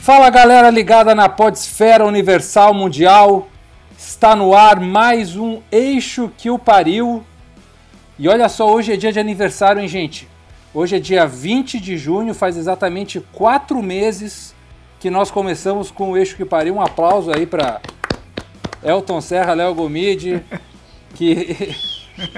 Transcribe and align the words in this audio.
Fala 0.00 0.28
galera 0.30 0.68
ligada 0.68 1.14
na 1.14 1.28
Podesfera 1.28 2.04
Universal 2.04 2.74
Mundial, 2.74 3.48
está 3.96 4.36
no 4.36 4.54
ar 4.54 4.78
mais 4.78 5.36
um 5.36 5.62
Eixo 5.72 6.30
que 6.36 6.50
o 6.50 6.58
Pariu. 6.58 7.24
E 8.18 8.28
olha 8.28 8.48
só, 8.48 8.70
hoje 8.70 8.92
é 8.92 8.96
dia 8.96 9.12
de 9.12 9.18
aniversário, 9.18 9.80
hein, 9.80 9.88
gente? 9.88 10.28
Hoje 10.74 10.96
é 10.96 10.98
dia 10.98 11.26
20 11.26 11.80
de 11.80 11.96
junho, 11.96 12.34
faz 12.34 12.56
exatamente 12.56 13.20
quatro 13.32 13.82
meses 13.82 14.54
que 15.04 15.10
nós 15.10 15.30
começamos 15.30 15.90
com 15.90 16.12
o 16.12 16.16
Eixo 16.16 16.34
que 16.34 16.46
Pariu. 16.46 16.76
Um 16.76 16.80
aplauso 16.80 17.30
aí 17.30 17.44
para 17.44 17.78
Elton 18.82 19.20
Serra, 19.20 19.52
Léo 19.52 19.74
Gomide, 19.74 20.42
que 21.14 21.76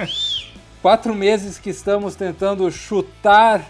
quatro 0.83 1.15
meses 1.15 1.61
que 1.61 1.71
estamos 1.71 2.17
tentando 2.17 2.69
chutar 2.73 3.65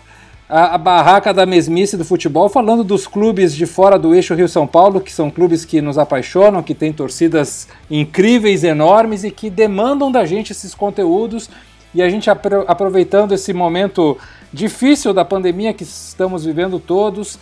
a, 0.49 0.77
a, 0.77 0.79
barraca 0.79 1.35
da 1.35 1.45
mesmice 1.45 1.95
do 1.95 2.07
futebol, 2.07 2.49
falando 2.49 2.83
dos 2.83 3.07
clubes 3.07 3.55
de 3.55 3.67
fora 3.67 3.99
do 3.99 4.15
eixo 4.15 4.35
Rio-São 4.35 4.67
Paulo, 4.67 5.03
que 5.03 5.13
são 5.13 5.31
clubes 5.31 5.67
que 5.67 5.83
nos 5.83 5.99
apaixonam, 5.99 6.63
que 6.63 6.75
têm 6.75 6.91
torcidas 6.91 7.69
incríveis, 7.91 8.65
enormes 8.65 9.25
e 9.25 9.31
que 9.31 9.51
demandam 9.51 10.11
da 10.11 10.25
gente 10.25 10.53
esses 10.53 10.75
conteúdos. 10.75 11.51
E 11.95 12.01
a 12.01 12.09
gente 12.09 12.31
apro 12.31 12.65
aproveitando 12.67 13.33
esse 13.33 13.53
momento 13.53 14.17
difícil 14.51 15.13
da 15.13 15.25
pandemia 15.25 15.75
que 15.75 15.83
estamos 15.83 16.47
vivendo 16.47 16.79
todos, 16.79 17.39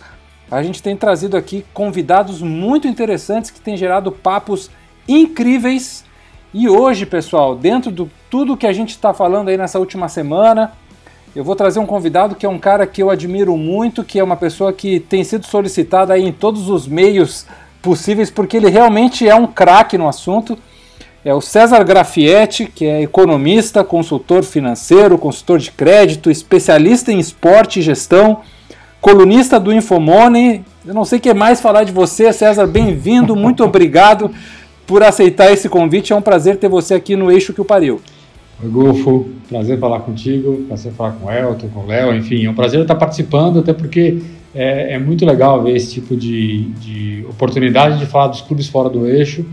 a 0.49 0.61
gente 0.61 0.81
tem 0.81 0.95
trazido 0.95 1.35
aqui 1.35 1.65
convidados 1.73 2.41
muito 2.41 2.87
interessantes 2.87 3.51
que 3.51 3.59
têm 3.59 3.75
gerado 3.75 4.11
papos 4.11 4.69
incríveis. 5.07 6.03
E 6.53 6.69
hoje, 6.69 7.05
pessoal, 7.05 7.55
dentro 7.55 7.91
de 7.91 8.07
tudo 8.29 8.55
que 8.55 8.67
a 8.67 8.73
gente 8.73 8.91
está 8.91 9.13
falando 9.13 9.49
aí 9.49 9.57
nessa 9.57 9.79
última 9.79 10.07
semana, 10.07 10.71
eu 11.35 11.43
vou 11.43 11.55
trazer 11.55 11.79
um 11.79 11.85
convidado 11.85 12.35
que 12.35 12.45
é 12.45 12.49
um 12.49 12.59
cara 12.59 12.87
que 12.87 13.03
eu 13.03 13.09
admiro 13.09 13.57
muito, 13.57 14.03
que 14.03 14.19
é 14.19 14.23
uma 14.23 14.37
pessoa 14.37 14.71
que 14.71 14.99
tem 15.01 15.23
sido 15.23 15.45
solicitada 15.45 16.13
aí 16.13 16.23
em 16.23 16.31
todos 16.31 16.69
os 16.69 16.87
meios 16.87 17.45
possíveis, 17.81 18.31
porque 18.31 18.55
ele 18.55 18.69
realmente 18.69 19.27
é 19.27 19.35
um 19.35 19.45
craque 19.45 19.97
no 19.97 20.07
assunto. 20.07 20.57
É 21.25 21.33
o 21.33 21.41
César 21.41 21.83
Grafietti, 21.83 22.67
que 22.67 22.85
é 22.85 23.01
economista, 23.01 23.83
consultor 23.83 24.43
financeiro, 24.43 25.17
consultor 25.17 25.59
de 25.59 25.71
crédito, 25.71 26.31
especialista 26.31 27.11
em 27.11 27.19
esporte 27.19 27.79
e 27.79 27.81
gestão, 27.81 28.41
colunista 29.05 29.59
do 29.59 29.71
Infomoney. 29.71 30.63
Eu 30.83 30.91
não 30.95 31.05
sei 31.05 31.19
o 31.19 31.21
que 31.21 31.31
mais 31.31 31.61
falar 31.61 31.83
de 31.83 31.91
você, 31.91 32.33
César. 32.33 32.65
Bem-vindo, 32.65 33.35
muito 33.35 33.63
obrigado 33.63 34.31
por 34.87 35.03
aceitar 35.03 35.53
esse 35.53 35.69
convite. 35.69 36.11
É 36.11 36.15
um 36.15 36.23
prazer 36.23 36.57
ter 36.57 36.67
você 36.67 36.95
aqui 36.95 37.15
no 37.15 37.31
Eixo 37.31 37.53
que 37.53 37.61
o 37.61 37.65
Pariu. 37.65 38.01
Golfo. 38.63 39.29
Prazer 39.47 39.77
falar 39.77 39.99
contigo, 39.99 40.65
prazer 40.67 40.91
falar 40.93 41.11
com 41.11 41.27
o 41.27 41.31
Elton, 41.31 41.67
com 41.67 41.81
o 41.81 41.85
Léo, 41.85 42.15
enfim, 42.15 42.45
é 42.45 42.49
um 42.49 42.55
prazer 42.55 42.81
estar 42.81 42.95
participando, 42.95 43.59
até 43.59 43.73
porque 43.73 44.23
é, 44.55 44.95
é 44.95 44.97
muito 44.97 45.23
legal 45.23 45.61
ver 45.61 45.75
esse 45.75 45.93
tipo 45.93 46.15
de, 46.15 46.63
de, 46.79 47.23
oportunidade 47.29 47.99
de 47.99 48.07
falar 48.07 48.29
dos 48.29 48.41
clubes 48.41 48.67
fora 48.67 48.89
do 48.89 49.05
eixo. 49.05 49.45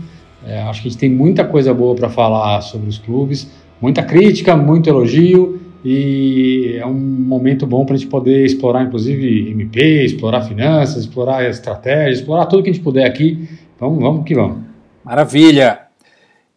É, 0.47 0.63
acho 0.63 0.81
que 0.81 0.87
a 0.87 0.91
gente 0.91 0.99
tem 0.99 1.11
muita 1.11 1.45
coisa 1.45 1.71
boa 1.75 1.93
para 1.93 2.09
falar 2.09 2.59
sobre 2.61 2.89
os 2.89 2.97
clubes, 2.97 3.51
muita 3.79 4.01
crítica, 4.01 4.57
muito 4.57 4.89
elogio, 4.89 5.61
e 5.83 6.77
é 6.77 6.85
um 6.85 6.93
momento 6.93 7.67
bom 7.67 7.85
para 7.85 7.95
a 7.95 7.97
gente 7.97 8.09
poder 8.09 8.45
explorar, 8.45 8.83
inclusive, 8.83 9.51
MP, 9.51 10.05
explorar 10.05 10.43
finanças, 10.43 11.03
explorar 11.03 11.43
estratégias, 11.49 12.19
explorar 12.19 12.45
tudo 12.45 12.63
que 12.63 12.69
a 12.69 12.73
gente 12.73 12.83
puder 12.83 13.05
aqui. 13.05 13.49
Vamos, 13.77 13.99
vamos 13.99 14.25
que 14.25 14.33
vamos. 14.33 14.59
Maravilha! 15.03 15.81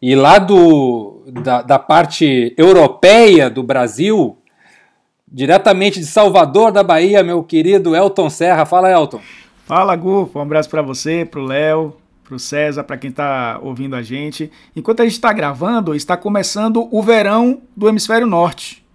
E 0.00 0.14
lá 0.14 0.38
do, 0.38 1.24
da, 1.42 1.62
da 1.62 1.78
parte 1.78 2.55
europeia 2.56 3.50
do 3.50 3.64
Brasil, 3.64 4.38
diretamente 5.27 5.98
de 5.98 6.06
Salvador 6.06 6.70
da 6.70 6.84
Bahia, 6.84 7.24
meu 7.24 7.42
querido 7.42 7.96
Elton 7.96 8.30
Serra. 8.30 8.64
Fala, 8.64 8.92
Elton. 8.92 9.20
Fala, 9.64 9.96
Gufo. 9.96 10.39
Um 10.39 10.42
abraço 10.42 10.70
para 10.70 10.83
você, 10.83 11.24
para 11.24 11.40
o 11.40 11.45
Léo, 11.45 11.96
para 12.22 12.36
o 12.36 12.39
César, 12.39 12.84
para 12.84 12.96
quem 12.96 13.11
está 13.11 13.58
ouvindo 13.61 13.96
a 13.96 14.02
gente. 14.02 14.52
Enquanto 14.77 15.01
a 15.01 15.05
gente 15.05 15.14
está 15.14 15.33
gravando, 15.33 15.96
está 15.96 16.17
começando 16.17 16.86
o 16.92 17.02
verão 17.02 17.62
do 17.77 17.89
Hemisfério 17.89 18.28
Norte. 18.28 18.86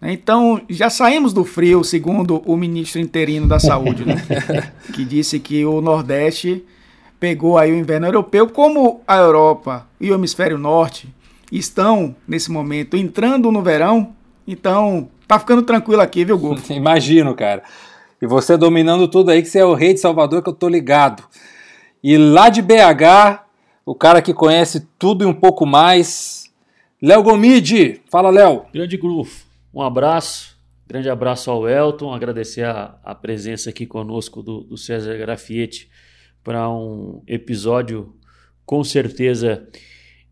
Então, 0.00 0.60
já 0.68 0.88
saímos 0.88 1.32
do 1.32 1.44
frio, 1.44 1.82
segundo 1.82 2.40
o 2.46 2.56
ministro 2.56 3.00
interino 3.00 3.48
da 3.48 3.58
Saúde, 3.58 4.04
né? 4.04 4.14
que 4.94 5.04
disse 5.04 5.40
que 5.40 5.64
o 5.64 5.80
Nordeste 5.80 6.64
pegou 7.18 7.58
aí 7.58 7.72
o 7.72 7.76
inverno 7.76 8.06
europeu, 8.06 8.48
como 8.48 9.00
a 9.06 9.16
Europa 9.16 9.88
e 10.00 10.10
o 10.10 10.14
Hemisfério 10.14 10.56
Norte 10.56 11.12
estão, 11.50 12.14
nesse 12.26 12.50
momento, 12.50 12.96
entrando 12.96 13.50
no 13.50 13.60
verão. 13.60 14.14
Então, 14.46 15.08
tá 15.26 15.38
ficando 15.38 15.62
tranquilo 15.62 16.00
aqui, 16.00 16.24
viu, 16.24 16.38
Gu? 16.38 16.56
Imagino, 16.70 17.34
cara. 17.34 17.64
E 18.22 18.26
você 18.26 18.56
dominando 18.56 19.08
tudo 19.08 19.30
aí, 19.30 19.42
que 19.42 19.48
você 19.48 19.58
é 19.58 19.64
o 19.64 19.74
rei 19.74 19.94
de 19.94 20.00
Salvador, 20.00 20.42
que 20.42 20.48
eu 20.48 20.54
tô 20.54 20.68
ligado. 20.68 21.24
E 22.02 22.16
lá 22.16 22.48
de 22.48 22.62
BH, 22.62 23.42
o 23.84 23.94
cara 23.94 24.22
que 24.22 24.32
conhece 24.32 24.86
tudo 24.96 25.24
e 25.24 25.26
um 25.26 25.34
pouco 25.34 25.66
mais, 25.66 26.50
Léo 27.02 27.22
Gomide. 27.22 28.00
Fala, 28.08 28.30
Léo. 28.30 28.62
Grande 28.72 28.96
grupo. 28.96 29.47
Um 29.78 29.82
abraço. 29.82 30.58
Grande 30.88 31.08
abraço 31.08 31.52
ao 31.52 31.68
Elton. 31.68 32.12
Agradecer 32.12 32.64
a, 32.64 32.98
a 33.04 33.14
presença 33.14 33.70
aqui 33.70 33.86
conosco 33.86 34.42
do, 34.42 34.64
do 34.64 34.76
César 34.76 35.16
Grafietti 35.16 35.88
para 36.42 36.68
um 36.68 37.22
episódio 37.28 38.12
com 38.66 38.82
certeza 38.82 39.68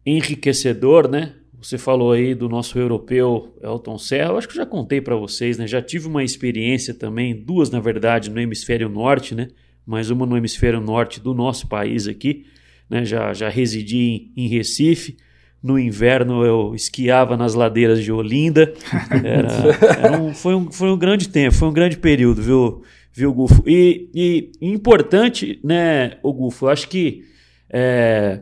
enriquecedor, 0.05 1.09
né? 1.09 1.37
Você 1.63 1.79
falou 1.79 2.11
aí 2.11 2.35
do 2.35 2.49
nosso 2.49 2.77
europeu 2.77 3.57
Elton 3.63 3.97
Serra. 3.99 4.31
Eu 4.31 4.39
acho 4.39 4.49
que 4.49 4.57
já 4.57 4.67
contei 4.67 5.01
para 5.01 5.15
vocês, 5.15 5.57
né? 5.57 5.65
Já 5.65 5.81
tive 5.81 6.09
uma 6.09 6.25
experiência 6.25 6.93
também, 6.93 7.33
duas 7.33 7.71
na 7.71 7.79
verdade, 7.79 8.31
no 8.31 8.41
hemisfério 8.41 8.89
norte, 8.89 9.33
né? 9.33 9.47
Mais 9.87 10.11
uma 10.11 10.27
no 10.27 10.37
hemisfério 10.37 10.81
norte 10.81 11.21
do 11.21 11.33
nosso 11.33 11.69
país 11.69 12.09
aqui, 12.09 12.47
né? 12.91 13.05
Já, 13.05 13.33
já 13.33 13.49
residi 13.49 14.33
em, 14.37 14.45
em 14.45 14.49
Recife. 14.49 15.17
No 15.63 15.79
inverno 15.79 16.45
eu 16.45 16.75
esquiava 16.75 17.37
nas 17.37 17.55
ladeiras 17.55 18.03
de 18.03 18.13
Olinda. 18.13 18.73
Era, 19.25 19.49
era 19.99 20.21
um, 20.21 20.33
foi, 20.33 20.55
um, 20.55 20.71
foi 20.71 20.89
um 20.91 20.99
grande 20.99 21.29
tempo, 21.29 21.55
foi 21.55 21.69
um 21.69 21.73
grande 21.73 21.97
período, 21.97 22.41
viu, 22.41 22.83
viu 23.13 23.33
Gufo? 23.33 23.63
E, 23.67 24.09
e 24.15 24.51
importante, 24.61 25.59
né, 25.65 26.19
o 26.23 26.33
Gufo? 26.33 26.67
Eu 26.67 26.71
acho 26.71 26.89
que 26.89 27.25
é, 27.71 28.41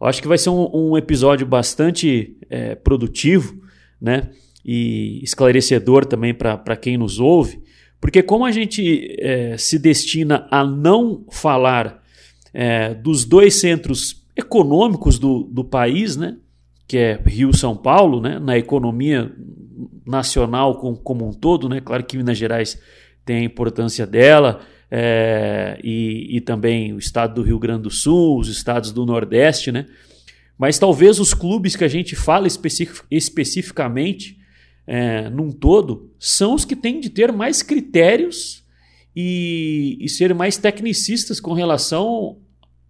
eu 0.00 0.06
acho 0.06 0.20
que 0.20 0.26
vai 0.26 0.36
ser 0.36 0.50
um, 0.50 0.68
um 0.72 0.96
episódio 0.96 1.46
bastante 1.46 2.36
é, 2.50 2.74
produtivo, 2.74 3.56
né? 4.00 4.30
E 4.64 5.20
esclarecedor 5.22 6.04
também 6.04 6.34
para 6.34 6.76
quem 6.76 6.96
nos 6.96 7.20
ouve, 7.20 7.62
porque 8.00 8.20
como 8.20 8.44
a 8.44 8.50
gente 8.50 9.14
é, 9.20 9.56
se 9.56 9.78
destina 9.78 10.48
a 10.50 10.64
não 10.64 11.24
falar 11.30 12.02
é, 12.52 12.94
dos 12.94 13.24
dois 13.24 13.60
centros 13.60 14.24
econômicos 14.36 15.20
do, 15.20 15.44
do 15.44 15.64
país, 15.64 16.16
né? 16.16 16.36
Que 16.86 16.98
é 16.98 17.22
Rio 17.24 17.56
São 17.56 17.76
Paulo, 17.76 18.20
né? 18.20 18.38
Na 18.38 18.58
economia 18.58 19.32
nacional 20.06 20.78
com, 20.78 20.94
como 20.94 21.28
um 21.28 21.32
todo, 21.32 21.68
né? 21.68 21.80
Claro 21.80 22.04
que 22.04 22.16
Minas 22.16 22.38
Gerais 22.38 22.80
tem 23.24 23.38
a 23.38 23.44
importância 23.44 24.06
dela, 24.06 24.60
é, 24.94 25.78
e, 25.82 26.36
e, 26.36 26.40
também 26.42 26.92
o 26.92 26.98
estado 26.98 27.36
do 27.36 27.42
Rio 27.42 27.58
Grande 27.58 27.84
do 27.84 27.90
Sul, 27.90 28.38
os 28.38 28.48
estados 28.48 28.92
do 28.92 29.06
Nordeste, 29.06 29.72
né? 29.72 29.86
Mas 30.58 30.78
talvez 30.78 31.18
os 31.18 31.32
clubes 31.32 31.74
que 31.74 31.82
a 31.82 31.88
gente 31.88 32.14
fala 32.14 32.46
especific, 32.46 33.00
especificamente 33.10 34.38
é, 34.86 35.30
num 35.30 35.50
todo 35.50 36.12
são 36.18 36.54
os 36.54 36.66
que 36.66 36.76
têm 36.76 37.00
de 37.00 37.08
ter 37.08 37.32
mais 37.32 37.62
critérios 37.62 38.62
e, 39.16 39.96
e 39.98 40.10
ser 40.10 40.34
mais 40.34 40.58
tecnicistas 40.58 41.40
com 41.40 41.54
relação 41.54 42.38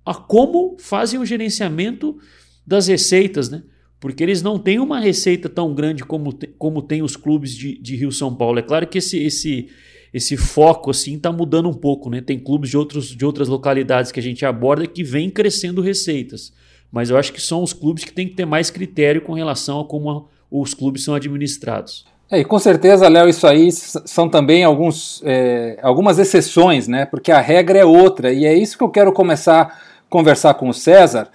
a 0.05 0.13
como 0.13 0.77
fazem 0.81 1.21
o 1.21 1.25
gerenciamento 1.25 2.19
das 2.67 2.89
receitas, 2.89 3.49
né? 3.49 3.63
Porque 4.03 4.21
eles 4.21 4.43
não 4.43 4.59
têm 4.59 4.81
uma 4.81 4.99
receita 4.99 5.49
tão 5.49 5.73
grande 5.73 6.03
como, 6.03 6.33
te, 6.33 6.49
como 6.59 6.83
tem 6.83 7.03
os 7.03 7.15
clubes 7.15 7.55
de, 7.55 7.79
de 7.81 7.95
Rio 7.95 8.11
São 8.11 8.35
Paulo. 8.35 8.59
É 8.59 8.63
claro 8.63 8.85
que 8.85 8.99
esse, 8.99 9.17
esse, 9.23 9.69
esse 10.13 10.37
foco 10.37 10.91
assim 10.91 11.15
está 11.15 11.31
mudando 11.31 11.69
um 11.69 11.73
pouco, 11.73 12.11
né? 12.11 12.21
Tem 12.21 12.37
clubes 12.37 12.71
de, 12.71 12.77
outros, 12.77 13.15
de 13.15 13.25
outras 13.25 13.47
localidades 13.47 14.11
que 14.11 14.19
a 14.19 14.23
gente 14.23 14.45
aborda 14.45 14.89
que 14.89 15.05
vem 15.05 15.31
crescendo 15.31 15.81
receitas. 15.81 16.53
Mas 16.91 17.11
eu 17.11 17.17
acho 17.17 17.33
que 17.33 17.41
são 17.41 17.63
os 17.63 17.73
clubes 17.73 18.03
que 18.03 18.13
têm 18.13 18.27
que 18.27 18.35
ter 18.35 18.45
mais 18.45 18.71
critério 18.71 19.23
com 19.23 19.35
relação 19.35 19.79
a 19.79 19.85
como 19.85 20.11
a, 20.11 20.25
os 20.51 20.75
clubes 20.75 21.05
são 21.05 21.15
administrados. 21.15 22.05
É, 22.29 22.41
e 22.41 22.45
com 22.45 22.59
certeza, 22.59 23.09
Léo, 23.09 23.29
isso 23.29 23.47
aí 23.47 23.71
são 23.71 24.29
também 24.29 24.65
alguns, 24.65 25.23
é, 25.25 25.79
algumas 25.81 26.19
exceções, 26.19 26.89
né? 26.89 27.07
Porque 27.07 27.31
a 27.31 27.41
regra 27.41 27.79
é 27.79 27.85
outra. 27.85 28.33
E 28.33 28.47
é 28.47 28.53
isso 28.53 28.77
que 28.77 28.83
eu 28.83 28.91
quero 28.91 29.13
começar 29.13 29.61
a 29.61 29.73
conversar 30.11 30.55
com 30.55 30.69
o 30.69 30.75
César. 30.75 31.31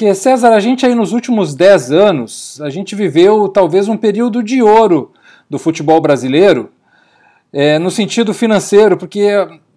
Porque, 0.00 0.14
César, 0.14 0.54
a 0.54 0.60
gente 0.60 0.86
aí 0.86 0.94
nos 0.94 1.12
últimos 1.12 1.54
10 1.54 1.92
anos, 1.92 2.58
a 2.62 2.70
gente 2.70 2.94
viveu 2.94 3.50
talvez 3.50 3.86
um 3.86 3.98
período 3.98 4.42
de 4.42 4.62
ouro 4.62 5.12
do 5.48 5.58
futebol 5.58 6.00
brasileiro, 6.00 6.70
é, 7.52 7.78
no 7.78 7.90
sentido 7.90 8.32
financeiro, 8.32 8.96
porque 8.96 9.28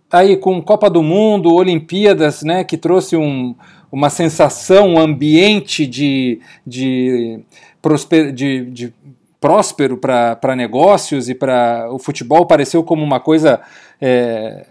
aí 0.09 0.37
com 0.37 0.61
Copa 0.61 0.89
do 0.89 1.03
Mundo, 1.03 1.53
Olimpíadas, 1.53 2.41
né, 2.41 2.63
que 2.63 2.77
trouxe 2.77 3.17
um, 3.17 3.53
uma 3.91 4.09
sensação, 4.09 4.91
um 4.91 4.97
ambiente 4.97 5.85
de, 5.85 6.39
de, 6.65 7.41
prosper, 7.81 8.31
de, 8.31 8.63
de 8.67 8.93
próspero 9.41 9.97
para 9.97 10.55
negócios 10.55 11.27
e 11.27 11.35
para 11.35 11.89
o 11.91 11.99
futebol 11.99 12.45
pareceu 12.45 12.81
como 12.81 13.03
uma 13.03 13.19
coisa 13.19 13.59
é, 13.99 14.67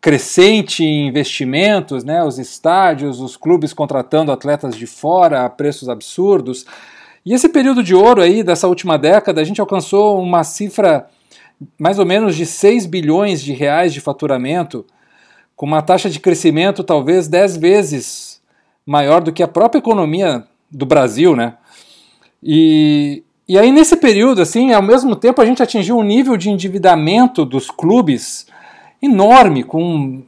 crescente 0.00 0.84
em 0.84 1.08
investimentos, 1.08 2.04
né, 2.04 2.22
os 2.22 2.38
estádios, 2.38 3.20
os 3.20 3.36
clubes 3.36 3.72
contratando 3.72 4.32
atletas 4.32 4.76
de 4.76 4.86
fora 4.86 5.44
a 5.44 5.50
preços 5.50 5.88
absurdos. 5.88 6.66
E 7.24 7.32
esse 7.32 7.48
período 7.48 7.82
de 7.82 7.94
ouro 7.94 8.20
aí 8.20 8.42
dessa 8.42 8.68
última 8.68 8.98
década, 8.98 9.40
a 9.40 9.44
gente 9.44 9.60
alcançou 9.60 10.20
uma 10.20 10.44
cifra 10.44 11.06
mais 11.78 11.98
ou 11.98 12.04
menos 12.04 12.36
de 12.36 12.44
6 12.44 12.86
bilhões 12.86 13.42
de 13.42 13.52
reais 13.52 13.92
de 13.92 14.00
faturamento, 14.00 14.84
com 15.56 15.66
uma 15.66 15.82
taxa 15.82 16.10
de 16.10 16.20
crescimento 16.20 16.82
talvez 16.82 17.28
10 17.28 17.56
vezes 17.56 18.42
maior 18.84 19.22
do 19.22 19.32
que 19.32 19.42
a 19.42 19.48
própria 19.48 19.78
economia 19.78 20.44
do 20.70 20.84
Brasil, 20.84 21.36
né? 21.36 21.54
E, 22.42 23.22
e 23.48 23.58
aí 23.58 23.72
nesse 23.72 23.96
período, 23.96 24.42
assim, 24.42 24.72
ao 24.72 24.82
mesmo 24.82 25.16
tempo 25.16 25.40
a 25.40 25.46
gente 25.46 25.62
atingiu 25.62 25.96
um 25.96 26.02
nível 26.02 26.36
de 26.36 26.50
endividamento 26.50 27.44
dos 27.44 27.70
clubes 27.70 28.46
enorme, 29.04 29.62
com 29.62 30.22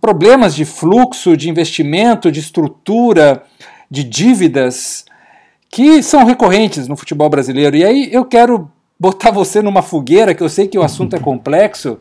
problemas 0.00 0.54
de 0.54 0.64
fluxo, 0.64 1.36
de 1.36 1.50
investimento, 1.50 2.32
de 2.32 2.40
estrutura, 2.40 3.42
de 3.90 4.02
dívidas 4.02 5.04
que 5.70 6.02
são 6.02 6.24
recorrentes 6.24 6.86
no 6.86 6.96
futebol 6.96 7.28
brasileiro. 7.28 7.76
E 7.76 7.84
aí 7.84 8.08
eu 8.12 8.24
quero 8.24 8.70
botar 8.98 9.30
você 9.30 9.60
numa 9.60 9.82
fogueira, 9.82 10.34
que 10.34 10.42
eu 10.42 10.48
sei 10.48 10.68
que 10.68 10.78
o 10.78 10.82
assunto 10.82 11.16
é 11.16 11.18
complexo, 11.20 11.98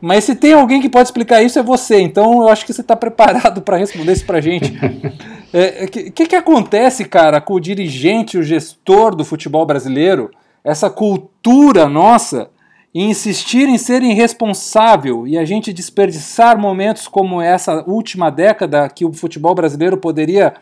mas 0.00 0.24
se 0.24 0.34
tem 0.34 0.52
alguém 0.52 0.80
que 0.80 0.88
pode 0.88 1.08
explicar 1.08 1.42
isso 1.42 1.58
é 1.58 1.62
você. 1.62 2.00
Então 2.00 2.42
eu 2.42 2.48
acho 2.48 2.64
que 2.64 2.72
você 2.72 2.82
está 2.82 2.94
preparado 2.94 3.62
para 3.62 3.78
responder 3.78 4.12
isso 4.12 4.26
para 4.26 4.40
gente. 4.40 4.70
O 4.72 5.56
é, 5.56 5.86
que, 5.86 6.10
que, 6.10 6.26
que 6.26 6.36
acontece, 6.36 7.04
cara, 7.04 7.40
com 7.40 7.54
o 7.54 7.60
dirigente, 7.60 8.38
o 8.38 8.42
gestor 8.42 9.14
do 9.14 9.24
futebol 9.24 9.64
brasileiro, 9.64 10.30
essa 10.62 10.90
cultura 10.90 11.88
nossa, 11.88 12.50
em 12.96 13.10
insistir 13.10 13.68
em 13.68 13.76
ser 13.76 14.02
irresponsável 14.02 15.26
e 15.26 15.36
a 15.36 15.44
gente 15.44 15.70
desperdiçar 15.70 16.58
momentos 16.58 17.06
como 17.06 17.42
essa 17.42 17.84
última 17.86 18.30
década 18.30 18.88
que 18.88 19.04
o 19.04 19.12
futebol 19.12 19.54
brasileiro 19.54 19.98
poderia 19.98 20.54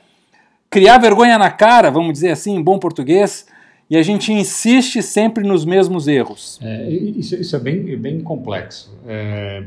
criar 0.69 0.99
vergonha 0.99 1.39
na 1.39 1.49
cara, 1.49 1.93
vamos 1.93 2.13
dizer 2.15 2.33
assim, 2.33 2.57
em 2.57 2.61
bom 2.61 2.77
português, 2.77 3.47
e 3.89 3.97
a 3.97 4.03
gente 4.03 4.33
insiste 4.33 5.01
sempre 5.01 5.47
nos 5.47 5.65
mesmos 5.65 6.09
erros. 6.09 6.59
É, 6.61 6.91
isso, 6.91 7.37
isso, 7.37 7.55
é 7.55 7.59
bem, 7.61 7.97
bem 7.97 8.21
complexo. 8.21 8.93
É, 9.07 9.63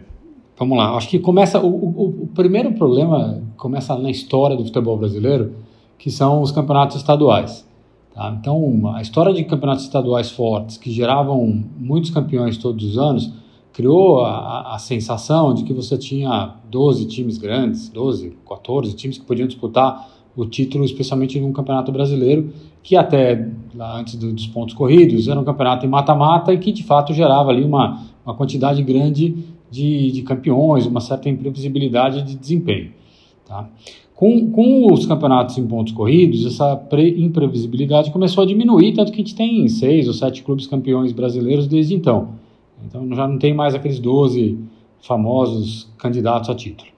vamos 0.59 0.77
lá, 0.77 0.93
acho 0.97 1.07
que 1.07 1.19
começa. 1.19 1.61
O, 1.61 1.69
o, 1.69 2.23
o, 2.23 2.27
primeiro 2.35 2.73
problema 2.73 3.41
começa 3.55 3.97
na 3.97 4.11
história 4.11 4.57
do 4.57 4.65
futebol 4.65 4.97
brasileiro, 4.97 5.53
que 5.97 6.11
são 6.11 6.41
os 6.41 6.51
campeonatos 6.51 6.97
estaduais. 6.97 7.65
Tá? 8.17 8.35
Então, 8.41 8.95
a 8.95 8.99
história 8.99 9.31
de 9.31 9.43
campeonatos 9.43 9.83
estaduais 9.83 10.31
fortes, 10.31 10.75
que 10.75 10.89
geravam 10.89 11.63
muitos 11.77 12.09
campeões 12.09 12.57
todos 12.57 12.83
os 12.83 12.97
anos, 12.97 13.31
criou 13.71 14.25
a, 14.25 14.73
a 14.73 14.79
sensação 14.79 15.53
de 15.53 15.63
que 15.63 15.71
você 15.71 15.95
tinha 15.99 16.55
12 16.67 17.05
times 17.05 17.37
grandes, 17.37 17.89
12, 17.89 18.35
14 18.49 18.95
times 18.95 19.19
que 19.19 19.23
podiam 19.23 19.47
disputar 19.47 20.09
o 20.35 20.47
título, 20.47 20.83
especialmente 20.83 21.39
num 21.39 21.53
campeonato 21.53 21.91
brasileiro, 21.91 22.51
que 22.81 22.95
até 22.95 23.51
lá 23.75 23.99
antes 23.99 24.15
do, 24.15 24.33
dos 24.33 24.47
pontos 24.47 24.73
corridos 24.73 25.27
era 25.27 25.39
um 25.39 25.43
campeonato 25.43 25.85
em 25.85 25.89
mata-mata 25.89 26.51
e 26.51 26.57
que 26.57 26.71
de 26.71 26.83
fato 26.83 27.13
gerava 27.13 27.51
ali 27.51 27.63
uma, 27.63 28.03
uma 28.25 28.33
quantidade 28.33 28.81
grande 28.81 29.45
de, 29.69 30.11
de 30.11 30.23
campeões, 30.23 30.87
uma 30.87 31.01
certa 31.01 31.29
imprevisibilidade 31.29 32.23
de 32.23 32.35
desempenho. 32.35 32.93
Tá? 33.45 33.69
Com, 34.17 34.49
com 34.49 34.91
os 34.91 35.05
campeonatos 35.05 35.59
em 35.59 35.67
pontos 35.67 35.93
corridos, 35.93 36.43
essa 36.43 36.81
imprevisibilidade 37.17 38.09
começou 38.09 38.43
a 38.43 38.47
diminuir, 38.47 38.93
tanto 38.93 39.11
que 39.11 39.21
a 39.21 39.23
gente 39.23 39.35
tem 39.35 39.67
seis 39.67 40.07
ou 40.07 40.13
sete 40.13 40.41
clubes 40.41 40.65
campeões 40.65 41.11
brasileiros 41.11 41.67
desde 41.67 41.93
então. 41.93 42.29
Então 42.83 43.07
já 43.13 43.27
não 43.27 43.37
tem 43.37 43.53
mais 43.53 43.75
aqueles 43.75 43.99
12 43.99 44.57
famosos 45.03 45.87
candidatos 45.99 46.49
a 46.49 46.55
título. 46.55 46.89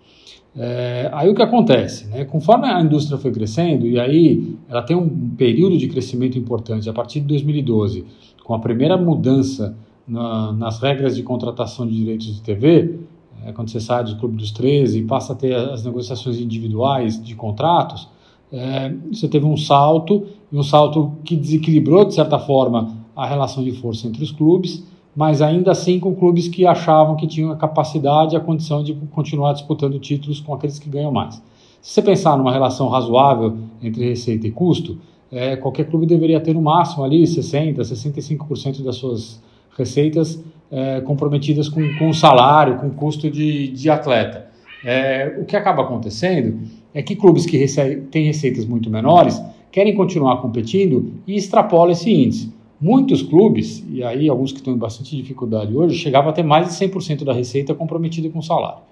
É, 0.55 1.09
aí 1.11 1.29
o 1.29 1.35
que 1.35 1.41
acontece? 1.41 2.07
Né? 2.07 2.23
Conforme 2.23 2.69
a 2.69 2.81
indústria 2.81 3.17
foi 3.17 3.33
crescendo, 3.33 3.85
e 3.85 3.99
aí 3.99 4.55
ela 4.69 4.81
tem 4.81 4.95
um 4.95 5.09
período 5.35 5.77
de 5.77 5.89
crescimento 5.89 6.39
importante 6.39 6.89
a 6.89 6.93
partir 6.93 7.19
de 7.19 7.27
2012, 7.27 8.05
com 8.45 8.53
a 8.53 8.59
primeira 8.59 8.95
mudança 8.95 9.75
na, 10.07 10.53
nas 10.53 10.79
regras 10.79 11.17
de 11.17 11.23
contratação 11.23 11.85
de 11.85 11.97
direitos 11.97 12.33
de 12.33 12.41
TV, 12.41 12.97
é, 13.45 13.51
quando 13.51 13.69
você 13.69 13.79
sai 13.79 14.03
do 14.03 14.15
Clube 14.17 14.37
dos 14.37 14.51
13 14.51 14.99
e 14.99 15.03
passa 15.03 15.33
a 15.33 15.35
ter 15.35 15.55
as 15.55 15.83
negociações 15.83 16.39
individuais 16.39 17.21
de 17.23 17.35
contratos, 17.35 18.07
é, 18.51 18.93
você 19.11 19.27
teve 19.27 19.45
um 19.45 19.57
salto, 19.57 20.25
um 20.51 20.63
salto 20.63 21.13
que 21.23 21.35
desequilibrou, 21.35 22.05
de 22.05 22.15
certa 22.15 22.39
forma, 22.39 22.97
a 23.15 23.25
relação 23.25 23.63
de 23.63 23.71
força 23.73 24.07
entre 24.07 24.23
os 24.23 24.31
clubes, 24.31 24.83
mas 25.15 25.41
ainda 25.41 25.71
assim 25.71 25.99
com 25.99 26.15
clubes 26.15 26.47
que 26.47 26.65
achavam 26.65 27.15
que 27.15 27.27
tinham 27.27 27.51
a 27.51 27.55
capacidade 27.55 28.33
e 28.33 28.37
a 28.37 28.39
condição 28.39 28.83
de 28.83 28.93
continuar 29.11 29.53
disputando 29.53 29.99
títulos 29.99 30.39
com 30.39 30.53
aqueles 30.53 30.79
que 30.79 30.89
ganham 30.89 31.11
mais. 31.11 31.41
Se 31.81 31.93
você 31.93 32.01
pensar 32.01 32.37
numa 32.37 32.51
relação 32.51 32.89
razoável 32.89 33.57
entre 33.81 34.07
receita 34.07 34.47
e 34.47 34.51
custo, 34.51 34.97
é, 35.31 35.55
qualquer 35.55 35.89
clube 35.89 36.05
deveria 36.05 36.39
ter 36.39 36.53
no 36.53 36.61
máximo 36.61 37.03
ali 37.03 37.23
60%, 37.23 37.77
65% 37.77 38.83
das 38.83 38.95
suas 38.95 39.41
receitas 39.77 40.43
é, 40.71 41.01
comprometidas 41.01 41.67
com, 41.67 41.81
com 41.97 42.13
salário, 42.13 42.77
com 42.77 42.89
custo 42.89 43.29
de, 43.29 43.69
de 43.69 43.89
atleta. 43.89 44.47
É, 44.83 45.37
o 45.39 45.45
que 45.45 45.55
acaba 45.55 45.83
acontecendo 45.83 46.59
é 46.93 47.01
que 47.01 47.15
clubes 47.15 47.45
que 47.45 47.57
rece 47.57 47.97
têm 48.11 48.25
receitas 48.25 48.65
muito 48.65 48.89
menores 48.89 49.41
querem 49.71 49.93
continuar 49.93 50.37
competindo 50.37 51.13
e 51.27 51.35
extrapolam 51.35 51.91
esse 51.91 52.11
índice. 52.11 52.51
Muitos 52.81 53.21
clubes, 53.21 53.83
e 53.89 54.01
aí 54.03 54.29
alguns 54.29 54.51
que 54.51 54.59
estão 54.59 54.73
em 54.73 54.77
bastante 54.77 55.15
dificuldade 55.15 55.75
hoje, 55.75 55.97
chegavam 55.97 56.29
a 56.29 56.33
ter 56.33 56.43
mais 56.43 56.67
de 56.67 56.73
100% 56.73 57.25
da 57.25 57.33
receita 57.33 57.75
comprometida 57.75 58.29
com 58.29 58.41
salário. 58.41 58.83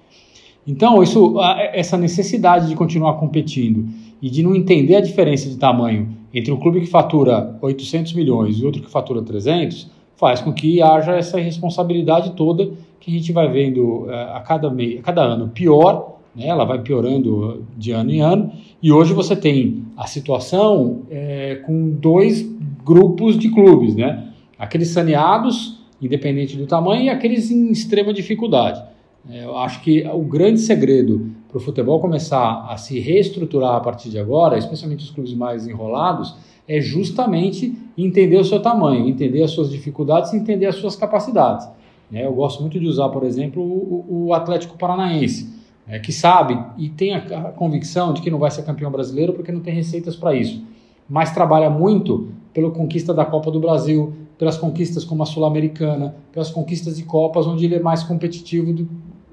Então, 0.67 1.01
isso, 1.01 1.35
essa 1.71 1.97
necessidade 1.97 2.67
de 2.67 2.75
continuar 2.75 3.13
competindo 3.13 3.87
e 4.21 4.29
de 4.29 4.43
não 4.43 4.53
entender 4.53 4.95
a 4.95 5.01
diferença 5.01 5.49
de 5.49 5.55
tamanho 5.55 6.09
entre 6.33 6.51
um 6.51 6.57
clube 6.57 6.81
que 6.81 6.87
fatura 6.87 7.57
800 7.61 8.11
milhões 8.13 8.59
e 8.59 8.65
outro 8.65 8.81
que 8.81 8.91
fatura 8.91 9.21
300, 9.21 9.89
faz 10.17 10.41
com 10.41 10.51
que 10.51 10.81
haja 10.81 11.15
essa 11.15 11.39
responsabilidade 11.39 12.31
toda 12.31 12.69
que 12.99 13.11
a 13.11 13.13
gente 13.13 13.31
vai 13.31 13.47
vendo 13.49 14.07
eh, 14.09 14.31
a 14.33 14.41
cada, 14.41 14.67
a 14.67 15.01
cada 15.01 15.21
ano 15.21 15.47
pior, 15.49 16.17
né? 16.35 16.47
ela 16.47 16.65
vai 16.65 16.79
piorando 16.79 17.63
de 17.77 17.91
ano 17.91 18.11
em 18.11 18.19
ano, 18.19 18.51
e 18.83 18.91
hoje 18.91 19.13
você 19.13 19.35
tem 19.35 19.85
a 19.95 20.05
situação 20.05 21.03
é, 21.09 21.61
com 21.65 21.89
dois 21.89 22.41
grupos 22.85 23.37
de 23.37 23.49
clubes, 23.49 23.95
né? 23.95 24.29
Aqueles 24.57 24.89
saneados, 24.89 25.79
independente 26.01 26.57
do 26.57 26.67
tamanho, 26.67 27.05
e 27.05 27.09
aqueles 27.09 27.49
em 27.49 27.71
extrema 27.71 28.13
dificuldade. 28.13 28.83
Eu 29.29 29.57
acho 29.57 29.81
que 29.81 30.07
o 30.07 30.21
grande 30.21 30.59
segredo 30.59 31.31
para 31.57 31.63
o 31.63 31.65
futebol 31.65 31.99
começar 31.99 32.67
a 32.69 32.77
se 32.77 32.99
reestruturar 32.99 33.75
a 33.75 33.79
partir 33.79 34.09
de 34.09 34.19
agora, 34.19 34.57
especialmente 34.57 35.03
os 35.03 35.09
clubes 35.09 35.33
mais 35.33 35.67
enrolados, 35.67 36.35
é 36.67 36.79
justamente 36.79 37.75
entender 37.97 38.37
o 38.37 38.45
seu 38.45 38.61
tamanho, 38.61 39.07
entender 39.07 39.41
as 39.41 39.51
suas 39.51 39.69
dificuldades 39.69 40.33
e 40.33 40.37
entender 40.37 40.67
as 40.67 40.75
suas 40.75 40.95
capacidades. 40.95 41.67
É, 42.11 42.25
eu 42.25 42.33
gosto 42.33 42.61
muito 42.61 42.79
de 42.79 42.85
usar, 42.85 43.09
por 43.09 43.23
exemplo, 43.23 43.61
o, 43.63 44.33
Atlético 44.33 44.77
Paranaense, 44.77 45.57
é, 45.87 45.99
que 45.99 46.11
sabe 46.11 46.57
e 46.77 46.89
tem 46.89 47.15
a 47.15 47.51
convicção 47.51 48.13
de 48.13 48.21
que 48.21 48.29
não 48.29 48.37
vai 48.37 48.51
ser 48.51 48.63
campeão 48.63 48.91
brasileiro 48.91 49.33
porque 49.33 49.51
não 49.51 49.61
tem 49.61 49.73
receitas 49.73 50.15
para 50.15 50.35
isso, 50.35 50.63
mas 51.09 51.31
trabalha 51.31 51.69
muito 51.69 52.29
pela 52.53 52.69
conquista 52.69 53.13
da 53.13 53.25
Copa 53.25 53.49
do 53.49 53.59
Brasil, 53.59 54.13
pelas 54.37 54.57
conquistas 54.57 55.03
como 55.03 55.23
a 55.23 55.25
Sul-Americana, 55.25 56.15
pelas 56.31 56.51
conquistas 56.51 56.97
de 56.97 57.03
Copas, 57.03 57.47
onde 57.47 57.65
ele 57.65 57.75
é 57.75 57.79
mais 57.79 58.03
competitivo 58.03 58.73
do, 58.73 58.87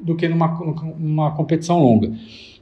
do 0.04 0.14
que 0.14 0.28
numa, 0.28 0.48
numa 0.98 1.30
competição 1.32 1.82
longa. 1.82 2.12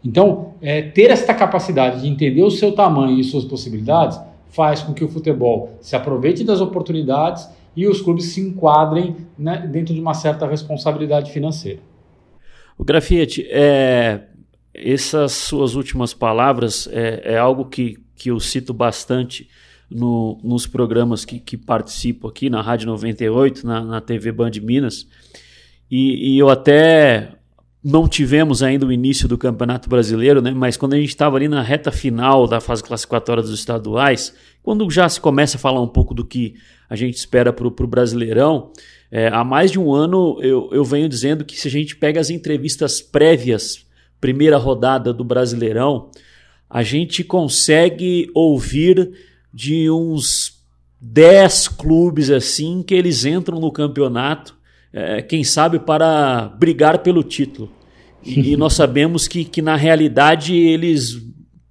Então, 0.05 0.55
é, 0.63 0.83
ter 0.83 1.11
esta 1.11 1.35
capacidade 1.35 2.01
de 2.01 2.09
entender 2.09 2.43
o 2.43 2.51
seu 2.51 2.73
tamanho 2.73 3.19
e 3.19 3.25
suas 3.25 3.45
possibilidades 3.45 4.19
faz 4.49 4.83
com 4.83 4.93
que 4.93 5.05
o 5.05 5.09
futebol 5.09 5.77
se 5.81 5.97
aproveite 5.97 6.45
das 6.45 6.61
oportunidades 6.61 7.49
e 7.75 7.87
os 7.87 8.01
clubes 8.01 8.27
se 8.27 8.41
enquadrem 8.41 9.17
né, 9.39 9.67
dentro 9.71 9.95
de 9.95 10.01
uma 10.01 10.15
certa 10.15 10.47
responsabilidade 10.47 11.33
financeira. 11.33 11.81
O 12.77 12.85
Grafite, 12.85 13.47
é, 13.51 14.23
essas 14.75 15.33
suas 15.33 15.75
últimas 15.75 16.13
palavras 16.13 16.89
é, 16.93 17.35
é 17.35 17.39
algo 17.39 17.67
que, 17.67 17.99
que 18.15 18.31
eu 18.31 18.39
cito 18.41 18.75
bastante 18.75 19.49
no, 19.91 20.39
nos 20.43 20.67
programas 20.67 21.25
que, 21.25 21.39
que 21.39 21.57
participo 21.57 22.29
aqui 22.29 22.51
na 22.51 22.61
Rádio 22.61 22.89
98, 22.89 23.67
na, 23.67 23.83
na 23.83 24.01
TV 24.01 24.33
Band 24.33 24.53
Minas. 24.63 25.07
E, 25.95 26.37
e 26.37 26.39
eu 26.39 26.49
até 26.49 27.35
não 27.85 28.09
tivemos 28.09 28.63
ainda 28.63 28.87
o 28.87 28.93
início 28.93 29.29
do 29.29 29.37
Campeonato 29.37 29.91
Brasileiro, 29.91 30.41
né? 30.41 30.51
mas 30.51 30.75
quando 30.75 30.95
a 30.95 30.97
gente 30.97 31.11
estava 31.11 31.37
ali 31.37 31.49
na 31.49 31.61
reta 31.61 31.93
final 31.93 32.47
da 32.49 32.63
fase 32.63 32.83
classificatória 32.83 33.43
dos 33.43 33.53
estaduais, 33.53 34.35
quando 34.63 34.91
já 34.91 35.07
se 35.07 35.21
começa 35.21 35.59
a 35.59 35.61
falar 35.61 35.83
um 35.83 35.89
pouco 35.89 36.15
do 36.15 36.25
que 36.25 36.55
a 36.89 36.97
gente 36.97 37.19
espera 37.19 37.53
para 37.53 37.67
o 37.67 37.87
Brasileirão, 37.87 38.73
é, 39.11 39.29
há 39.29 39.45
mais 39.45 39.71
de 39.71 39.79
um 39.79 39.93
ano 39.93 40.39
eu, 40.41 40.71
eu 40.73 40.83
venho 40.83 41.11
dizendo 41.11 41.45
que 41.45 41.61
se 41.61 41.69
a 41.69 41.71
gente 41.71 41.95
pega 41.95 42.19
as 42.19 42.31
entrevistas 42.31 43.03
prévias, 43.03 43.85
primeira 44.19 44.57
rodada 44.57 45.13
do 45.13 45.23
Brasileirão, 45.23 46.09
a 46.71 46.83
gente 46.83 47.23
consegue 47.23 48.31
ouvir 48.35 49.13
de 49.53 49.91
uns 49.91 50.59
10 50.99 51.69
clubes 51.69 52.31
assim 52.31 52.83
que 52.83 52.95
eles 52.95 53.27
entram 53.27 53.61
no 53.61 53.71
campeonato, 53.71 54.57
é, 54.93 55.23
quem 55.23 55.43
sabe 55.43 55.79
para 55.79 56.53
brigar 56.59 56.99
pelo 56.99 57.23
título. 57.23 57.73
E, 58.25 58.53
e 58.53 58.57
nós 58.57 58.75
sabemos 58.75 59.27
que, 59.27 59.45
que 59.45 59.63
na 59.63 59.77
realidade 59.77 60.55
eles 60.55 61.21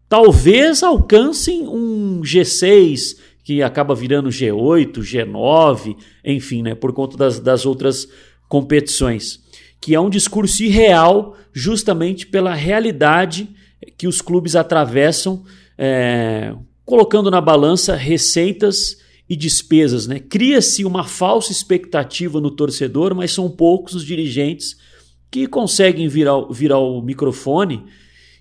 talvez 0.09 0.83
alcancem 0.83 1.67
um 1.67 2.21
G6 2.21 3.17
que 3.43 3.63
acaba 3.63 3.95
virando 3.95 4.29
G8, 4.29 4.99
G9, 4.99 5.95
enfim, 6.23 6.61
né, 6.61 6.75
por 6.75 6.93
conta 6.93 7.17
das, 7.17 7.39
das 7.39 7.65
outras 7.65 8.07
competições. 8.47 9.39
Que 9.79 9.95
é 9.95 9.99
um 9.99 10.09
discurso 10.09 10.63
irreal 10.63 11.35
justamente 11.53 12.27
pela 12.27 12.53
realidade 12.53 13.49
que 13.97 14.07
os 14.07 14.21
clubes 14.21 14.55
atravessam, 14.55 15.43
é, 15.77 16.53
colocando 16.85 17.31
na 17.31 17.41
balança 17.41 17.95
receitas 17.95 18.97
e 19.31 19.35
despesas. 19.37 20.07
Né? 20.07 20.19
Cria-se 20.19 20.83
uma 20.83 21.05
falsa 21.05 21.53
expectativa 21.53 22.41
no 22.41 22.51
torcedor, 22.51 23.15
mas 23.15 23.31
são 23.31 23.49
poucos 23.49 23.95
os 23.95 24.03
dirigentes 24.03 24.75
que 25.31 25.47
conseguem 25.47 26.09
virar, 26.09 26.47
virar 26.51 26.79
o 26.79 27.01
microfone 27.01 27.85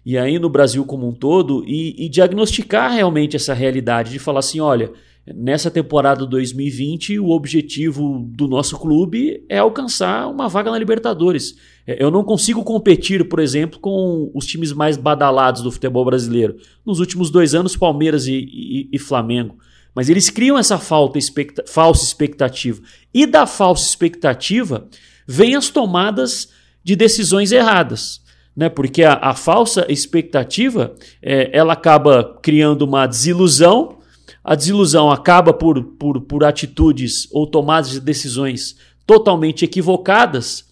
e 0.05 0.19
aí 0.19 0.37
no 0.41 0.49
Brasil 0.51 0.85
como 0.85 1.09
um 1.09 1.13
todo 1.13 1.63
e, 1.65 1.95
e, 1.97 2.09
diagnosticar 2.09 2.91
realmente 2.91 3.37
essa 3.37 3.55
realidade 3.55 4.11
de 4.11 4.19
falar 4.19 4.41
assim, 4.41 4.59
olha, 4.59 4.91
nessa 5.33 5.71
temporada 5.71 6.27
2020 6.27 7.21
o 7.21 7.29
objetivo 7.29 8.27
do 8.29 8.49
nosso 8.49 8.77
clube 8.77 9.45
é 9.49 9.59
alcançar 9.59 10.27
uma 10.27 10.49
vaga 10.49 10.73
na 10.73 10.79
Libertadores. 10.79 11.55
É, 11.87 12.03
eu 12.03 12.11
não 12.11 12.25
consigo 12.25 12.65
competir, 12.65 13.29
por 13.29 13.39
exemplo, 13.39 13.79
com 13.79 14.29
os 14.35 14.45
times 14.45 14.73
mais 14.73 14.97
badalados 14.97 15.63
do 15.63 15.71
futebol 15.71 16.05
brasileiro. 16.05 16.57
Nos 16.85 16.99
últimos 16.99 17.31
dois 17.31 17.55
anos, 17.55 17.77
Palmeiras 17.77 18.27
e, 18.27 18.35
e, 18.35 18.89
e 18.91 18.99
Flamengo. 18.99 19.57
Mas 19.95 20.09
eles 20.09 20.31
criam 20.31 20.59
essa 20.59 20.81
expecta 21.17 21.65
falsa 21.67 22.05
expectativa. 22.05 22.81
E 23.13 23.27
da 23.27 23.47
falsa 23.47 23.89
expectativa 23.89 24.89
vem 25.27 25.57
as 25.57 25.69
tomadas 25.69 26.49
de 26.83 26.95
decisões 26.97 27.53
erradas 27.53 28.21
né? 28.61 28.69
Porque 28.69 29.03
a, 29.03 29.15
a 29.15 29.35
falsa 29.35 29.87
expectativa 29.89 30.95
é, 31.23 31.51
ela 31.57 31.73
acaba 31.73 32.39
criando 32.43 32.83
uma 32.83 33.07
desilusão, 33.07 33.99
a 34.43 34.55
desilusão 34.55 35.11
acaba 35.11 35.53
por, 35.53 35.83
por, 35.83 36.21
por 36.23 36.45
atitudes 36.45 37.29
ou 37.33 37.47
tomadas 37.47 37.91
de 37.91 38.01
decisões 38.01 38.77
totalmente 39.07 39.65
equivocadas, 39.65 40.69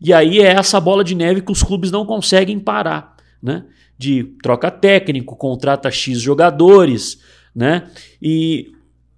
e 0.00 0.12
aí 0.12 0.40
é 0.40 0.52
essa 0.52 0.80
bola 0.80 1.02
de 1.04 1.14
neve 1.14 1.42
que 1.42 1.52
os 1.52 1.62
clubes 1.62 1.90
não 1.90 2.06
conseguem 2.06 2.58
parar, 2.58 3.16
né? 3.42 3.64
De 3.98 4.24
troca 4.42 4.70
técnico, 4.70 5.36
contrata 5.36 5.90
X 5.90 6.20
jogadores, 6.20 7.20
né? 7.54 7.88
E 8.20 8.72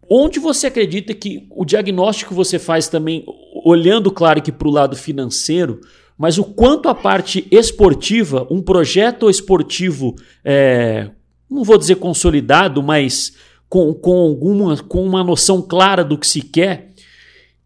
onde 0.08 0.38
você 0.38 0.66
acredita 0.66 1.14
que 1.14 1.46
o 1.50 1.64
diagnóstico 1.64 2.30
que 2.30 2.36
você 2.36 2.58
faz 2.58 2.88
também, 2.88 3.24
olhando 3.64 4.10
claro 4.10 4.42
que 4.42 4.52
para 4.52 4.68
o 4.68 4.72
lado 4.72 4.96
financeiro, 4.96 5.80
mas 6.18 6.38
o 6.38 6.44
quanto 6.44 6.88
a 6.88 6.94
parte 6.94 7.46
esportiva, 7.50 8.46
um 8.50 8.60
projeto 8.60 9.30
esportivo, 9.30 10.14
é, 10.44 11.10
não 11.50 11.64
vou 11.64 11.78
dizer 11.78 11.96
consolidado, 11.96 12.82
mas 12.82 13.32
com, 13.68 13.94
com, 13.94 14.18
alguma, 14.18 14.76
com 14.76 15.02
uma 15.02 15.24
noção 15.24 15.62
clara 15.62 16.04
do 16.04 16.18
que 16.18 16.26
se 16.26 16.42
quer, 16.42 16.92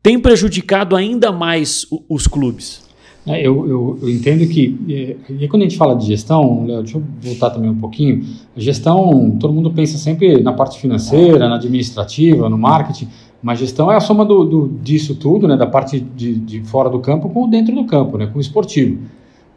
tem 0.03 0.21
prejudicado 0.21 0.95
ainda 0.95 1.33
mais 1.33 1.85
os 2.09 2.29
clubes. 2.29 2.86
É, 3.27 3.41
eu, 3.41 3.69
eu, 3.69 3.99
eu, 4.03 4.09
entendo 4.09 4.47
que, 4.49 4.79
e, 4.87 5.17
e, 5.29 5.49
quando 5.49 5.63
a 5.63 5.65
gente 5.65 5.77
fala 5.77 5.97
de 5.97 6.07
gestão, 6.07 6.65
Léo, 6.65 6.83
deixa 6.85 6.97
eu 6.97 7.03
voltar 7.21 7.51
também 7.51 7.69
um 7.69 7.75
pouquinho, 7.75 8.25
a 8.57 8.61
gestão, 8.61 9.37
todo 9.41 9.53
mundo 9.53 9.73
pensa 9.73 9.99
sempre 9.99 10.41
na 10.41 10.53
parte 10.53 10.79
financeira, 10.79 11.49
na 11.49 11.57
administrativa, 11.57 12.49
no 12.49 12.57
marketing, 12.57 13.09
mas 13.43 13.59
gestão 13.59 13.91
é 13.91 13.97
a 13.97 14.01
soma 14.01 14.25
do, 14.25 14.45
do, 14.45 14.69
disso 14.81 15.17
tudo, 15.17 15.49
né, 15.49 15.57
da 15.57 15.67
parte 15.67 15.99
de, 15.99 16.35
de 16.35 16.61
fora 16.63 16.89
do 16.89 17.01
campo 17.01 17.29
com 17.29 17.49
dentro 17.49 17.75
do 17.75 17.85
campo, 17.85 18.17
né, 18.17 18.27
com 18.27 18.39
o 18.39 18.41
esportivo. 18.41 18.99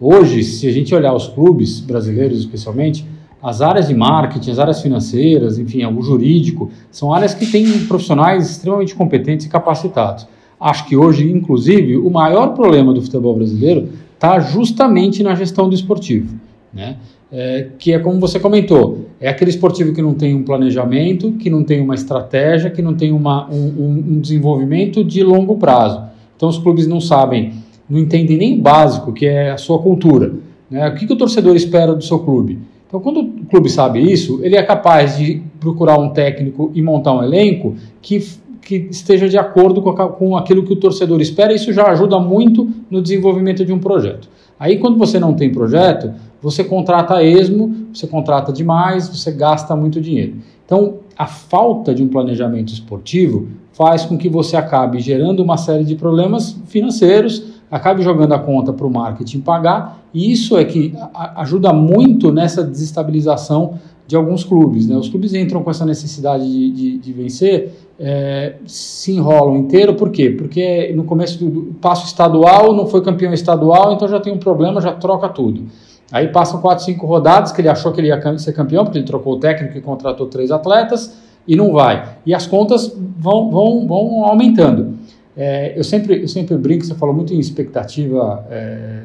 Hoje, 0.01 0.43
se 0.43 0.67
a 0.67 0.71
gente 0.71 0.95
olhar 0.95 1.13
os 1.13 1.27
clubes 1.27 1.79
brasileiros 1.79 2.39
especialmente, 2.39 3.05
as 3.41 3.61
áreas 3.61 3.87
de 3.87 3.93
marketing, 3.93 4.49
as 4.49 4.59
áreas 4.59 4.81
financeiras, 4.81 5.59
enfim, 5.59 5.85
o 5.85 6.01
jurídico, 6.01 6.71
são 6.89 7.13
áreas 7.13 7.35
que 7.35 7.45
têm 7.45 7.85
profissionais 7.85 8.49
extremamente 8.49 8.95
competentes 8.95 9.45
e 9.45 9.49
capacitados. 9.49 10.27
Acho 10.59 10.85
que 10.87 10.95
hoje, 10.95 11.31
inclusive, 11.31 11.97
o 11.97 12.09
maior 12.09 12.53
problema 12.53 12.93
do 12.93 13.01
futebol 13.01 13.35
brasileiro 13.35 13.89
está 14.13 14.39
justamente 14.39 15.23
na 15.23 15.35
gestão 15.35 15.69
do 15.69 15.75
esportivo. 15.75 16.35
Né? 16.73 16.97
é, 17.31 17.67
que 17.77 17.93
é 17.93 17.99
como 17.99 18.19
você 18.19 18.39
comentou, 18.39 19.05
é 19.19 19.29
aquele 19.29 19.51
esportivo 19.51 19.93
que 19.93 20.01
não 20.01 20.13
tem 20.13 20.35
um 20.35 20.43
planejamento, 20.43 21.33
que 21.33 21.49
não 21.49 21.63
tem 21.63 21.79
uma 21.79 21.93
estratégia, 21.93 22.69
que 22.69 22.81
não 22.81 22.95
tem 22.95 23.11
uma, 23.11 23.47
um, 23.49 24.15
um 24.15 24.19
desenvolvimento 24.19 25.03
de 25.03 25.23
longo 25.23 25.55
prazo. 25.57 26.03
Então 26.35 26.49
os 26.49 26.57
clubes 26.57 26.87
não 26.87 26.99
sabem, 26.99 27.53
não 27.89 27.99
entendem 27.99 28.37
nem 28.37 28.57
o 28.57 28.61
básico, 28.61 29.13
que 29.13 29.25
é 29.25 29.51
a 29.51 29.57
sua 29.57 29.79
cultura. 29.79 30.33
Né? 30.69 30.87
O 30.87 30.95
que, 30.95 31.05
que 31.05 31.13
o 31.13 31.17
torcedor 31.17 31.55
espera 31.55 31.93
do 31.93 32.03
seu 32.03 32.19
clube? 32.19 32.59
Então, 32.87 32.99
quando 32.99 33.19
o 33.19 33.45
clube 33.45 33.69
sabe 33.69 33.99
isso, 33.99 34.39
ele 34.41 34.55
é 34.55 34.63
capaz 34.63 35.15
de 35.15 35.43
procurar 35.59 35.99
um 35.99 36.09
técnico 36.09 36.71
e 36.73 36.81
montar 36.81 37.13
um 37.13 37.23
elenco 37.23 37.75
que, 38.01 38.19
que 38.61 38.87
esteja 38.91 39.27
de 39.27 39.37
acordo 39.37 39.81
com, 39.81 40.37
aquilo 40.37 40.63
que 40.63 40.73
o 40.73 40.75
torcedor 40.75 41.21
espera. 41.21 41.53
Isso 41.53 41.71
já 41.73 41.87
ajuda 41.87 42.19
muito 42.19 42.69
no 42.89 43.01
desenvolvimento 43.01 43.65
de 43.65 43.73
um 43.73 43.79
projeto. 43.79 44.27
Aí, 44.59 44.77
quando 44.77 44.97
você 44.97 45.19
não 45.19 45.33
tem 45.33 45.51
projeto, 45.51 46.11
você 46.41 46.63
contrata 46.63 47.15
a 47.15 47.23
esmo, 47.23 47.87
você 47.93 48.05
contrata 48.05 48.51
demais, 48.51 49.07
você 49.07 49.31
gasta 49.31 49.75
muito 49.75 50.01
dinheiro. 50.01 50.35
Então, 50.65 50.97
a 51.17 51.25
falta 51.25 51.95
de 51.95 52.03
um 52.03 52.07
planejamento 52.07 52.71
esportivo 52.71 53.47
faz 53.73 54.05
com 54.05 54.17
que 54.17 54.29
você 54.29 54.57
acabe 54.57 54.99
gerando 54.99 55.41
uma 55.41 55.57
série 55.57 55.83
de 55.83 55.95
problemas 55.95 56.57
financeiros, 56.67 57.43
acabe 57.71 58.01
jogando 58.03 58.33
a 58.33 58.39
conta 58.39 58.73
para 58.73 58.85
o 58.85 58.89
marketing 58.89 59.39
pagar, 59.39 60.03
e 60.13 60.31
isso 60.31 60.57
é 60.57 60.65
que 60.65 60.93
ajuda 61.35 61.71
muito 61.71 62.31
nessa 62.31 62.63
desestabilização 62.63 63.79
de 64.05 64.15
alguns 64.15 64.43
clubes. 64.43 64.87
Né? 64.87 64.97
Os 64.97 65.07
clubes 65.07 65.33
entram 65.33 65.63
com 65.63 65.69
essa 65.69 65.85
necessidade 65.85 66.51
de, 66.51 66.71
de, 66.71 66.97
de 66.97 67.13
vencer, 67.13 67.71
é, 67.99 68.55
se 68.65 69.11
enrolam 69.11 69.57
inteiro, 69.57 69.93
por 69.93 70.09
quê? 70.09 70.29
Porque 70.29 70.93
no 70.95 71.03
começo 71.03 71.43
do, 71.43 71.73
passo 71.81 72.05
estadual, 72.05 72.73
não 72.73 72.87
foi 72.87 73.01
campeão 73.01 73.33
estadual, 73.33 73.93
então 73.93 74.07
já 74.07 74.19
tem 74.19 74.31
um 74.31 74.37
problema, 74.37 74.79
já 74.79 74.93
troca 74.93 75.27
tudo. 75.27 75.63
Aí 76.11 76.29
passam 76.29 76.61
4, 76.61 76.85
5 76.85 77.05
rodadas 77.05 77.51
que 77.51 77.61
ele 77.61 77.69
achou 77.69 77.91
que 77.91 77.99
ele 77.99 78.07
ia 78.07 78.37
ser 78.37 78.53
campeão, 78.53 78.85
porque 78.85 78.97
ele 78.97 79.05
trocou 79.05 79.33
o 79.33 79.39
técnico 79.39 79.77
e 79.77 79.81
contratou 79.81 80.27
três 80.27 80.49
atletas, 80.49 81.19
e 81.45 81.55
não 81.55 81.73
vai. 81.73 82.15
E 82.25 82.33
as 82.33 82.47
contas 82.47 82.95
vão, 83.17 83.51
vão, 83.51 83.87
vão 83.87 84.25
aumentando. 84.25 84.97
É, 85.35 85.77
eu, 85.77 85.83
sempre, 85.83 86.21
eu 86.21 86.27
sempre 86.27 86.57
brinco, 86.57 86.85
você 86.85 86.95
falou 86.95 87.13
muito 87.13 87.33
em 87.33 87.39
expectativa 87.39 88.45
é, 88.49 89.03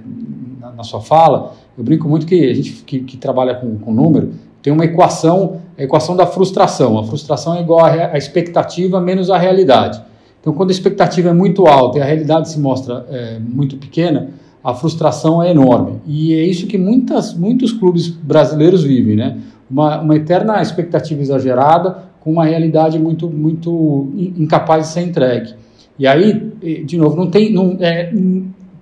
na, 0.60 0.72
na, 0.72 0.82
sua 0.82 1.00
fala, 1.00 1.52
eu 1.76 1.84
brinco 1.84 2.08
muito 2.08 2.26
que 2.26 2.50
a 2.50 2.54
gente 2.54 2.72
que, 2.84 3.00
que 3.00 3.16
trabalha 3.16 3.54
com, 3.54 3.78
com 3.78 3.92
número 3.92 4.32
tem 4.64 4.72
uma 4.72 4.84
equação, 4.84 5.60
a 5.76 5.82
equação 5.82 6.16
da 6.16 6.26
frustração. 6.26 6.98
A 6.98 7.04
frustração 7.04 7.54
é 7.56 7.60
igual 7.60 7.84
à 7.84 8.16
expectativa 8.16 9.00
menos 9.00 9.30
a 9.30 9.38
realidade. 9.38 10.00
Então, 10.40 10.52
quando 10.52 10.70
a 10.70 10.72
expectativa 10.72 11.30
é 11.30 11.32
muito 11.32 11.66
alta 11.66 11.98
e 11.98 12.02
a 12.02 12.04
realidade 12.04 12.50
se 12.50 12.60
mostra 12.60 13.06
é, 13.10 13.38
muito 13.38 13.76
pequena, 13.76 14.28
a 14.62 14.74
frustração 14.74 15.42
é 15.42 15.50
enorme. 15.50 16.00
E 16.06 16.34
é 16.34 16.44
isso 16.44 16.66
que 16.66 16.78
muitas, 16.78 17.34
muitos 17.34 17.72
clubes 17.72 18.08
brasileiros 18.08 18.82
vivem, 18.82 19.16
né? 19.16 19.38
Uma, 19.70 20.00
uma 20.00 20.16
eterna 20.16 20.60
expectativa 20.60 21.20
exagerada 21.20 22.04
com 22.20 22.32
uma 22.32 22.44
realidade 22.44 22.98
muito, 22.98 23.28
muito 23.28 24.10
incapaz 24.16 24.86
de 24.86 24.92
ser 24.92 25.02
entregue. 25.02 25.54
E 25.98 26.06
aí, 26.06 26.52
de 26.84 26.96
novo, 26.96 27.16
não 27.16 27.30
tem, 27.30 27.52
não, 27.52 27.76
é, 27.80 28.12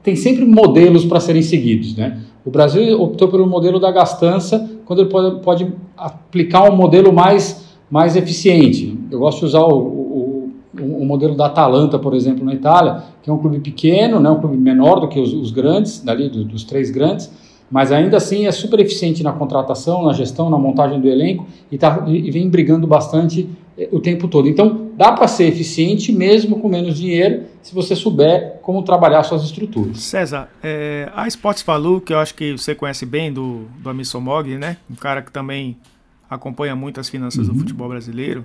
tem 0.03 0.17
sempre 0.17 0.45
modelos 0.45 1.05
para 1.05 1.21
serem 1.21 1.43
seguidos, 1.43 1.97
né? 1.97 2.19
O 2.45 2.51
Brasil 2.51 3.01
optou 3.01 3.29
pelo 3.29 3.47
modelo 3.47 3.79
da 3.79 3.91
gastança, 3.91 4.69
quando 4.85 5.01
ele 5.01 5.09
pode, 5.09 5.41
pode 5.43 5.73
aplicar 5.97 6.71
um 6.71 6.77
modelo 6.77 7.13
mais, 7.13 7.77
mais 7.91 8.17
eficiente. 8.17 8.99
Eu 9.11 9.21
gosto 9.21 9.41
de 9.41 9.45
usar 9.47 9.63
o, 9.63 10.03
o, 10.81 11.05
modelo 11.05 11.35
da 11.35 11.47
Atalanta, 11.47 11.99
por 11.99 12.15
exemplo, 12.15 12.45
na 12.45 12.55
Itália, 12.55 13.03
que 13.23 13.29
é 13.29 13.33
um 13.33 13.39
clube 13.39 13.61
pequeno, 13.61 14.19
né, 14.19 14.31
um 14.31 14.41
clube 14.41 14.57
menor 14.57 15.01
do 15.01 15.09
que 15.09 15.21
os, 15.21 15.33
os 15.33 15.51
grandes, 15.51 16.01
dali 16.01 16.29
do, 16.29 16.45
dos 16.45 16.65
três 16.65 16.91
grandes, 16.91 17.31
mas 17.71 17.93
ainda 17.93 18.17
assim 18.17 18.47
é 18.47 18.53
super 18.53 18.81
eficiente 18.81 19.23
na 19.23 19.33
contratação, 19.33 20.03
na 20.03 20.13
gestão, 20.13 20.51
na 20.51 20.59
montagem 20.59 21.01
do 21.01 21.09
elenco 21.09 21.47
e, 21.71 21.79
tá, 21.79 22.05
e 22.07 22.31
vem 22.31 22.49
brigando 22.49 22.87
bastante 22.87 23.49
o 23.91 24.01
tempo 24.01 24.29
todo. 24.29 24.49
Então, 24.49 24.91
dá 24.97 25.13
para 25.13 25.27
ser 25.27 25.45
eficiente 25.45 26.13
mesmo 26.13 26.61
com 26.61 26.69
menos 26.69 26.97
dinheiro, 26.97 27.45
se 27.63 27.75
você 27.75 27.97
souber 27.97 28.59
como 28.63 28.83
trabalhar 28.83 29.23
suas 29.23 29.43
estruturas. 29.45 30.01
César, 30.01 30.51
é, 30.63 31.11
a 31.15 31.27
Sports 31.29 31.63
Value, 31.63 32.01
que 32.01 32.13
eu 32.13 32.19
acho 32.19 32.35
que 32.35 32.53
você 32.53 32.75
conhece 32.75 33.07
bem 33.07 33.33
do, 33.33 33.67
do 33.79 33.89
Amisso 33.89 34.21
Mogli, 34.21 34.59
né? 34.59 34.77
Um 34.91 34.95
cara 34.95 35.23
que 35.23 35.33
também 35.33 35.77
acompanha 36.29 36.77
muito 36.77 37.01
as 37.01 37.09
finanças 37.09 37.49
uhum. 37.49 37.55
do 37.55 37.61
futebol 37.61 37.89
brasileiro. 37.89 38.45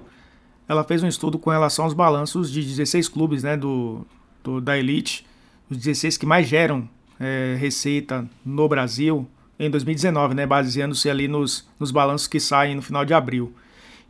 Ela 0.68 0.84
fez 0.84 1.02
um 1.02 1.08
estudo 1.08 1.40
com 1.40 1.50
relação 1.50 1.86
aos 1.86 1.94
balanços 1.94 2.52
de 2.52 2.62
16 2.62 3.08
clubes 3.08 3.44
né, 3.44 3.56
do, 3.56 4.06
do 4.44 4.60
da 4.60 4.78
Elite, 4.78 5.26
os 5.70 5.78
16 5.78 6.18
que 6.18 6.26
mais 6.26 6.48
geram 6.48 6.88
é, 7.20 7.56
receita 7.58 8.28
no 8.46 8.68
Brasil 8.68 9.26
em 9.60 9.70
2019, 9.70 10.36
né, 10.36 10.46
baseando-se 10.46 11.10
ali 11.10 11.28
nos, 11.28 11.68
nos 11.80 11.90
balanços 11.90 12.28
que 12.28 12.40
saem 12.40 12.76
no 12.76 12.82
final 12.82 13.04
de 13.04 13.14
abril. 13.14 13.54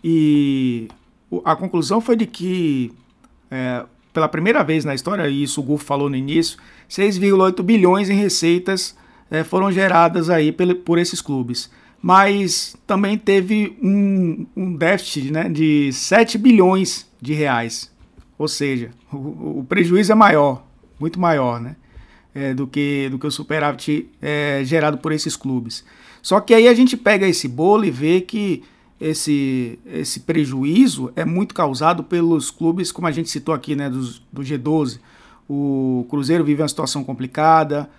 E 0.03 0.87
a 1.43 1.55
conclusão 1.55 1.99
foi 1.99 2.15
de 2.15 2.25
que, 2.25 2.91
é, 3.51 3.83
pela 4.13 4.27
primeira 4.27 4.63
vez 4.63 4.85
na 4.85 4.95
história, 4.95 5.27
e 5.27 5.43
isso 5.43 5.61
o 5.61 5.63
Gulf 5.63 5.83
falou 5.83 6.09
no 6.09 6.15
início, 6.15 6.57
6,8 6.89 7.61
bilhões 7.63 8.09
em 8.09 8.15
receitas 8.15 8.95
é, 9.29 9.43
foram 9.43 9.71
geradas 9.71 10.29
aí 10.29 10.51
por, 10.51 10.73
por 10.75 10.97
esses 10.97 11.21
clubes. 11.21 11.69
Mas 12.01 12.75
também 12.85 13.17
teve 13.17 13.75
um, 13.81 14.45
um 14.55 14.75
déficit 14.75 15.31
né, 15.31 15.49
de 15.49 15.91
7 15.91 16.37
bilhões 16.37 17.07
de 17.19 17.33
reais. 17.33 17.91
Ou 18.37 18.47
seja, 18.47 18.91
o, 19.11 19.59
o 19.59 19.65
prejuízo 19.67 20.11
é 20.11 20.15
maior, 20.15 20.63
muito 20.99 21.19
maior, 21.19 21.59
né? 21.59 21.75
É, 22.35 22.53
do, 22.53 22.67
que, 22.67 23.09
do 23.09 23.17
que 23.17 23.25
o 23.25 23.31
superávit 23.31 24.07
é, 24.21 24.61
gerado 24.63 24.99
por 24.99 25.11
esses 25.11 25.35
clubes. 25.35 25.83
Só 26.21 26.39
que 26.39 26.53
aí 26.53 26.67
a 26.67 26.73
gente 26.73 26.95
pega 26.95 27.27
esse 27.27 27.47
bolo 27.47 27.83
e 27.83 27.89
vê 27.89 28.21
que 28.21 28.63
esse, 28.99 29.77
esse 29.85 30.21
prejuízo 30.21 31.11
é 31.15 31.23
muito 31.23 31.53
causado 31.53 32.03
pelos 32.03 32.49
clubes, 32.49 32.91
como 32.91 33.07
a 33.07 33.11
gente 33.11 33.29
citou 33.29 33.53
aqui, 33.53 33.75
né, 33.75 33.89
dos, 33.89 34.21
do 34.31 34.41
G12. 34.41 34.99
O 35.49 36.05
Cruzeiro 36.09 36.43
vive 36.43 36.61
uma 36.61 36.67
situação 36.67 37.03
complicada, 37.03 37.89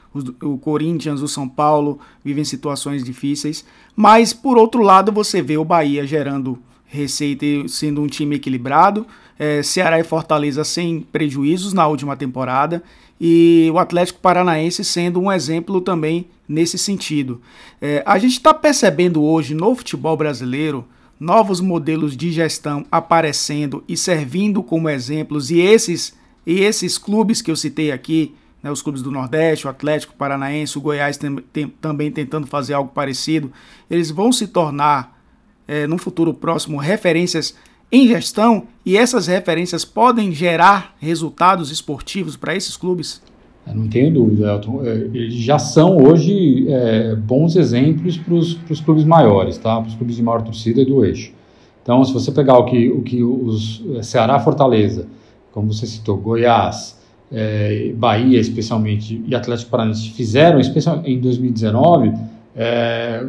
o, 0.43 0.59
Corinthians, 0.59 1.23
o 1.23 1.29
São 1.29 1.49
Paulo 1.49 1.99
vivem 2.23 2.45
situações 2.45 3.03
difíceis, 3.03 3.65
mas 3.97 4.33
por 4.33 4.59
outro 4.59 4.83
lado 4.83 5.11
você 5.13 5.41
vê 5.41 5.57
o 5.57 5.65
Bahia 5.65 6.07
gerando 6.07 6.59
receita 6.85 7.45
e 7.45 7.69
sendo 7.69 8.03
um 8.03 8.07
time 8.07 8.37
equilibrado, 8.37 9.07
é, 9.39 9.63
Ceará 9.63 10.01
e 10.01 10.05
Fortaleza 10.05 10.65
sem 10.65 11.01
prejuízos 11.01 11.73
na 11.73 11.87
última 11.87 12.17
temporada 12.17 12.83
e 13.21 13.71
o 13.73 13.79
Atlético 13.79 14.21
Paranaense 14.21 14.85
sendo 14.85 15.21
um 15.21 15.31
exemplo 15.31 15.81
também 15.81 16.27
nesse 16.49 16.79
sentido. 16.79 17.41
É, 17.81 18.03
a 18.07 18.19
gente 18.19 18.33
está 18.33 18.55
percebendo 18.55 19.23
hoje 19.23 19.55
no 19.55 19.75
futebol 19.75 20.17
brasileiro 20.17 20.87
novos 21.19 21.61
modelos 21.61 22.17
de 22.17 22.31
gestão 22.31 22.87
aparecendo 22.91 23.83
e 23.89 23.97
servindo 23.97 24.63
como 24.63 24.89
exemplos, 24.89 25.51
e 25.51 25.59
esses, 25.59 26.17
e 26.47 26.61
esses 26.61 26.97
clubes 26.97 27.43
que 27.43 27.51
eu 27.51 27.57
citei 27.57 27.91
aqui, 27.91 28.35
né, 28.63 28.71
os 28.71 28.83
clubes 28.83 29.03
do 29.03 29.11
Nordeste, 29.11 29.67
o 29.67 29.71
Atlético 29.71 30.15
Paranaense, 30.15 30.79
o 30.79 30.81
Goiás 30.81 31.17
tem, 31.17 31.37
tem, 31.53 31.69
também 31.81 32.11
tentando 32.11 32.47
fazer 32.47 32.75
algo 32.75 32.93
parecido, 32.93 33.53
eles 33.91 34.11
vão 34.11 34.31
se 34.31 34.47
tornar, 34.47 35.21
é, 35.67 35.87
no 35.87 35.99
futuro 35.99 36.33
próximo, 36.33 36.79
referências 36.79 37.55
em 37.91 38.07
gestão 38.07 38.65
e 38.85 38.97
essas 38.97 39.27
referências 39.27 39.85
podem 39.85 40.33
gerar 40.33 40.95
resultados 40.99 41.71
esportivos 41.71 42.37
para 42.37 42.55
esses 42.55 42.77
clubes? 42.77 43.23
Não 43.75 43.89
tenho 43.89 44.13
dúvida, 44.13 44.53
Elton. 44.53 44.83
É, 44.85 44.95
eles 45.13 45.35
já 45.35 45.59
são 45.59 45.99
hoje 45.99 46.67
é, 46.69 47.15
bons 47.15 47.57
exemplos 47.57 48.17
para 48.17 48.35
os 48.35 48.81
clubes 48.81 49.05
maiores, 49.05 49.59
tá? 49.59 49.79
para 49.79 49.89
os 49.89 49.95
clubes 49.95 50.17
de 50.17 50.23
maior 50.23 50.43
torcida 50.43 50.81
e 50.81 50.85
do 50.85 51.05
eixo. 51.05 51.33
Então, 51.83 52.05
se 52.05 52.13
você 52.13 52.31
pegar 52.31 52.59
o 52.59 52.65
que, 52.65 52.89
o 52.89 53.03
que 53.03 53.23
os 53.23 53.83
é, 53.97 54.03
Ceará, 54.03 54.39
Fortaleza, 54.39 55.07
como 55.53 55.73
você 55.73 55.87
citou, 55.87 56.17
Goiás, 56.17 56.99
é, 57.31 57.93
Bahia 57.95 58.41
especialmente 58.41 59.23
e 59.27 59.35
Atlético 59.35 59.71
Paranaense 59.71 60.11
fizeram, 60.11 60.61
especialmente 60.61 61.11
em 61.11 61.21
2019, 61.21 62.13
é, 62.57 63.25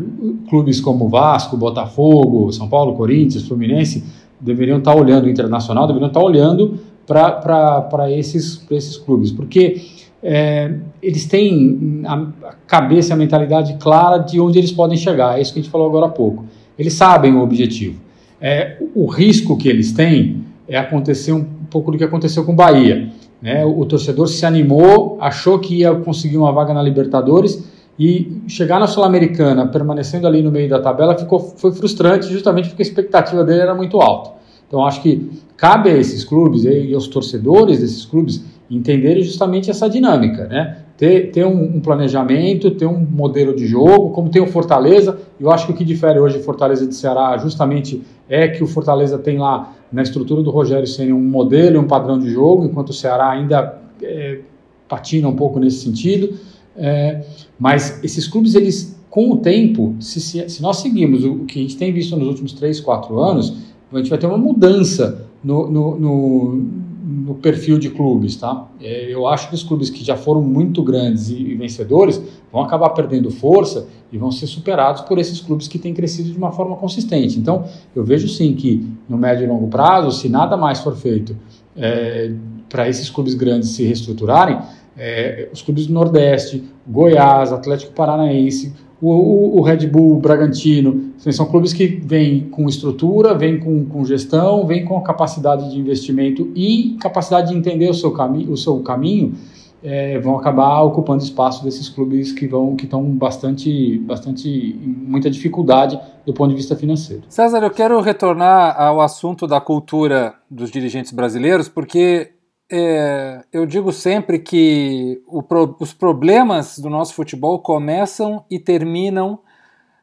clubes 0.49 0.79
como 0.81 1.07
Vasco, 1.07 1.55
Botafogo, 1.55 2.51
São 2.51 2.67
Paulo, 2.67 2.95
Corinthians, 2.95 3.47
Fluminense 3.47 4.03
deveriam 4.39 4.77
estar 4.77 4.95
olhando, 4.95 5.25
o 5.25 5.29
Internacional 5.29 5.87
deveriam 5.87 6.07
estar 6.07 6.21
olhando 6.21 6.79
para 7.05 8.11
esses, 8.11 8.65
esses 8.69 8.97
clubes, 8.97 9.31
porque 9.31 9.81
é, 10.21 10.75
eles 11.01 11.25
têm 11.25 12.03
a 12.05 12.27
cabeça 12.67 13.13
a 13.13 13.17
mentalidade 13.17 13.77
clara 13.79 14.17
de 14.19 14.39
onde 14.39 14.59
eles 14.59 14.71
podem 14.71 14.97
chegar, 14.97 15.37
é 15.37 15.41
isso 15.41 15.53
que 15.53 15.59
a 15.59 15.61
gente 15.61 15.71
falou 15.71 15.87
agora 15.87 16.05
há 16.05 16.09
pouco. 16.09 16.45
Eles 16.77 16.93
sabem 16.93 17.33
o 17.33 17.41
objetivo. 17.41 17.99
É, 18.39 18.77
o 18.95 19.05
risco 19.05 19.57
que 19.57 19.67
eles 19.67 19.91
têm 19.91 20.45
é 20.67 20.77
acontecer 20.77 21.33
um 21.33 21.43
pouco 21.69 21.91
do 21.91 21.97
que 21.97 22.03
aconteceu 22.03 22.45
com 22.45 22.53
o 22.53 22.55
Bahia. 22.55 23.09
Né? 23.41 23.65
O, 23.65 23.79
o 23.79 23.85
torcedor 23.85 24.27
se 24.27 24.45
animou, 24.45 25.17
achou 25.19 25.59
que 25.59 25.79
ia 25.79 25.93
conseguir 25.95 26.37
uma 26.37 26.51
vaga 26.51 26.73
na 26.73 26.81
Libertadores 26.81 27.67
e 27.99 28.41
chegar 28.47 28.79
na 28.79 28.87
Sul-Americana, 28.87 29.67
permanecendo 29.67 30.25
ali 30.25 30.41
no 30.41 30.49
meio 30.49 30.69
da 30.69 30.79
tabela, 30.79 31.17
ficou, 31.17 31.39
foi 31.39 31.73
frustrante 31.73 32.31
justamente 32.31 32.69
porque 32.69 32.81
a 32.81 32.85
expectativa 32.85 33.43
dele 33.43 33.59
era 33.59 33.75
muito 33.75 33.99
alta. 33.99 34.39
Então 34.65 34.85
acho 34.85 35.01
que 35.01 35.29
cabe 35.57 35.89
a 35.89 35.97
esses 35.97 36.23
clubes 36.23 36.63
e 36.63 36.93
aos 36.93 37.07
torcedores 37.07 37.79
desses 37.81 38.05
clubes 38.05 38.45
entenderem 38.71 39.21
justamente 39.23 39.69
essa 39.69 39.89
dinâmica, 39.89 40.47
né? 40.47 40.77
Ter, 40.95 41.31
ter 41.31 41.45
um, 41.45 41.77
um, 41.77 41.79
planejamento, 41.79 42.71
ter 42.71 42.85
um 42.85 42.99
modelo 42.99 43.55
de 43.55 43.65
jogo, 43.65 44.11
como 44.11 44.29
tem 44.29 44.41
o 44.41 44.47
Fortaleza. 44.47 45.17
Eu 45.39 45.49
acho 45.49 45.65
que 45.65 45.71
o 45.71 45.75
que 45.75 45.83
difere 45.83 46.19
hoje 46.19 46.39
Fortaleza 46.39 46.85
de 46.85 46.93
Ceará 46.93 47.37
justamente 47.37 48.01
é 48.29 48.47
que 48.49 48.63
o 48.63 48.67
Fortaleza 48.67 49.17
tem 49.17 49.37
lá 49.37 49.73
na 49.91 50.03
estrutura 50.03 50.43
do 50.43 50.51
Rogério 50.51 50.85
Senna 50.85 51.15
um 51.15 51.21
modelo 51.21 51.77
e 51.77 51.79
um 51.79 51.87
padrão 51.87 52.19
de 52.19 52.29
jogo, 52.29 52.65
enquanto 52.65 52.89
o 52.89 52.93
Ceará 52.93 53.29
ainda 53.29 53.79
é, 54.03 54.39
patina 54.87 55.27
um 55.27 55.35
pouco 55.35 55.57
nesse 55.57 55.83
sentido. 55.83 56.37
É, 56.77 57.21
mas 57.59 58.01
esses 58.03 58.27
clubes, 58.27 58.55
eles, 58.55 58.97
com 59.09 59.31
o 59.31 59.37
tempo, 59.37 59.95
se, 59.99 60.21
se, 60.21 60.61
nós 60.61 60.77
seguimos 60.77 61.25
o, 61.25 61.39
que 61.39 61.59
a 61.59 61.61
gente 61.61 61.75
tem 61.75 61.91
visto 61.91 62.15
nos 62.15 62.27
últimos 62.27 62.53
3, 62.53 62.79
4 62.79 63.19
anos, 63.19 63.53
a 63.91 63.97
gente 63.97 64.09
vai 64.09 64.17
ter 64.17 64.27
uma 64.27 64.37
mudança 64.37 65.27
no, 65.43 65.69
no, 65.69 65.99
no, 65.99 66.65
no 67.03 67.35
perfil 67.35 67.77
de 67.77 67.89
clubes. 67.89 68.37
Tá? 68.37 68.67
É, 68.79 69.13
eu 69.13 69.27
acho 69.27 69.49
que 69.49 69.55
os 69.55 69.63
clubes 69.63 69.89
que 69.89 70.03
já 70.03 70.15
foram 70.15 70.41
muito 70.41 70.81
grandes 70.81 71.29
e, 71.29 71.35
e 71.35 71.55
vencedores 71.55 72.21
vão 72.51 72.61
acabar 72.61 72.91
perdendo 72.91 73.29
força 73.29 73.87
e 74.11 74.17
vão 74.17 74.31
ser 74.31 74.47
superados 74.47 75.01
por 75.01 75.17
esses 75.17 75.41
clubes 75.41 75.67
que 75.67 75.77
têm 75.77 75.93
crescido 75.93 76.31
de 76.31 76.37
uma 76.37 76.51
forma 76.51 76.77
consistente. 76.77 77.37
Então, 77.37 77.65
eu 77.95 78.03
vejo 78.05 78.27
sim 78.29 78.53
que 78.53 78.87
no 79.07 79.17
médio 79.17 79.43
e 79.43 79.47
longo 79.47 79.67
prazo, 79.67 80.11
se 80.11 80.29
nada 80.29 80.55
mais 80.55 80.79
for 80.79 80.95
feito 80.95 81.35
é, 81.75 82.31
para 82.69 82.87
esses 82.87 83.09
clubes 83.09 83.33
grandes 83.33 83.69
se 83.69 83.83
reestruturarem, 83.83 84.59
é, 84.99 85.47
os 85.51 85.61
clubes 85.61 85.87
do 85.87 85.93
Nordeste, 85.93 86.63
Goiás, 86.85 87.53
Atlético 87.53 87.93
Paranaense, 87.93 88.73
o, 89.01 89.09
o, 89.09 89.57
o 89.59 89.61
Red 89.61 89.87
Bull, 89.87 90.19
Bragantino, 90.19 91.13
são 91.17 91.45
clubes 91.45 91.71
que 91.71 91.87
vêm 91.87 92.49
com 92.49 92.67
estrutura, 92.67 93.33
vêm 93.33 93.57
com, 93.59 93.85
com 93.85 94.03
gestão, 94.03 94.67
vêm 94.67 94.83
com 94.83 94.99
capacidade 95.01 95.71
de 95.71 95.79
investimento 95.79 96.51
e 96.53 96.97
capacidade 96.99 97.51
de 97.51 97.57
entender 97.57 97.89
o 97.89 97.93
seu, 97.93 98.11
cami 98.11 98.45
o 98.49 98.57
seu 98.57 98.79
caminho, 98.79 99.33
é, 99.81 100.19
vão 100.19 100.37
acabar 100.37 100.81
ocupando 100.81 101.23
espaço 101.23 101.63
desses 101.63 101.87
clubes 101.87 102.33
que 102.33 102.45
vão 102.45 102.75
que 102.75 102.83
estão 102.83 103.01
bastante, 103.03 103.97
bastante 103.99 104.77
muita 104.83 105.29
dificuldade 105.29 105.97
do 106.25 106.33
ponto 106.33 106.49
de 106.49 106.55
vista 106.57 106.75
financeiro. 106.75 107.23
César, 107.29 107.63
eu 107.63 107.71
quero 107.71 108.01
retornar 108.01 108.75
ao 108.77 108.99
assunto 108.99 109.47
da 109.47 109.61
cultura 109.61 110.33
dos 110.51 110.69
dirigentes 110.69 111.13
brasileiros, 111.13 111.69
porque 111.69 112.31
é, 112.71 113.43
eu 113.51 113.65
digo 113.65 113.91
sempre 113.91 114.39
que 114.39 115.21
pro, 115.47 115.75
os 115.79 115.93
problemas 115.93 116.77
do 116.77 116.89
nosso 116.89 117.13
futebol 117.13 117.59
começam 117.59 118.45
e 118.49 118.59
terminam 118.59 119.39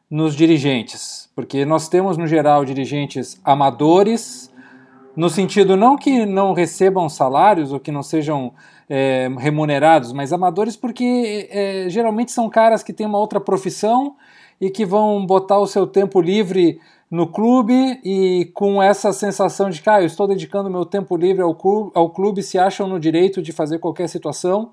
nos 0.09 0.35
dirigentes, 0.35 1.29
porque 1.35 1.65
nós 1.65 1.89
temos 1.89 2.17
no 2.17 2.27
geral 2.27 2.63
dirigentes 2.63 3.39
amadores, 3.43 4.53
no 5.15 5.29
sentido 5.29 5.75
não 5.75 5.97
que 5.97 6.25
não 6.25 6.53
recebam 6.53 7.09
salários 7.09 7.71
ou 7.71 7.79
que 7.79 7.91
não 7.91 8.03
sejam 8.03 8.53
é, 8.89 9.29
remunerados, 9.37 10.13
mas 10.13 10.31
amadores 10.31 10.75
porque 10.77 11.49
é, 11.51 11.89
geralmente 11.89 12.31
são 12.31 12.49
caras 12.49 12.83
que 12.83 12.93
têm 12.93 13.05
uma 13.05 13.17
outra 13.17 13.39
profissão 13.39 14.15
e 14.59 14.69
que 14.69 14.85
vão 14.85 15.25
botar 15.25 15.59
o 15.59 15.67
seu 15.67 15.85
tempo 15.85 16.19
livre 16.19 16.79
no 17.09 17.27
clube 17.27 17.99
e 18.03 18.51
com 18.53 18.81
essa 18.81 19.13
sensação 19.13 19.69
de 19.69 19.81
que 19.81 19.89
ah, 19.89 20.01
eu 20.01 20.05
estou 20.05 20.27
dedicando 20.27 20.69
meu 20.69 20.85
tempo 20.85 21.15
livre 21.15 21.41
ao 21.41 21.55
clube, 21.55 21.91
ao 21.93 22.09
clube, 22.09 22.43
se 22.43 22.57
acham 22.57 22.87
no 22.87 22.99
direito 22.99 23.41
de 23.41 23.51
fazer 23.51 23.79
qualquer 23.79 24.09
situação. 24.09 24.71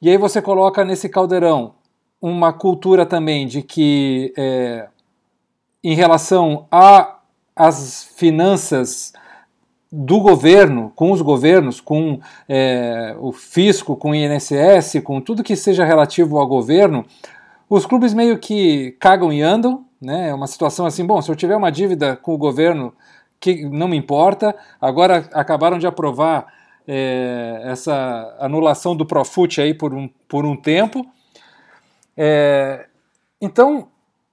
E 0.00 0.08
aí 0.08 0.16
você 0.16 0.40
coloca 0.40 0.84
nesse 0.84 1.08
caldeirão 1.08 1.74
uma 2.20 2.52
cultura 2.52 3.04
também 3.04 3.46
de 3.46 3.62
que, 3.62 4.32
é, 4.36 4.88
em 5.82 5.94
relação 5.94 6.66
às 7.56 8.04
finanças 8.16 9.12
do 9.90 10.20
governo, 10.20 10.92
com 10.94 11.10
os 11.12 11.20
governos, 11.20 11.80
com 11.80 12.20
é, 12.48 13.14
o 13.18 13.32
fisco, 13.32 13.96
com 13.96 14.10
o 14.10 14.14
INSS, 14.14 15.00
com 15.04 15.20
tudo 15.20 15.42
que 15.42 15.54
seja 15.56 15.84
relativo 15.84 16.38
ao 16.38 16.46
governo, 16.46 17.04
Os 17.74 17.86
clubes 17.86 18.12
meio 18.12 18.38
que 18.38 18.90
cagam 19.00 19.32
e 19.32 19.40
andam, 19.40 19.86
né? 19.98 20.28
É 20.28 20.34
uma 20.34 20.46
situação 20.46 20.84
assim, 20.84 21.06
bom, 21.06 21.22
se 21.22 21.30
eu 21.30 21.34
tiver 21.34 21.56
uma 21.56 21.72
dívida 21.72 22.14
com 22.14 22.34
o 22.34 22.36
governo 22.36 22.92
que 23.40 23.64
não 23.64 23.88
me 23.88 23.96
importa, 23.96 24.54
agora 24.78 25.26
acabaram 25.32 25.78
de 25.78 25.86
aprovar 25.86 26.52
é, 26.86 27.62
essa 27.64 28.36
anulação 28.38 28.94
do 28.94 29.06
Profut 29.06 29.58
aí 29.58 29.72
por 29.72 29.94
um, 29.94 30.06
por 30.28 30.44
um 30.44 30.54
tempo. 30.54 31.06
É, 32.14 32.88
então, 33.40 33.88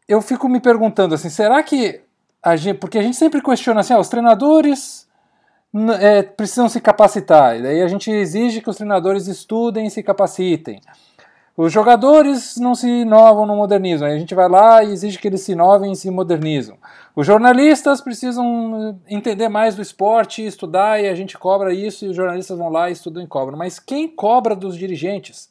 eu 0.06 0.22
fico 0.22 0.50
me 0.50 0.60
perguntando 0.60 1.16
assim, 1.16 1.30
será 1.30 1.64
que 1.64 2.02
a 2.44 2.58
gente, 2.58 2.78
porque 2.78 2.98
a 2.98 3.02
gente 3.02 3.16
sempre 3.16 3.42
questiona 3.42 3.80
assim, 3.80 3.94
ah, 3.94 4.00
os 4.00 4.10
treinadores 4.10 5.08
é, 6.02 6.24
precisam 6.24 6.68
se 6.68 6.82
capacitar, 6.82 7.58
e 7.58 7.62
daí 7.62 7.82
a 7.82 7.88
gente 7.88 8.12
exige 8.12 8.60
que 8.60 8.70
os 8.70 8.76
treinadores 8.76 9.28
estudem 9.28 9.88
e 9.88 9.90
se 9.90 10.04
capacitem. 10.04 10.82
Os 11.62 11.74
jogadores 11.74 12.56
não 12.56 12.74
se 12.74 12.88
inovam 12.88 13.46
no 13.46 13.54
modernismo, 13.54 14.06
aí 14.06 14.14
a 14.14 14.18
gente 14.18 14.34
vai 14.34 14.48
lá 14.48 14.82
e 14.82 14.94
exige 14.94 15.20
que 15.20 15.28
eles 15.28 15.42
se 15.42 15.52
inovem 15.52 15.92
e 15.92 15.96
se 15.98 16.10
modernizam. 16.10 16.78
Os 17.14 17.28
jornalistas 17.28 18.00
precisam 18.00 18.98
entender 19.10 19.50
mais 19.50 19.76
do 19.76 19.82
esporte, 19.82 20.42
estudar, 20.42 21.04
e 21.04 21.10
a 21.10 21.14
gente 21.14 21.38
cobra 21.38 21.74
isso, 21.74 22.06
e 22.06 22.08
os 22.08 22.16
jornalistas 22.16 22.58
vão 22.58 22.70
lá 22.70 22.90
estudam 22.90 23.22
e 23.22 23.28
cobram. 23.28 23.58
Mas 23.58 23.78
quem 23.78 24.08
cobra 24.08 24.56
dos 24.56 24.78
dirigentes? 24.78 25.50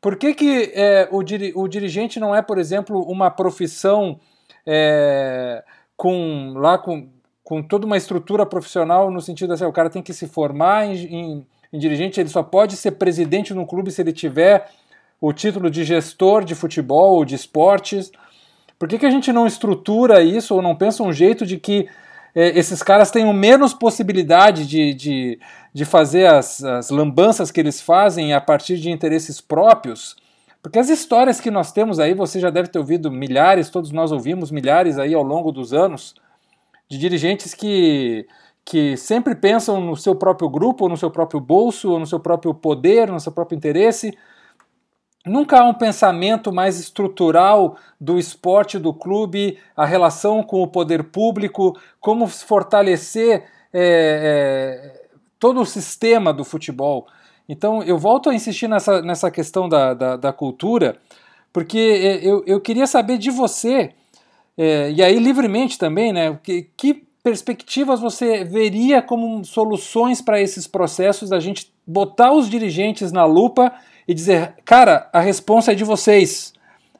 Por 0.00 0.14
que, 0.14 0.32
que 0.32 0.70
é, 0.72 1.08
o, 1.10 1.24
diri 1.24 1.52
o, 1.56 1.66
dirigente 1.66 2.20
não 2.20 2.32
é, 2.32 2.40
por 2.40 2.56
exemplo, 2.56 3.02
uma 3.02 3.28
profissão 3.28 4.20
é, 4.64 5.64
com 5.96 6.52
lá 6.54 6.78
com, 6.78 7.08
com 7.42 7.64
toda 7.64 7.84
uma 7.84 7.96
estrutura 7.96 8.46
profissional 8.46 9.10
no 9.10 9.20
sentido 9.20 9.54
assim, 9.54 9.64
o 9.64 9.72
cara 9.72 9.90
tem 9.90 10.02
que 10.02 10.14
se 10.14 10.28
formar 10.28 10.86
em, 10.86 10.94
em, 10.94 11.46
em 11.72 11.78
dirigente, 11.80 12.20
ele 12.20 12.28
só 12.28 12.44
pode 12.44 12.76
ser 12.76 12.92
presidente 12.92 13.52
no 13.52 13.66
clube 13.66 13.90
se 13.90 14.00
ele 14.00 14.12
tiver 14.12 14.70
o 15.20 15.32
título 15.32 15.70
de 15.70 15.84
gestor 15.84 16.44
de 16.44 16.54
futebol 16.54 17.16
ou 17.16 17.24
de 17.24 17.34
esportes? 17.34 18.10
Por 18.78 18.88
que, 18.88 18.98
que 18.98 19.06
a 19.06 19.10
gente 19.10 19.32
não 19.32 19.46
estrutura 19.46 20.22
isso 20.22 20.54
ou 20.54 20.62
não 20.62 20.76
pensa 20.76 21.02
um 21.02 21.12
jeito 21.12 21.46
de 21.46 21.56
que 21.56 21.88
é, 22.34 22.58
esses 22.58 22.82
caras 22.82 23.10
tenham 23.10 23.32
menos 23.32 23.72
possibilidade 23.72 24.66
de, 24.66 24.92
de, 24.92 25.40
de 25.72 25.84
fazer 25.84 26.26
as, 26.26 26.62
as 26.62 26.90
lambanças 26.90 27.50
que 27.50 27.60
eles 27.60 27.80
fazem 27.80 28.34
a 28.34 28.40
partir 28.40 28.76
de 28.76 28.90
interesses 28.90 29.40
próprios? 29.40 30.16
Porque 30.66 30.80
as 30.80 30.88
histórias 30.88 31.40
que 31.40 31.48
nós 31.48 31.70
temos 31.70 32.00
aí, 32.00 32.12
você 32.12 32.40
já 32.40 32.50
deve 32.50 32.68
ter 32.68 32.78
ouvido 32.78 33.08
milhares, 33.08 33.70
todos 33.70 33.92
nós 33.92 34.10
ouvimos 34.10 34.50
milhares 34.50 34.98
aí 34.98 35.14
ao 35.14 35.22
longo 35.22 35.52
dos 35.52 35.72
anos, 35.72 36.12
de 36.88 36.98
dirigentes 36.98 37.54
que, 37.54 38.26
que 38.64 38.96
sempre 38.96 39.36
pensam 39.36 39.80
no 39.80 39.96
seu 39.96 40.16
próprio 40.16 40.48
grupo, 40.48 40.84
ou 40.84 40.90
no 40.90 40.96
seu 40.96 41.08
próprio 41.08 41.38
bolso, 41.38 41.92
ou 41.92 42.00
no 42.00 42.06
seu 42.06 42.18
próprio 42.18 42.52
poder, 42.52 43.08
no 43.10 43.20
seu 43.20 43.30
próprio 43.30 43.56
interesse, 43.56 44.12
Nunca 45.26 45.60
há 45.60 45.64
um 45.64 45.74
pensamento 45.74 46.52
mais 46.52 46.78
estrutural 46.78 47.76
do 48.00 48.16
esporte 48.16 48.78
do 48.78 48.94
clube, 48.94 49.58
a 49.76 49.84
relação 49.84 50.40
com 50.40 50.62
o 50.62 50.68
poder 50.68 51.02
público, 51.02 51.76
como 52.00 52.28
fortalecer 52.28 53.42
é, 53.72 55.02
é, 55.02 55.06
todo 55.40 55.60
o 55.60 55.66
sistema 55.66 56.32
do 56.32 56.44
futebol. 56.44 57.08
Então 57.48 57.82
eu 57.82 57.98
volto 57.98 58.30
a 58.30 58.34
insistir 58.34 58.68
nessa, 58.68 59.02
nessa 59.02 59.28
questão 59.28 59.68
da, 59.68 59.94
da, 59.94 60.16
da 60.16 60.32
cultura, 60.32 60.96
porque 61.52 61.78
é, 61.78 62.24
eu, 62.24 62.44
eu 62.46 62.60
queria 62.60 62.86
saber 62.86 63.18
de 63.18 63.30
você, 63.30 63.90
é, 64.56 64.92
e 64.92 65.02
aí 65.02 65.18
livremente 65.18 65.76
também, 65.76 66.12
né, 66.12 66.38
que, 66.40 66.70
que 66.76 67.04
perspectivas 67.24 67.98
você 67.98 68.44
veria 68.44 69.02
como 69.02 69.44
soluções 69.44 70.20
para 70.20 70.40
esses 70.40 70.68
processos 70.68 71.30
da 71.30 71.40
gente 71.40 71.72
botar 71.84 72.32
os 72.32 72.48
dirigentes 72.48 73.10
na 73.10 73.24
lupa 73.24 73.72
e 74.06 74.14
dizer, 74.14 74.54
cara, 74.64 75.08
a 75.12 75.20
resposta 75.20 75.72
é 75.72 75.74
de 75.74 75.84
vocês, 75.84 76.52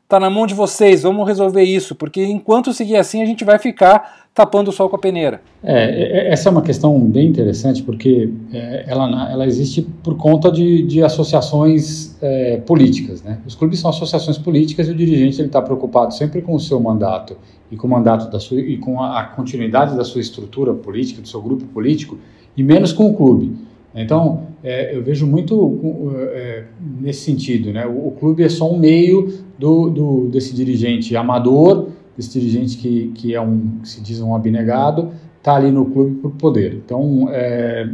tá 0.09 0.21
na 0.21 0.31
mão 0.31 0.47
de 0.47 0.55
vocês, 0.55 1.03
vamos 1.03 1.27
resolver 1.27 1.63
isso, 1.63 1.95
porque 1.95 2.25
enquanto 2.25 2.73
seguir 2.73 2.97
assim 2.97 3.23
a 3.23 3.27
gente 3.27 3.45
vai 3.45 3.59
ficar 3.59 4.27
tapando 4.37 4.69
o 4.69 4.73
sol 4.73 4.91
com 4.91 4.97
a 4.97 4.99
peneira. 4.99 5.41
É, 5.65 6.31
essa 6.31 6.51
é 6.51 6.53
uma 6.53 6.61
questão 6.61 7.01
bem 7.01 7.27
interessante 7.27 7.83
porque 7.83 8.31
é, 8.53 8.85
ela, 8.87 9.33
ela 9.33 9.47
existe 9.47 9.81
por 10.03 10.15
conta 10.17 10.53
de, 10.53 10.83
de 10.83 11.03
associações 11.03 12.15
é, 12.21 12.59
políticas, 12.59 13.23
né? 13.23 13.39
Os 13.47 13.55
clubes 13.55 13.81
são 13.81 13.89
associações 13.89 14.37
políticas 14.37 14.89
e 14.89 14.91
o 14.91 14.95
dirigente 14.95 15.41
está 15.41 15.63
preocupado 15.63 16.13
sempre 16.13 16.43
com 16.43 16.55
o 16.55 16.61
seu 16.61 16.79
mandato 16.79 17.35
e 17.71 17.77
com 17.77 17.87
o 17.87 17.91
mandato 17.91 18.31
da 18.31 18.39
sua 18.39 18.61
e 18.61 18.77
com 18.77 19.03
a 19.03 19.25
continuidade 19.25 19.97
da 19.97 20.05
sua 20.05 20.21
estrutura 20.21 20.75
política, 20.75 21.23
do 21.23 21.29
seu 21.29 21.41
grupo 21.41 21.65
político 21.65 22.19
e 22.55 22.63
menos 22.63 22.93
com 22.93 23.09
o 23.09 23.15
clube. 23.15 23.57
Então, 23.95 24.49
é, 24.67 24.97
eu 24.97 25.01
vejo 25.01 25.29
muito 25.29 26.13
é, 26.35 26.65
nesse 27.01 27.21
sentido, 27.21 27.73
né? 27.73 27.87
O, 27.87 28.09
o, 28.09 28.11
clube 28.19 28.43
é 28.43 28.49
só 28.49 28.69
um 28.69 28.77
meio 28.77 29.33
do, 29.57 29.89
do, 29.89 30.29
desse 30.29 30.53
dirigente 30.53 31.17
amador, 31.17 31.91
desse 32.17 32.37
dirigente 32.37 32.77
que, 32.77 33.13
que 33.15 33.33
é 33.33 33.41
um, 33.41 33.79
que 33.81 33.89
se 33.89 34.01
diz 34.01 34.21
um 34.21 34.35
abnegado, 34.35 35.13
tá 35.41 35.55
ali 35.55 35.71
no 35.71 35.85
clube 35.85 36.17
por 36.17 36.33
poder. 36.33 36.83
Então, 36.85 37.29
é, 37.31 37.89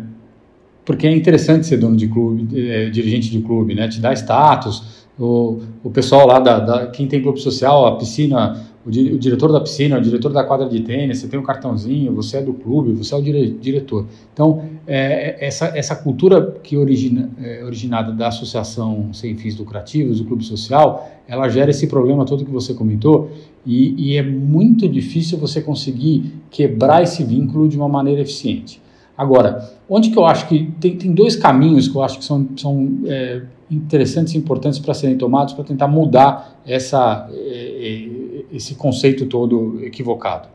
porque 0.82 1.06
é 1.06 1.14
interessante 1.14 1.66
ser 1.66 1.76
dono 1.76 1.94
de 1.94 2.08
clube, 2.08 2.48
é, 2.58 2.88
dirigente 2.88 3.30
de 3.30 3.42
clube, 3.42 3.74
né? 3.74 3.86
Te 3.86 4.00
dá 4.00 4.14
status, 4.14 5.06
o, 5.20 5.58
o 5.84 5.90
pessoal 5.90 6.26
lá 6.26 6.40
da, 6.40 6.58
da, 6.58 6.86
quem 6.86 7.06
tem 7.06 7.20
clube 7.20 7.38
social, 7.38 7.84
a 7.84 7.96
piscina 7.96 8.58
o, 8.84 8.90
di, 8.90 9.12
o, 9.12 9.18
diretor 9.18 9.52
da 9.52 9.60
piscina, 9.60 9.98
o 9.98 10.00
diretor 10.00 10.32
da 10.32 10.42
quadra 10.44 10.68
de 10.68 10.80
tênis, 10.80 11.18
você 11.18 11.28
tem 11.28 11.38
um 11.38 11.42
cartãozinho, 11.42 12.12
você 12.14 12.38
é 12.38 12.42
do 12.42 12.52
clube, 12.52 12.92
você 12.92 13.14
é 13.14 13.18
o 13.18 13.22
dire, 13.22 13.50
diretor. 13.60 14.06
Então, 14.32 14.64
é, 14.86 14.96
é, 14.96 15.46
essa, 15.46 15.66
essa 15.76 15.94
cultura 15.94 16.58
que 16.62 16.76
origina, 16.76 17.30
é 17.40 17.64
originada 17.64 18.12
da 18.12 18.28
associação 18.28 19.12
sem 19.12 19.36
fins 19.36 19.56
lucrativos, 19.56 20.18
do 20.18 20.24
clube 20.24 20.44
social, 20.44 21.08
ela 21.28 21.48
gera 21.48 21.70
esse 21.70 21.86
problema 21.86 22.24
todo 22.24 22.44
que 22.44 22.50
você 22.50 22.74
comentou 22.74 23.30
e, 23.64 24.10
e 24.10 24.16
é 24.16 24.22
muito 24.22 24.88
difícil 24.88 25.38
você 25.38 25.60
conseguir 25.60 26.32
quebrar 26.50 27.02
esse 27.02 27.22
vínculo 27.22 27.68
de 27.68 27.76
uma 27.76 27.88
maneira 27.88 28.20
eficiente. 28.20 28.82
Agora, 29.16 29.70
onde 29.88 30.10
que 30.10 30.18
eu 30.18 30.24
acho 30.24 30.48
que 30.48 30.72
tem, 30.80 30.96
tem 30.96 31.12
dois 31.12 31.36
caminhos 31.36 31.86
que 31.86 31.94
eu 31.94 32.02
acho 32.02 32.18
que 32.18 32.24
são, 32.24 32.48
são 32.56 32.98
é, 33.06 33.42
interessantes 33.70 34.34
e 34.34 34.38
importantes 34.38 34.78
para 34.78 34.94
serem 34.94 35.16
tomados 35.16 35.54
para 35.54 35.64
tentar 35.64 35.86
mudar 35.86 36.60
essa, 36.66 37.28
é, 37.32 37.36
é 37.36 38.21
esse 38.52 38.74
conceito 38.74 39.26
todo 39.26 39.80
equivocado. 39.82 40.48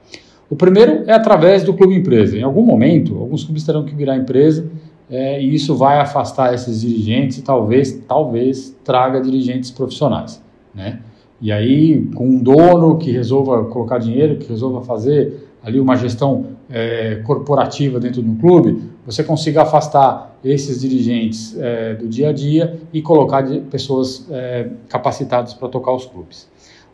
O 0.49 0.55
primeiro 0.55 1.03
é 1.07 1.13
através 1.13 1.63
do 1.63 1.73
clube 1.73 1.95
empresa. 1.95 2.37
Em 2.37 2.43
algum 2.43 2.63
momento, 2.63 3.17
alguns 3.17 3.43
clubes 3.43 3.63
terão 3.63 3.83
que 3.83 3.93
virar 3.93 4.15
empresa 4.15 4.69
é, 5.09 5.41
e 5.41 5.53
isso 5.53 5.75
vai 5.75 5.99
afastar 5.99 6.53
esses 6.53 6.81
dirigentes 6.81 7.37
e 7.37 7.41
talvez, 7.41 8.03
talvez 8.07 8.75
traga 8.83 9.21
dirigentes 9.21 9.71
profissionais, 9.71 10.41
né? 10.73 10.99
E 11.39 11.51
aí, 11.51 12.03
com 12.15 12.27
um 12.27 12.39
dono 12.39 12.97
que 12.97 13.11
resolva 13.11 13.65
colocar 13.65 13.99
dinheiro, 13.99 14.37
que 14.37 14.49
resolva 14.49 14.81
fazer 14.81 15.47
ali 15.63 15.79
uma 15.79 15.95
gestão 15.95 16.57
é, 16.69 17.21
corporativa 17.25 17.99
dentro 17.99 18.21
do 18.21 18.33
clube, 18.39 18.81
você 19.05 19.23
consiga 19.23 19.61
afastar 19.61 20.35
esses 20.43 20.81
dirigentes 20.81 21.55
é, 21.59 21.93
do 21.93 22.07
dia 22.07 22.29
a 22.29 22.33
dia 22.33 22.79
e 22.91 23.01
colocar 23.01 23.45
pessoas 23.69 24.25
é, 24.31 24.67
capacitadas 24.89 25.53
para 25.53 25.67
tocar 25.69 25.93
os 25.93 26.05
clubes. 26.05 26.49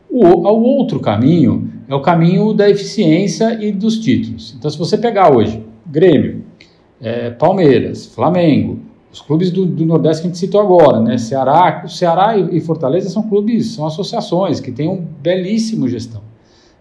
O, 0.10 0.26
o 0.26 0.63
outro 0.63 1.00
caminho 1.00 1.70
é 1.88 1.96
o 1.96 2.02
caminho 2.02 2.54
da 2.54 2.70
eficiência 2.70 3.63
e 3.63 3.72
dos 3.72 4.00
títulos. 4.00 4.56
Então, 4.58 4.70
se 4.70 4.78
você 4.78 4.98
pegar 4.98 5.36
hoje 5.36 5.63
Grêmio, 5.86 6.44
é, 7.02 7.30
Palmeiras, 7.32 8.06
Flamengo, 8.06 8.80
os 9.12 9.22
clubes 9.22 9.52
do, 9.52 9.66
do, 9.66 9.86
Nordeste 9.86 10.22
que 10.22 10.28
a 10.28 10.30
gente 10.32 10.39
citou 10.39 10.60
agora, 10.60 11.00
né? 11.00 11.18
Ceará, 11.18 11.88
Ceará 11.88 12.38
e, 12.38 12.58
e, 12.58 12.62
Fortaleza 12.62 13.10
são 13.10 13.24
clubes, 13.24 13.74
são 13.74 13.86
associações 13.86 14.60
que 14.60 14.72
têm 14.72 14.88
um 14.88 15.06
belíssimo 15.22 15.88
gestão. 15.88 16.22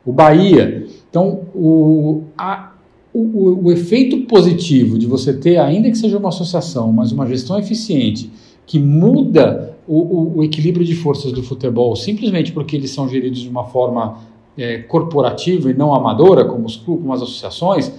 O 0.05 0.13
Bahia. 0.13 0.87
Então, 1.11 1.43
o, 1.55 2.23
a, 2.39 2.73
o, 3.13 3.67
o 3.67 3.73
efeito 3.73 4.23
positivo 4.23 4.99
de 4.99 5.07
você 5.07 5.35
ter, 5.35 5.59
ainda 5.59 5.91
que 5.91 5.99
seja 5.99 6.17
uma 6.17 6.31
associação, 6.31 6.91
mas 6.91 7.13
uma 7.13 7.27
gestão 7.27 7.59
eficiente 7.59 8.31
que 8.65 8.79
muda 8.79 9.72
o, 9.87 9.99
o, 9.99 10.39
o, 10.39 10.45
equilíbrio 10.45 10.85
de 10.85 10.95
forças 10.95 11.33
do 11.33 11.43
futebol 11.43 11.95
simplesmente 11.97 12.53
porque 12.53 12.77
eles 12.77 12.91
são 12.91 13.09
geridos 13.09 13.41
de 13.41 13.49
uma 13.49 13.65
forma 13.65 14.19
é, 14.57 14.79
corporativa 14.79 15.71
e 15.71 15.75
não 15.75 15.95
amadora, 15.95 16.45
como, 16.45 16.67
os, 16.67 16.77
como 16.77 17.13
as 17.13 17.23
associações, 17.23 17.93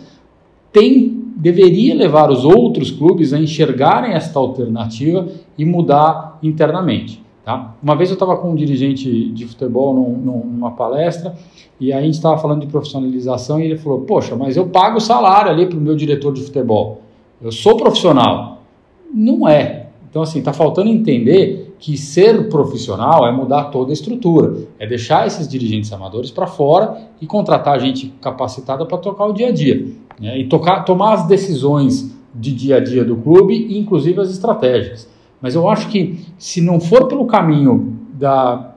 tem, 0.72 1.24
deveria 1.36 1.96
levar 1.96 2.32
os 2.32 2.46
outros 2.46 2.92
clubes 2.92 3.34
a 3.34 3.40
enxergarem 3.40 4.14
esta 4.14 4.40
alternativa 4.40 5.28
e 5.58 5.66
mudar 5.66 6.40
internamente. 6.42 7.22
Tá? 7.44 7.76
Uma 7.84 7.96
vez 7.96 8.10
eu 8.10 8.14
estava 8.14 8.38
com 8.38 8.52
um 8.52 8.56
dirigente 8.56 9.30
de 9.30 9.46
futebol 9.46 9.94
num, 9.94 10.44
numa 10.46 10.72
palestra 10.72 11.36
e 11.80 11.92
aí 11.92 12.00
a 12.00 12.02
gente 12.02 12.14
estava 12.14 12.38
falando 12.38 12.62
de 12.62 12.68
profissionalização 12.68 13.60
e 13.60 13.66
ele 13.66 13.78
falou: 13.78 14.02
Poxa, 14.02 14.36
mas 14.36 14.56
eu 14.56 14.68
pago 14.68 14.98
o 14.98 15.02
salário 15.02 15.52
ali 15.52 15.66
para 15.66 15.78
o 15.78 15.82
meu 15.82 15.96
diretor 15.96 16.34
de 16.34 16.42
futebol. 16.42 17.02
Eu 17.42 17.52
sou 17.52 17.76
profissional. 17.76 18.62
Não 19.14 19.48
é. 19.48 19.88
Então, 20.10 20.22
assim, 20.22 20.40
está 20.40 20.54
faltando 20.54 20.90
entender 20.90 21.63
que 21.84 21.98
ser 21.98 22.48
profissional 22.48 23.28
é 23.28 23.32
mudar 23.34 23.66
toda 23.66 23.92
a 23.92 23.94
estrutura, 23.94 24.56
é 24.80 24.88
deixar 24.88 25.28
esses 25.28 25.46
dirigentes 25.46 25.92
amadores 25.92 26.32
para 26.32 26.48
fora 26.48 27.10
e 27.20 27.28
contratar 27.28 27.78
gente 27.78 28.08
capacitada 28.22 28.86
para 28.86 28.98
tocar 28.98 29.26
o 29.26 29.34
dia 29.34 29.50
a 29.50 29.52
dia 29.52 29.86
né? 30.18 30.40
e 30.40 30.48
tocar, 30.48 30.86
tomar 30.86 31.12
as 31.12 31.28
decisões 31.28 32.10
de 32.34 32.54
dia 32.54 32.78
a 32.78 32.80
dia 32.80 33.04
do 33.04 33.18
clube, 33.18 33.78
inclusive 33.78 34.18
as 34.22 34.30
estratégias. 34.30 35.10
Mas 35.42 35.56
eu 35.56 35.68
acho 35.68 35.90
que 35.90 36.22
se 36.38 36.62
não 36.62 36.80
for 36.80 37.06
pelo 37.10 37.26
caminho 37.26 37.98
da, 38.14 38.76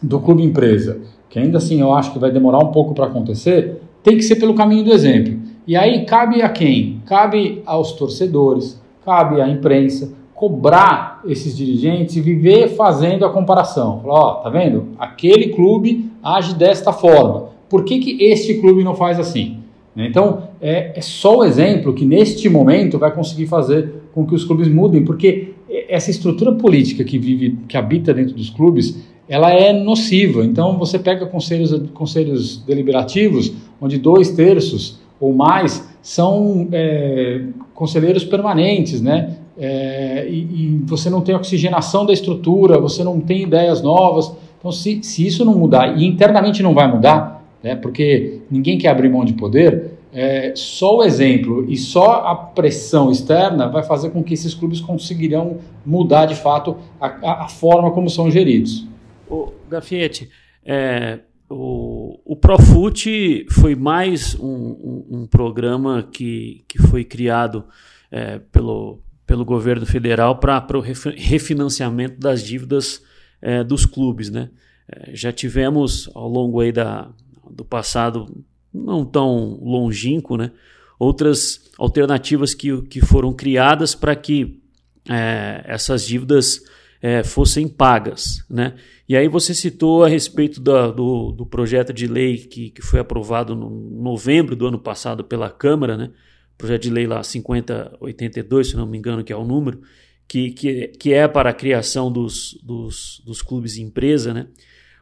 do 0.00 0.20
clube 0.20 0.44
empresa, 0.44 1.00
que 1.28 1.40
ainda 1.40 1.58
assim 1.58 1.80
eu 1.80 1.92
acho 1.92 2.12
que 2.12 2.18
vai 2.20 2.30
demorar 2.30 2.58
um 2.58 2.70
pouco 2.70 2.94
para 2.94 3.06
acontecer, 3.06 3.82
tem 4.04 4.16
que 4.16 4.22
ser 4.22 4.36
pelo 4.36 4.54
caminho 4.54 4.84
do 4.84 4.92
exemplo. 4.92 5.36
E 5.66 5.74
aí 5.74 6.04
cabe 6.04 6.42
a 6.42 6.48
quem? 6.48 7.02
Cabe 7.06 7.60
aos 7.66 7.90
torcedores, 7.90 8.80
cabe 9.04 9.40
à 9.40 9.48
imprensa 9.48 10.14
cobrar 10.36 11.22
esses 11.26 11.56
dirigentes 11.56 12.14
e 12.14 12.20
viver 12.20 12.68
fazendo 12.76 13.24
a 13.24 13.30
comparação. 13.30 14.00
Falar, 14.02 14.20
ó, 14.20 14.34
tá 14.34 14.50
vendo? 14.50 14.88
Aquele 14.98 15.48
clube 15.48 16.10
age 16.22 16.54
desta 16.54 16.92
forma. 16.92 17.48
Por 17.70 17.84
que, 17.84 17.98
que 17.98 18.22
este 18.22 18.54
clube 18.60 18.84
não 18.84 18.94
faz 18.94 19.18
assim? 19.18 19.58
Então, 19.96 20.42
é, 20.60 20.92
é 20.94 21.00
só 21.00 21.38
o 21.38 21.44
exemplo 21.44 21.94
que 21.94 22.04
neste 22.04 22.50
momento 22.50 22.98
vai 22.98 23.10
conseguir 23.14 23.46
fazer 23.46 23.94
com 24.14 24.26
que 24.26 24.34
os 24.34 24.44
clubes 24.44 24.68
mudem, 24.68 25.02
porque 25.04 25.54
essa 25.88 26.10
estrutura 26.10 26.52
política 26.52 27.02
que 27.02 27.18
vive, 27.18 27.58
que 27.66 27.76
habita 27.78 28.12
dentro 28.12 28.34
dos 28.34 28.50
clubes, 28.50 29.02
ela 29.26 29.50
é 29.50 29.72
nociva. 29.72 30.44
Então, 30.44 30.76
você 30.76 30.98
pega 30.98 31.24
conselhos, 31.24 31.72
conselhos 31.94 32.58
deliberativos, 32.58 33.54
onde 33.80 33.96
dois 33.96 34.30
terços 34.32 35.00
ou 35.18 35.32
mais 35.32 35.88
são 36.02 36.68
é, 36.72 37.42
conselheiros 37.74 38.22
permanentes, 38.22 39.00
né? 39.00 39.38
É, 39.58 40.26
e, 40.28 40.40
e, 40.40 40.82
você 40.84 41.08
não 41.08 41.20
tem 41.20 41.34
oxigenação 41.34 42.04
da 42.04 42.12
estrutura, 42.12 42.78
você 42.78 43.02
não 43.02 43.20
tem 43.20 43.42
ideias 43.42 43.80
novas. 43.82 44.32
Então, 44.58 44.70
se, 44.70 45.02
se 45.02 45.26
isso 45.26 45.44
não 45.44 45.54
mudar, 45.54 45.98
e 45.98 46.04
internamente 46.04 46.62
não 46.62 46.74
vai 46.74 46.90
mudar, 46.90 47.44
né, 47.62 47.74
porque 47.74 48.40
ninguém 48.50 48.76
quer 48.76 48.88
abrir 48.88 49.08
mão 49.08 49.24
de 49.24 49.32
poder, 49.32 49.96
é, 50.12 50.52
só 50.54 50.96
o 50.96 51.02
exemplo 51.02 51.70
e 51.70 51.76
só 51.76 52.26
a 52.26 52.34
pressão 52.34 53.10
externa 53.10 53.68
vai 53.68 53.82
fazer 53.82 54.10
com 54.10 54.24
que 54.24 54.32
esses 54.32 54.54
clubes 54.54 54.80
conseguirão 54.80 55.58
mudar 55.84 56.24
de 56.24 56.34
fato 56.34 56.76
a, 56.98 57.44
a 57.44 57.48
forma 57.48 57.90
como 57.90 58.08
são 58.08 58.30
geridos. 58.30 58.86
O 59.28 59.52
Gafietti, 59.68 60.30
é, 60.64 61.18
o, 61.50 62.18
o 62.24 62.34
Profut 62.34 63.46
foi 63.50 63.74
mais 63.74 64.34
um, 64.40 64.46
um, 64.48 65.06
um, 65.10 65.26
programa 65.26 66.08
que, 66.10 66.64
que 66.66 66.78
foi 66.78 67.04
criado 67.04 67.64
é, 68.10 68.38
pelo, 68.50 69.00
pelo 69.26 69.44
governo 69.44 69.84
federal 69.84 70.38
para 70.38 70.78
o 70.78 70.80
refinanciamento 70.80 72.18
das 72.18 72.42
dívidas 72.42 73.02
é, 73.42 73.64
dos 73.64 73.84
clubes. 73.84 74.30
Né? 74.30 74.50
É, 74.88 75.14
já 75.14 75.32
tivemos 75.32 76.08
ao 76.14 76.28
longo 76.28 76.60
aí 76.60 76.70
da, 76.70 77.10
do 77.50 77.64
passado 77.64 78.44
não 78.72 79.04
tão 79.04 79.58
longínquo, 79.62 80.36
né? 80.36 80.52
outras 80.98 81.70
alternativas 81.76 82.54
que, 82.54 82.82
que 82.82 83.00
foram 83.00 83.32
criadas 83.32 83.94
para 83.94 84.14
que 84.14 84.62
é, 85.08 85.64
essas 85.66 86.06
dívidas 86.06 86.62
é, 87.02 87.24
fossem 87.24 87.66
pagas. 87.66 88.44
Né? 88.48 88.74
E 89.08 89.16
aí 89.16 89.28
você 89.28 89.54
citou 89.54 90.04
a 90.04 90.08
respeito 90.08 90.60
da, 90.60 90.88
do, 90.88 91.32
do 91.32 91.44
projeto 91.44 91.92
de 91.92 92.06
lei 92.06 92.38
que, 92.38 92.70
que 92.70 92.82
foi 92.82 93.00
aprovado 93.00 93.54
no 93.54 93.70
novembro 93.70 94.54
do 94.54 94.66
ano 94.66 94.78
passado 94.78 95.24
pela 95.24 95.50
Câmara, 95.50 95.96
né? 95.96 96.10
Projeto 96.56 96.82
de 96.82 96.90
lei 96.90 97.06
lá 97.06 97.22
5082, 97.22 98.70
se 98.70 98.76
não 98.76 98.86
me 98.86 98.98
engano, 98.98 99.22
que 99.22 99.32
é 99.32 99.36
o 99.36 99.44
número, 99.44 99.80
que, 100.28 100.50
que, 100.50 100.88
que 100.88 101.12
é 101.12 101.28
para 101.28 101.50
a 101.50 101.54
criação 101.54 102.10
dos, 102.10 102.58
dos, 102.62 103.22
dos 103.24 103.42
clubes 103.42 103.76
empresa, 103.76 104.34
né? 104.34 104.46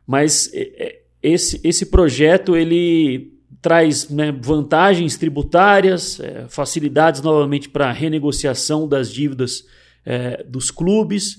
Mas 0.07 0.51
é, 0.53 0.61
é, 0.77 1.03
esse, 1.23 1.61
esse 1.65 1.87
projeto 1.87 2.57
ele 2.57 3.33
traz 3.63 4.11
né, 4.11 4.31
vantagens 4.31 5.17
tributárias, 5.17 6.21
é, 6.21 6.47
facilidades 6.49 7.23
novamente 7.23 7.69
para 7.69 7.91
renegociação 7.91 8.87
das 8.87 9.11
dívidas 9.11 9.65
é, 10.05 10.45
dos 10.45 10.71
clubes. 10.71 11.39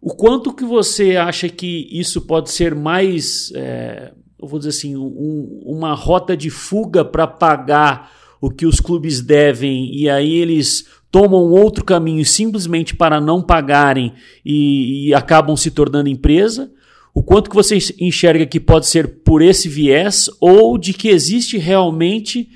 O 0.00 0.14
quanto 0.14 0.54
que 0.54 0.64
você 0.64 1.16
acha 1.16 1.48
que 1.48 1.88
isso 1.90 2.20
pode 2.20 2.50
ser 2.50 2.74
mais, 2.74 3.50
é, 3.56 4.12
eu 4.40 4.46
vou 4.46 4.60
dizer 4.60 4.70
assim, 4.70 4.94
um, 4.94 5.60
uma 5.64 5.94
rota 5.94 6.36
de 6.36 6.50
fuga 6.50 7.04
para 7.04 7.26
pagar 7.26 8.12
o 8.44 8.50
que 8.50 8.66
os 8.66 8.78
clubes 8.78 9.22
devem 9.22 9.90
e 9.94 10.06
aí 10.06 10.34
eles 10.34 10.84
tomam 11.10 11.50
outro 11.50 11.82
caminho 11.82 12.22
simplesmente 12.26 12.94
para 12.94 13.18
não 13.18 13.42
pagarem 13.42 14.12
e, 14.44 15.08
e 15.08 15.14
acabam 15.14 15.56
se 15.56 15.70
tornando 15.70 16.10
empresa? 16.10 16.70
O 17.14 17.22
quanto 17.22 17.48
que 17.48 17.56
você 17.56 17.78
enxerga 17.98 18.44
que 18.44 18.60
pode 18.60 18.86
ser 18.86 19.22
por 19.22 19.40
esse 19.40 19.66
viés 19.66 20.28
ou 20.42 20.76
de 20.76 20.92
que 20.92 21.08
existe 21.08 21.56
realmente 21.56 22.50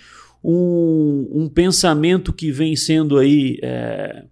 um, 0.45 1.27
um 1.33 1.49
pensamento 1.49 2.35
que 2.35 2.53
vem 2.53 2.77
sendo 2.77 3.17
aí 3.17 3.59
é, 3.63 4.25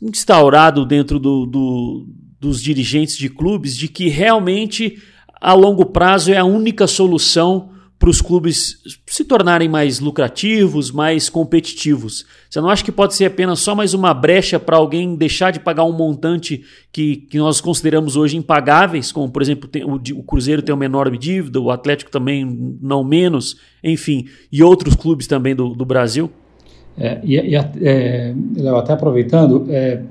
instaurado 0.00 0.86
dentro 0.86 1.18
do, 1.18 1.44
do, 1.44 2.06
dos 2.40 2.62
dirigentes 2.62 3.18
de 3.18 3.28
clubes 3.28 3.76
de 3.76 3.88
que 3.88 4.08
realmente 4.08 5.02
a 5.38 5.52
longo 5.52 5.84
prazo 5.84 6.32
é 6.32 6.38
a 6.38 6.44
única 6.44 6.86
solução 6.86 7.71
para 8.02 8.10
os 8.10 8.20
clubes 8.20 8.78
se 9.06 9.24
tornarem 9.24 9.68
mais 9.68 10.00
lucrativos, 10.00 10.90
mais 10.90 11.28
competitivos? 11.28 12.26
Você 12.50 12.60
não 12.60 12.68
acha 12.68 12.82
que 12.82 12.90
pode 12.90 13.14
ser 13.14 13.26
apenas 13.26 13.60
só 13.60 13.76
mais 13.76 13.94
uma 13.94 14.12
brecha 14.12 14.58
para 14.58 14.76
alguém 14.76 15.14
deixar 15.14 15.52
de 15.52 15.60
pagar 15.60 15.84
um 15.84 15.92
montante 15.92 16.64
que, 16.90 17.18
que 17.18 17.38
nós 17.38 17.60
consideramos 17.60 18.16
hoje 18.16 18.36
impagáveis, 18.36 19.12
como 19.12 19.30
por 19.30 19.40
exemplo 19.40 19.68
tem, 19.68 19.84
o, 19.84 19.94
o, 19.94 20.22
Cruzeiro 20.24 20.62
tem 20.62 20.74
uma 20.74 20.84
enorme 20.84 21.16
dívida, 21.16 21.60
o 21.60 21.70
Atlético 21.70 22.10
também 22.10 22.44
não 22.82 23.04
menos, 23.04 23.56
enfim, 23.84 24.26
e 24.50 24.64
outros 24.64 24.96
clubes 24.96 25.28
também 25.28 25.54
do, 25.54 25.68
do 25.68 25.84
Brasil? 25.84 26.28
É, 26.98 27.20
e, 27.22 27.36
e 27.36 27.54
é, 27.54 28.34
até 28.76 28.94
aproveitando, 28.94 29.66
é, 29.68 30.02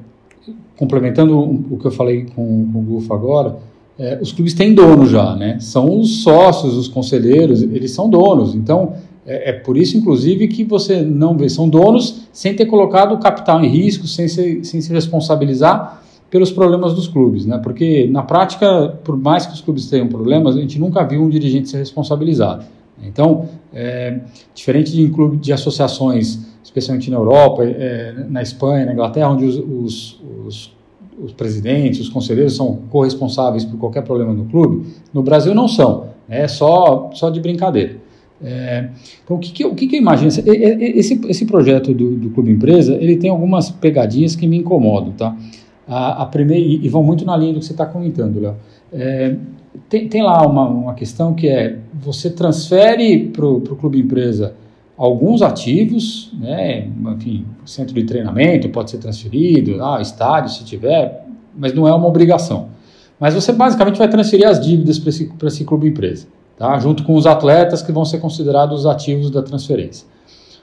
complementando 0.78 1.38
o 1.38 1.78
que 1.78 1.88
eu 1.88 1.92
falei 1.92 2.24
com, 2.24 2.72
com 2.72 2.80
o 2.80 2.84
Gufo 2.84 3.14
agora, 3.14 3.58
é, 4.00 4.18
os 4.22 4.32
clubes 4.32 4.54
têm 4.54 4.74
dono 4.74 5.06
já, 5.06 5.36
né? 5.36 5.60
São 5.60 6.00
os 6.00 6.24
sócios, 6.24 6.76
os 6.76 6.88
conselheiros, 6.88 7.62
eles 7.62 7.92
são 7.92 8.10
donos. 8.10 8.56
Então, 8.56 8.94
é, 9.26 9.50
é, 9.50 9.54
por 9.54 9.78
isso, 9.78 9.98
inclusive, 9.98 10.48
que 10.48 10.64
você 10.64 11.02
não 11.02 11.38
vê. 11.38 11.50
São 11.50 11.70
donos 11.70 12.28
sem 12.32 12.56
ter 12.56 12.66
colocado 12.66 13.14
o 13.14 13.20
capital 13.20 13.64
em 13.64 13.68
risco, 13.68 14.08
sem 14.08 14.28
se, 14.28 14.64
sem 14.64 14.82
se 14.82 14.92
responsabilizar 14.92 16.02
pelos 16.30 16.50
problemas 16.50 16.94
dos 16.94 17.08
clubes, 17.08 17.46
né? 17.46 17.60
Porque, 17.62 18.08
na 18.08 18.24
prática, 18.24 19.00
por 19.04 19.18
mais 19.18 19.46
que 19.46 19.54
os 19.54 19.62
clubes 19.62 19.88
tenham 19.88 20.08
problemas, 20.08 20.56
a 20.56 20.62
gente 20.62 20.80
nunca 20.80 21.04
viu 21.04 21.22
um 21.22 21.30
dirigente 21.30 21.70
ser 21.70 21.78
responsabilizado. 21.78 22.66
Então, 23.04 23.50
é, 23.74 24.20
diferente 24.54 24.92
de, 24.92 25.10
clube, 25.10 25.38
de 25.38 25.52
associações, 25.52 26.40
especialmente 26.64 27.10
na 27.10 27.18
Europa, 27.18 27.64
é, 27.66 28.14
na 28.30 28.42
Espanha, 28.42 28.86
na 28.86 28.94
Inglaterra, 28.94 29.30
onde 29.30 29.46
os, 29.46 29.58
os, 29.58 30.22
os 30.46 30.81
os 31.20 31.34
presidentes, 31.34 32.00
os 32.00 32.10
conselheiros 32.10 32.56
são 32.56 32.80
corresponsáveis 32.90 33.66
por 33.66 33.78
qualquer 33.78 34.04
problema 34.04 34.34
no 34.34 34.46
clube, 34.46 34.86
no 35.14 35.22
Brasil 35.22 35.54
não 35.54 35.68
são, 35.68 36.08
é 36.30 36.48
só, 36.48 37.10
só 37.14 37.30
de 37.30 37.40
brincadeira. 37.40 37.98
É, 38.44 38.90
então, 39.24 39.38
o 39.38 39.40
que, 39.40 39.52
que, 39.52 39.66
o 39.66 39.76
que, 39.76 39.88
que 39.88 39.96
eu 39.98 40.02
imagino? 40.02 40.30
Esse, 40.30 41.22
esse 41.28 41.46
projeto 41.46 41.94
do, 41.94 42.16
do 42.16 42.30
Clube 42.32 42.52
Empresa, 42.52 42.96
ele 42.96 43.16
tem 43.18 43.30
algumas 43.30 43.70
pegadinhas 43.70 44.36
que 44.36 44.48
me 44.48 44.58
incomodam, 44.58 45.12
tá? 45.12 45.38
A, 45.88 46.24
a 46.24 46.26
primeira, 46.26 46.64
e, 46.64 46.90
vão 46.90 47.04
muito 47.04 47.24
na 47.24 47.38
linha 47.38 47.54
do 47.54 47.60
que 47.60 47.66
você 47.66 47.74
está 47.74 47.86
comentando, 47.86 48.40
Léo. 48.40 48.56
É, 48.92 49.36
tem, 49.88 50.08
tem 50.08 50.24
lá 50.24 50.46
uma, 50.46 50.68
uma 50.68 50.94
questão 50.94 51.34
que 51.34 51.48
é, 51.48 51.78
você 51.94 52.30
transfere 52.30 53.28
para 53.28 53.46
o 53.46 53.62
Clube 53.62 54.00
Empresa 54.00 54.56
alguns 55.02 55.42
ativos, 55.42 56.32
né, 56.40 56.88
enfim, 57.16 57.44
centro 57.66 57.96
de 57.96 58.04
treinamento 58.04 58.70
pode 58.70 58.92
ser 58.92 59.00
transferido, 59.00 59.84
ah, 59.84 60.00
estádio 60.00 60.52
se 60.52 60.64
tiver, 60.64 61.26
mas 61.58 61.74
não 61.74 61.88
é 61.88 61.94
uma 61.94 62.08
obrigação. 62.08 62.70
Mas 63.20 63.34
você 63.34 63.52
basicamente 63.52 63.98
vai 63.98 64.08
transferir 64.08 64.48
as 64.48 64.64
dívidas 64.64 65.00
para 65.00 65.10
esse, 65.10 65.32
esse 65.44 65.66
clube 65.66 65.88
empresa, 65.88 66.28
tá? 66.56 66.78
junto 66.78 67.04
com 67.04 67.16
os 67.16 67.26
atletas 67.26 67.82
que 67.82 67.92
vão 67.92 68.06
ser 68.06 68.20
considerados 68.20 68.82
os 68.82 68.86
ativos 68.86 69.32
da 69.32 69.42
transferência. 69.42 70.06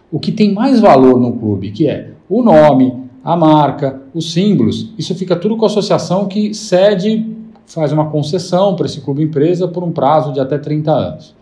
O 0.09 0.21
que 0.21 0.31
tem 0.31 0.55
mais 0.55 0.79
valor 0.79 1.19
no 1.19 1.33
clube, 1.33 1.73
que 1.73 1.89
é 1.89 2.13
o 2.29 2.41
nome, 2.41 2.95
a 3.25 3.37
marca, 3.37 4.01
os 4.15 4.33
símbolos, 4.33 4.95
isso 4.97 5.17
fica 5.17 5.35
tudo 5.35 5.57
com 5.57 5.65
a 5.65 5.69
associação 5.69 6.27
que 6.27 6.55
cede, 6.55 7.27
faz 7.67 7.91
uma 7.91 8.09
concessão 8.09 8.77
para 8.77 8.87
esse 8.87 9.01
clube 9.01 9.21
empresa 9.21 9.67
por 9.67 9.83
um 9.83 9.91
prazo 9.91 10.33
de 10.33 10.39
até 10.39 10.59
30 10.59 10.93
anos. 10.93 11.38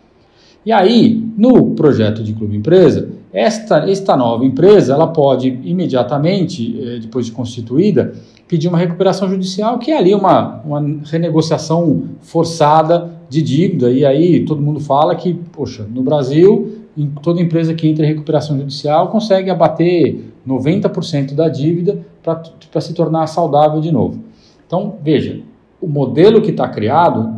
E 0.67 0.73
aí, 0.73 1.25
no 1.39 1.77
projeto 1.77 2.25
de 2.25 2.33
clube 2.33 2.57
empresa, 2.57 3.09
esta, 3.33 3.89
esta 3.89 4.17
nova 4.17 4.45
empresa 4.45 4.95
ela 4.95 5.07
pode 5.07 5.61
imediatamente, 5.63 6.77
eh, 6.77 6.99
depois 6.99 7.25
de 7.25 7.31
constituída, 7.31 8.15
pedir 8.49 8.67
uma 8.67 8.77
recuperação 8.77 9.29
judicial, 9.31 9.79
que 9.79 9.93
é 9.93 9.97
ali 9.97 10.13
uma, 10.13 10.61
uma 10.65 10.85
renegociação 11.05 12.09
forçada 12.21 13.13
de 13.29 13.43
dívida. 13.43 13.93
E 13.93 14.05
aí 14.05 14.45
todo 14.45 14.61
mundo 14.61 14.81
fala 14.81 15.15
que, 15.15 15.35
poxa, 15.35 15.87
no 15.89 16.03
Brasil, 16.03 16.79
toda 17.23 17.41
empresa 17.41 17.73
que 17.73 17.87
entra 17.87 18.05
em 18.05 18.09
recuperação 18.09 18.59
judicial 18.59 19.07
consegue 19.09 19.49
abater 19.49 20.33
90% 20.45 21.33
da 21.35 21.49
dívida 21.49 22.05
para 22.25 22.81
se 22.81 22.93
tornar 22.93 23.29
saudável 23.29 23.81
de 23.81 23.93
novo. 23.93 24.19
Então, 24.67 24.97
veja, 25.01 25.43
o 25.81 25.87
modelo 25.87 26.43
que 26.43 26.51
está 26.51 26.67
criado 26.67 27.37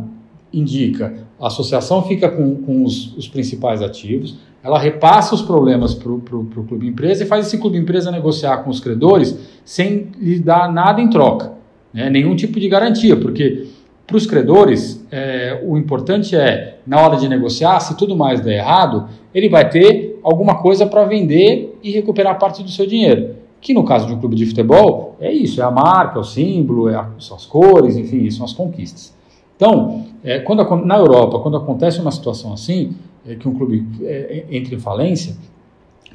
indica 0.51 1.28
a 1.39 1.47
associação 1.47 2.03
fica 2.03 2.29
com, 2.29 2.55
com 2.55 2.83
os, 2.83 3.15
os 3.15 3.27
principais 3.27 3.81
ativos, 3.81 4.37
ela 4.63 4.77
repassa 4.77 5.33
os 5.33 5.41
problemas 5.41 5.93
para 5.93 6.11
o 6.11 6.65
clube 6.67 6.87
empresa 6.87 7.23
e 7.23 7.27
faz 7.27 7.47
esse 7.47 7.57
clube 7.57 7.77
empresa 7.77 8.11
negociar 8.11 8.57
com 8.57 8.69
os 8.69 8.79
credores 8.79 9.37
sem 9.63 10.07
lhe 10.19 10.39
dar 10.39 10.71
nada 10.71 11.01
em 11.01 11.09
troca, 11.09 11.53
né? 11.93 12.09
nenhum 12.09 12.35
tipo 12.35 12.59
de 12.59 12.67
garantia, 12.67 13.15
porque 13.15 13.67
para 14.09 14.17
os 14.17 14.25
credores, 14.25 15.05
é, 15.11 15.61
o 15.63 15.77
importante 15.77 16.35
é, 16.35 16.79
na 16.85 16.99
hora 16.99 17.15
de 17.15 17.29
negociar, 17.29 17.79
se 17.79 17.95
tudo 17.95 18.17
mais 18.17 18.41
der 18.41 18.57
errado, 18.57 19.07
ele 19.31 19.47
vai 19.47 19.69
ter 19.69 20.19
alguma 20.23 20.55
coisa 20.55 20.87
para 20.87 21.05
vender 21.05 21.77
e 21.83 21.91
recuperar 21.91 22.39
parte 22.39 22.63
do 22.63 22.71
seu 22.71 22.87
dinheiro. 22.87 23.35
Que 23.61 23.71
no 23.71 23.83
caso 23.83 24.07
de 24.07 24.13
um 24.13 24.19
clube 24.19 24.35
de 24.35 24.47
futebol, 24.47 25.15
é 25.19 25.31
isso, 25.31 25.61
é 25.61 25.63
a 25.63 25.69
marca, 25.69 26.17
é 26.17 26.21
o 26.21 26.23
símbolo, 26.23 26.89
é 26.89 26.95
a, 26.95 27.07
são 27.19 27.37
as 27.37 27.45
cores, 27.45 27.95
enfim, 27.97 28.27
são 28.31 28.43
as 28.43 28.51
conquistas. 28.51 29.13
Então, 29.59 30.05
é, 30.23 30.39
quando, 30.39 30.63
na 30.85 30.97
Europa, 30.97 31.37
quando 31.39 31.57
acontece 31.57 31.99
uma 31.99 32.11
situação 32.11 32.53
assim, 32.53 32.95
é, 33.27 33.35
que 33.35 33.45
um 33.45 33.53
clube 33.53 33.85
é, 34.01 34.45
entra 34.49 34.73
em 34.73 34.79
falência, 34.79 35.35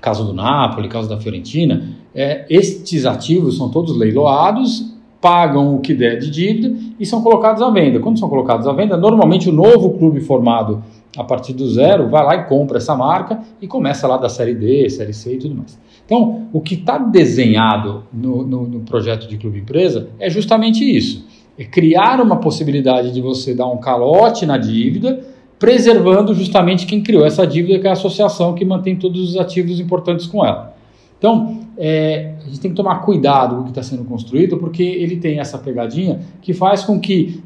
caso 0.01 0.25
do 0.25 0.33
Napoli, 0.33 0.89
caso 0.89 1.11
da 1.11 1.21
Fiorentina, 1.21 1.91
é, 2.15 2.47
estes 2.49 3.05
ativos 3.05 3.59
são 3.59 3.69
todos 3.69 3.95
leiloados 3.95 4.95
pagam 5.25 5.75
o 5.75 5.81
que 5.81 5.95
der 5.95 6.19
de 6.19 6.31
dívida 6.31 6.77
e 7.01 7.07
são 7.07 7.23
colocados 7.23 7.63
à 7.63 7.71
venda. 7.71 7.99
Quando 7.99 8.19
são 8.19 8.29
colocados 8.29 8.67
à 8.67 8.75
venda, 8.75 8.95
normalmente 8.95 9.49
o 9.49 9.53
novo 9.53 9.97
clube 9.97 10.21
formado 10.21 10.85
a 11.17 11.25
partir 11.25 11.55
do 11.55 11.67
zero 11.67 12.11
vai 12.11 12.23
lá 12.23 12.35
e 12.35 12.45
compra 12.45 12.77
essa 12.77 12.95
marca 12.95 13.41
e 13.59 13.67
começa 13.67 14.07
lá 14.07 14.19
da 14.19 14.29
série 14.29 14.55
D, 14.55 14.91
série 14.91 15.15
C 15.15 15.33
e 15.33 15.39
tudo 15.39 15.55
mais. 15.55 15.81
Então, 16.05 16.49
o 16.53 16.61
que 16.61 16.75
está 16.75 16.99
desenhado 16.99 18.05
no, 18.13 18.45
no, 18.45 18.67
no, 18.67 18.81
projeto 18.81 19.27
de 19.27 19.39
clube 19.39 19.61
empresa 19.61 20.11
é 20.21 20.29
justamente 20.29 20.85
isso: 20.85 21.27
é 21.59 21.65
criar 21.65 22.21
uma 22.21 22.37
possibilidade 22.37 23.13
de 23.13 23.21
você 23.21 23.55
dar 23.55 23.67
um 23.67 23.79
calote 23.79 24.45
na 24.45 24.59
dívida, 24.59 25.21
preservando 25.59 26.35
justamente 26.35 26.87
quem 26.87 27.03
criou 27.03 27.25
essa 27.25 27.47
dívida, 27.47 27.79
que 27.79 27.87
é 27.87 27.91
a 27.91 27.93
associação 27.93 28.55
que 28.55 28.65
mantém 28.65 28.97
todos 28.97 29.31
os 29.31 29.37
ativos 29.37 29.79
importantes 29.79 30.27
com 30.27 30.45
ela. 30.45 30.75
Então, 31.19 31.61
é, 31.79 32.35
a 32.43 32.47
gente 32.47 32.61
tem 32.61 32.71
que 32.71 32.77
tomar 32.77 32.97
cuidado 32.97 33.55
com 33.55 33.61
o 33.63 33.65
que 33.65 33.71
está 33.71 33.83
sendo 33.83 34.05
construído, 34.05 34.59
porque 34.59 34.83
ele 34.83 35.17
tem 35.17 35.39
essa 35.39 35.57
pegadinha 35.57 36.21
que 36.43 36.53
faz 36.53 36.85
com 36.85 37.01
que 37.01 37.43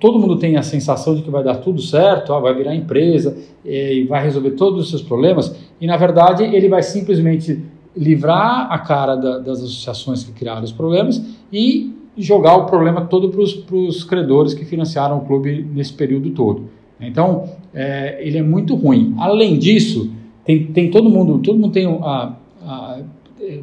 todo 0.00 0.18
mundo 0.18 0.36
tenha 0.36 0.60
a 0.60 0.62
sensação 0.62 1.14
de 1.14 1.22
que 1.22 1.30
vai 1.30 1.44
dar 1.44 1.56
tudo 1.56 1.80
certo, 1.80 2.32
ó, 2.32 2.40
vai 2.40 2.54
virar 2.54 2.74
empresa 2.74 3.36
é, 3.64 3.94
e 3.94 4.04
vai 4.04 4.22
resolver 4.22 4.52
todos 4.52 4.82
os 4.84 4.90
seus 4.90 5.02
problemas, 5.02 5.54
e 5.80 5.86
na 5.86 5.96
verdade 5.96 6.42
ele 6.42 6.68
vai 6.68 6.82
simplesmente 6.82 7.62
livrar 7.96 8.72
a 8.72 8.78
cara 8.78 9.14
da, 9.14 9.38
das 9.38 9.58
associações 9.58 10.24
que 10.24 10.32
criaram 10.32 10.64
os 10.64 10.72
problemas 10.72 11.22
e 11.52 11.92
jogar 12.16 12.56
o 12.56 12.66
problema 12.66 13.02
todo 13.02 13.30
para 13.30 13.76
os 13.76 14.04
credores 14.04 14.54
que 14.54 14.64
financiaram 14.64 15.18
o 15.18 15.20
clube 15.22 15.66
nesse 15.74 15.92
período 15.92 16.30
todo. 16.30 16.64
Então, 17.00 17.44
é, 17.74 18.18
ele 18.20 18.38
é 18.38 18.42
muito 18.42 18.74
ruim. 18.74 19.14
Além 19.18 19.58
disso, 19.58 20.10
tem, 20.44 20.66
tem 20.66 20.90
todo 20.90 21.08
mundo, 21.08 21.38
todo 21.38 21.58
mundo 21.58 21.72
tem 21.72 21.86
a, 21.86 22.36
a 22.62 22.98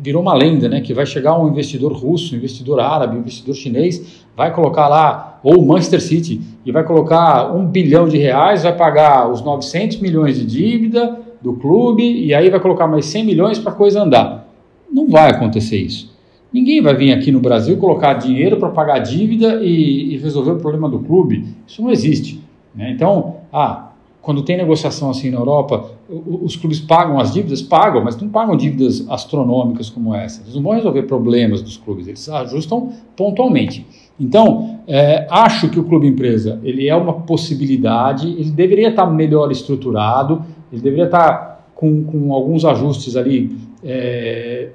virou 0.02 0.22
uma 0.22 0.34
lenda, 0.34 0.68
né? 0.68 0.82
Que 0.82 0.94
vai 0.94 1.06
chegar 1.06 1.40
um 1.40 1.48
investidor 1.48 1.94
russo, 1.94 2.36
investidor 2.36 2.80
árabe, 2.80 3.18
investidor 3.18 3.56
chinês, 3.56 4.26
vai 4.36 4.54
colocar 4.54 4.88
lá, 4.88 5.40
ou 5.44 5.66
Manchester 5.66 6.02
City, 6.02 6.42
e 6.66 6.72
vai 6.72 6.84
colocar 6.84 7.54
um 7.56 7.66
bilhão 7.66 8.08
de 8.08 8.18
reais, 8.18 8.64
vai 8.64 8.76
pagar 8.76 9.32
os 9.32 9.42
900 9.42 9.98
milhões 9.98 10.38
de 10.38 10.46
dívida 10.46 11.20
do 11.42 11.54
clube, 11.54 12.04
e 12.04 12.34
aí 12.34 12.50
vai 12.50 12.60
colocar 12.60 12.88
mais 12.88 13.06
100 13.06 13.26
milhões 13.26 13.60
para 13.60 13.72
a 13.72 13.76
coisa 13.76 14.02
andar. 14.02 14.50
Não 14.92 15.08
vai 15.08 15.30
acontecer 15.30 15.78
isso. 15.78 16.09
Ninguém 16.52 16.82
vai 16.82 16.96
vir 16.96 17.12
aqui 17.14 17.32
no 17.32 17.40
Brasil 17.40 17.78
colocar 17.78 18.16
dinheiro 18.16 18.58
para 18.58 18.70
pagar 18.70 19.00
dívida 19.00 19.62
e, 19.62 20.16
e, 20.16 20.18
resolver 20.18 20.52
o 20.52 20.58
problema 20.58 20.90
do 20.90 21.00
clube. 21.00 21.46
Isso 21.68 21.82
não 21.82 21.92
existe. 21.92 22.42
Né? 22.74 22.92
Então, 22.92 23.36
ah, 23.54 23.92
quando 24.22 24.42
tem 24.42 24.58
negociação 24.58 25.12
assim 25.12 25.30
na 25.30 25.38
Europa, 25.38 25.92
os 26.10 26.56
clubes 26.56 26.80
pagam 26.80 27.20
as 27.20 27.32
dívidas? 27.32 27.62
Pagam, 27.62 28.04
mas 28.04 28.20
não 28.20 28.30
pagam 28.30 28.58
dívidas 28.58 29.08
astronômicas 29.10 29.90
como 29.90 30.14
essa. 30.14 30.42
Eles 30.42 30.56
não 30.56 30.64
vão 30.64 30.74
resolver 30.74 31.04
problemas 31.04 31.62
dos 31.62 31.78
clubes, 31.78 32.08
eles 32.08 32.28
ajustam 32.28 32.94
pontualmente. 33.16 33.86
Então, 34.20 34.80
é, 34.88 35.28
acho 35.30 35.70
que 35.70 35.80
o 35.80 35.84
clube 35.84 36.08
empresa 36.08 36.60
ele 36.64 36.88
é 36.90 36.96
uma 36.96 37.14
possibilidade, 37.14 38.28
ele 38.28 38.52
deveria 38.52 38.90
estar 38.90 39.06
melhor 39.06 39.52
estruturado, 39.52 40.44
ele 40.72 40.82
deveria 40.82 41.06
estar 41.06 41.70
com, 41.74 42.04
com 42.04 42.34
alguns 42.34 42.66
ajustes 42.66 43.16
ali 43.16 43.56
é, 43.84 44.70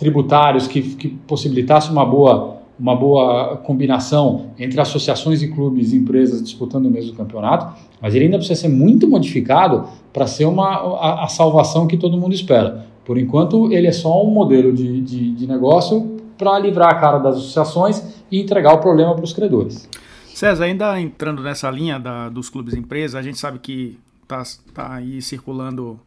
tributários 0.00 0.66
que, 0.66 0.80
que 0.80 1.08
possibilitasse 1.08 1.90
uma 1.90 2.04
boa 2.04 2.58
uma 2.78 2.96
boa 2.96 3.58
combinação 3.58 4.52
entre 4.58 4.80
associações 4.80 5.42
e 5.42 5.48
clubes 5.48 5.92
e 5.92 5.96
empresas 5.96 6.42
disputando 6.42 6.86
o 6.86 6.90
mesmo 6.90 7.14
campeonato, 7.14 7.78
mas 8.00 8.14
ele 8.14 8.24
ainda 8.24 8.38
precisa 8.38 8.58
ser 8.58 8.68
muito 8.68 9.06
modificado 9.06 9.86
para 10.14 10.26
ser 10.26 10.46
uma, 10.46 10.66
a, 10.96 11.24
a, 11.24 11.28
salvação 11.28 11.86
que 11.86 11.98
todo 11.98 12.16
mundo 12.16 12.32
espera. 12.32 12.86
Por 13.04 13.18
enquanto, 13.18 13.70
ele 13.70 13.86
é 13.86 13.92
só 13.92 14.24
um 14.24 14.30
modelo 14.30 14.72
de, 14.72 15.02
de, 15.02 15.32
de 15.32 15.46
negócio 15.46 16.16
para 16.38 16.58
livrar 16.58 16.88
a 16.88 16.94
cara 16.94 17.18
das 17.18 17.36
associações 17.36 18.02
e 18.30 18.40
entregar 18.40 18.72
o 18.72 18.78
problema 18.78 19.14
para 19.14 19.24
os 19.24 19.34
credores. 19.34 19.86
César, 20.34 20.64
ainda 20.64 20.98
entrando 20.98 21.42
nessa 21.42 21.70
linha 21.70 21.98
da, 21.98 22.30
dos 22.30 22.48
clubes 22.48 22.72
empresas, 22.72 23.14
a 23.14 23.20
gente 23.20 23.38
sabe 23.38 23.58
que 23.58 23.98
está 24.22 24.42
tá 24.72 24.94
aí 24.94 25.20
circulando 25.20 26.00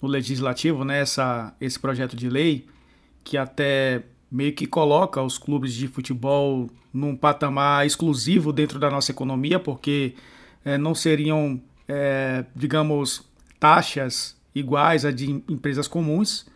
no 0.00 0.08
legislativo 0.08 0.84
né, 0.84 1.00
essa, 1.00 1.52
esse 1.60 1.78
projeto 1.78 2.14
de 2.14 2.28
lei 2.28 2.66
que 3.24 3.36
até 3.36 4.02
meio 4.30 4.52
que 4.52 4.66
coloca 4.66 5.22
os 5.22 5.38
clubes 5.38 5.72
de 5.72 5.88
futebol 5.88 6.70
num 6.92 7.16
patamar 7.16 7.86
exclusivo 7.86 8.52
dentro 8.52 8.78
da 8.78 8.90
nossa 8.90 9.10
economia, 9.10 9.58
porque 9.58 10.14
é, 10.64 10.78
não 10.78 10.94
seriam, 10.94 11.60
é, 11.88 12.44
digamos, 12.54 13.24
taxas 13.58 14.36
iguais 14.54 15.04
a 15.04 15.10
de 15.10 15.30
empresas 15.48 15.86
comuns 15.86 16.46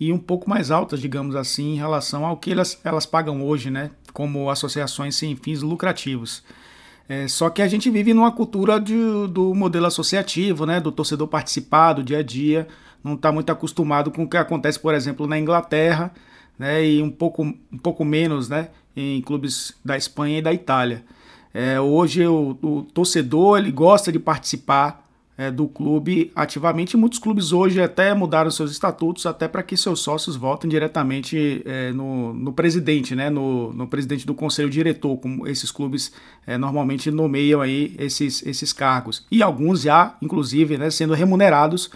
e 0.00 0.12
um 0.12 0.18
pouco 0.18 0.48
mais 0.48 0.70
altas, 0.70 1.00
digamos 1.00 1.34
assim, 1.34 1.74
em 1.74 1.76
relação 1.76 2.24
ao 2.24 2.36
que 2.36 2.52
elas, 2.52 2.80
elas 2.84 3.04
pagam 3.04 3.42
hoje, 3.42 3.70
né, 3.70 3.90
como 4.12 4.48
associações 4.48 5.16
sem 5.16 5.34
fins 5.34 5.60
lucrativos. 5.60 6.42
É, 7.08 7.26
só 7.26 7.48
que 7.48 7.62
a 7.62 7.66
gente 7.66 7.90
vive 7.90 8.12
numa 8.12 8.30
cultura 8.30 8.78
de, 8.78 8.94
do 9.30 9.54
modelo 9.54 9.86
associativo, 9.86 10.66
né, 10.66 10.78
do 10.78 10.92
torcedor 10.92 11.26
participar 11.26 11.94
do 11.94 12.02
dia 12.02 12.18
a 12.18 12.22
dia, 12.22 12.68
não 13.08 13.16
está 13.16 13.32
muito 13.32 13.50
acostumado 13.50 14.10
com 14.10 14.24
o 14.24 14.28
que 14.28 14.36
acontece, 14.36 14.78
por 14.78 14.94
exemplo, 14.94 15.26
na 15.26 15.38
Inglaterra, 15.38 16.12
né, 16.58 16.84
e 16.84 17.02
um 17.02 17.10
pouco, 17.10 17.42
um 17.42 17.78
pouco 17.82 18.04
menos 18.04 18.48
né, 18.48 18.68
em 18.96 19.20
clubes 19.22 19.74
da 19.84 19.96
Espanha 19.96 20.38
e 20.38 20.42
da 20.42 20.52
Itália. 20.52 21.04
É, 21.54 21.80
hoje 21.80 22.26
o, 22.26 22.56
o, 22.62 22.82
torcedor 22.82 23.58
ele 23.58 23.72
gosta 23.72 24.12
de 24.12 24.18
participar 24.18 25.08
é, 25.36 25.50
do 25.50 25.68
clube 25.68 26.32
ativamente. 26.34 26.96
Muitos 26.96 27.20
clubes 27.20 27.52
hoje 27.52 27.80
até 27.80 28.12
mudaram 28.12 28.50
seus 28.50 28.72
estatutos 28.72 29.24
até 29.24 29.46
para 29.46 29.62
que 29.62 29.76
seus 29.76 30.00
sócios 30.00 30.34
votem 30.36 30.68
diretamente 30.68 31.62
é, 31.64 31.92
no, 31.92 32.34
no, 32.34 32.52
presidente, 32.52 33.14
né, 33.14 33.30
no, 33.30 33.72
no, 33.72 33.86
presidente 33.86 34.26
do 34.26 34.34
conselho 34.34 34.68
diretor, 34.68 35.16
como 35.16 35.46
esses 35.46 35.70
clubes 35.70 36.12
é, 36.46 36.58
normalmente 36.58 37.10
nomeiam 37.10 37.60
aí 37.60 37.94
esses, 37.98 38.44
esses 38.44 38.72
cargos. 38.72 39.24
E 39.30 39.42
alguns 39.42 39.82
já, 39.82 40.16
inclusive, 40.20 40.76
né, 40.76 40.90
sendo 40.90 41.14
remunerados 41.14 41.90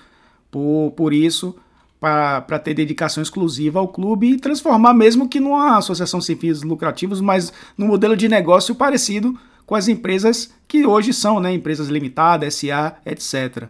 por, 0.53 0.93
por 0.95 1.13
isso 1.13 1.57
para 1.99 2.59
ter 2.59 2.75
dedicação 2.75 3.23
exclusiva 3.23 3.79
ao 3.79 3.87
clube 3.87 4.33
e 4.33 4.37
transformar 4.37 4.93
mesmo 4.93 5.29
que 5.29 5.39
numa 5.39 5.79
associação 5.79 6.21
sem 6.21 6.37
fins 6.37 6.63
lucrativos, 6.63 7.21
mas 7.21 7.53
num 7.79 7.87
modelo 7.87 8.17
de 8.17 8.29
negócio 8.29 8.75
parecido 8.75 9.39
com 9.65 9.77
as 9.77 9.87
empresas 9.87 10.53
que 10.67 10.85
hoje 10.85 11.13
são, 11.13 11.39
né, 11.39 11.55
empresas 11.55 11.89
limitadas, 11.89 12.57
SA, 12.57 12.97
etc. 13.07 13.69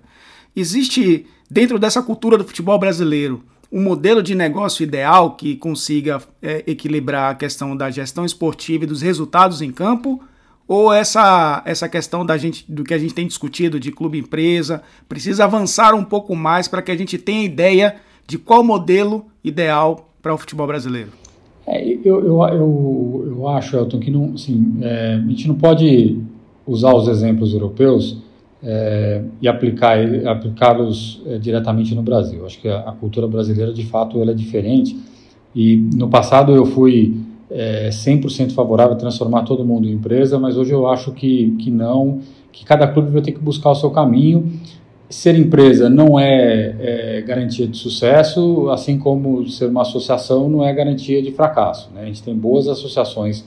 Existe 0.57 1.27
dentro 1.51 1.79
dessa 1.79 2.03
cultura 2.03 2.38
do 2.38 2.45
futebol 2.45 2.79
brasileiro 2.79 3.45
um 3.71 3.83
modelo 3.83 4.23
de 4.23 4.35
negócio 4.35 4.83
ideal 4.83 5.37
que 5.37 5.57
consiga 5.57 6.21
é, 6.42 6.64
equilibrar 6.66 7.33
a 7.33 7.35
questão 7.35 7.77
da 7.77 7.90
gestão 7.90 8.25
esportiva 8.25 8.85
e 8.85 8.87
dos 8.87 9.03
resultados 9.03 9.61
em 9.61 9.71
campo? 9.71 10.23
Ou 10.66 10.92
essa, 10.92 11.62
essa 11.66 11.88
questão 11.88 12.25
da 12.25 12.37
gente, 12.37 12.70
do 12.70 12.85
que 12.85 12.94
a 12.94 12.98
gente 12.98 13.14
tem 13.14 13.27
discutido 13.27 13.81
de 13.81 13.90
clube 13.90 14.18
empresa 14.18 14.83
precisa 15.09 15.44
avançar 15.44 15.94
um 15.94 16.05
pouco 16.05 16.35
mais 16.35 16.68
para 16.68 16.83
que 16.83 16.90
a 16.90 16.96
gente 16.96 17.18
tenha 17.18 17.44
ideia 17.44 17.96
de 18.27 18.38
qual 18.38 18.62
modelo 18.62 19.27
ideal 19.42 20.09
para 20.22 20.33
o 20.33 20.38
futebol 20.38 20.66
brasileiro? 20.66 21.11
É, 21.66 21.85
eu, 22.05 22.25
eu, 22.25 22.42
eu, 22.42 23.35
eu, 23.37 23.48
acho, 23.48 23.77
Elton, 23.77 23.98
que 24.01 24.11
não, 24.11 24.35
assim, 24.35 24.79
é, 24.81 25.14
a 25.14 25.29
gente 25.29 25.46
não 25.46 25.55
pode 25.55 26.18
usar 26.66 26.94
os 26.94 27.09
exemplos 27.09 27.53
europeus 27.53 28.18
é, 28.62 29.22
e 29.40 29.48
aplicar 29.48 29.98
aplicá-los 30.27 31.22
é, 31.27 31.38
diretamente 31.38 31.94
no 31.94 32.03
Brasil. 32.03 32.44
Acho 32.46 32.61
que 32.61 32.68
a, 32.68 32.81
a, 32.81 32.92
cultura 32.92 33.27
brasileira, 33.27 33.72
de 33.72 33.85
fato, 33.85 34.20
ela 34.20 34.31
é 34.31 34.35
diferente. 34.35 34.96
E 35.55 35.77
no 35.94 36.09
passado 36.09 36.55
eu 36.55 36.64
fui 36.64 37.16
é, 37.52 37.88
100% 37.90 38.52
favorável 38.52 38.94
a 38.94 38.96
transformar 38.96 39.42
todo 39.42 39.64
mundo 39.64 39.86
em 39.86 39.92
empresa, 39.92 40.38
mas 40.38 40.56
hoje 40.56 40.72
eu 40.72 40.86
acho 40.86 41.12
que, 41.12 41.56
que 41.58 41.70
não, 41.70 42.20
que 42.50 42.64
cada 42.64 42.86
clube 42.88 43.10
vai 43.10 43.22
ter 43.22 43.32
que 43.32 43.40
buscar 43.40 43.70
o 43.70 43.74
seu 43.74 43.90
caminho 43.90 44.50
ser 45.12 45.36
empresa 45.36 45.90
não 45.90 46.18
é, 46.18 46.74
é, 46.80 47.22
garantia 47.22 47.66
de 47.66 47.76
sucesso, 47.76 48.70
assim 48.70 48.98
como 48.98 49.46
ser 49.48 49.66
uma 49.66 49.82
associação 49.82 50.48
não 50.48 50.64
é 50.64 50.72
garantia 50.72 51.22
de 51.22 51.30
fracasso. 51.30 51.90
Né? 51.94 52.02
A 52.02 52.06
gente 52.06 52.22
tem 52.22 52.34
boas 52.34 52.66
associações 52.66 53.44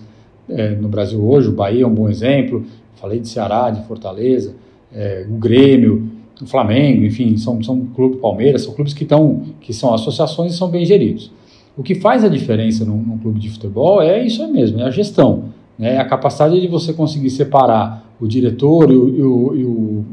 é, 0.47 0.69
no 0.69 0.87
Brasil 0.87 1.27
hoje, 1.27 1.49
o 1.49 1.51
Bahia 1.51 1.83
é 1.83 1.87
um 1.87 1.93
bom 1.93 2.07
exemplo, 2.07 2.63
falei 2.95 3.19
de 3.19 3.27
Ceará, 3.27 3.71
de 3.71 3.81
Fortaleza, 3.87 4.55
é, 4.93 5.25
o 5.27 5.37
Grêmio, 5.37 6.11
o 6.39 6.45
Flamengo, 6.45 7.03
enfim, 7.03 7.35
são, 7.35 7.61
são 7.63 7.83
clube 7.95 8.17
Palmeiras, 8.17 8.63
são 8.63 8.73
clubes 8.73 8.93
que, 8.93 9.03
estão, 9.03 9.43
que 9.59 9.73
são 9.73 9.91
associações 9.91 10.53
e 10.53 10.57
são 10.57 10.69
bem 10.69 10.85
geridos. 10.85 11.31
O 11.77 11.83
que 11.83 11.95
faz 11.95 12.23
a 12.23 12.29
diferença 12.29 12.85
num, 12.85 12.97
num 12.97 13.17
clube 13.17 13.39
de 13.39 13.49
futebol 13.49 14.01
é 14.01 14.25
isso 14.25 14.47
mesmo, 14.51 14.79
é 14.79 14.83
a 14.83 14.91
gestão. 14.91 15.45
Né? 15.77 15.97
A 15.97 16.05
capacidade 16.05 16.59
de 16.59 16.67
você 16.67 16.93
conseguir 16.93 17.29
separar 17.29 18.05
o 18.19 18.27
diretor 18.27 18.89
e 18.89 18.95
o, 18.95 19.09
e 19.09 19.23
o, 19.23 19.55
e 19.55 19.65
o, 19.65 20.05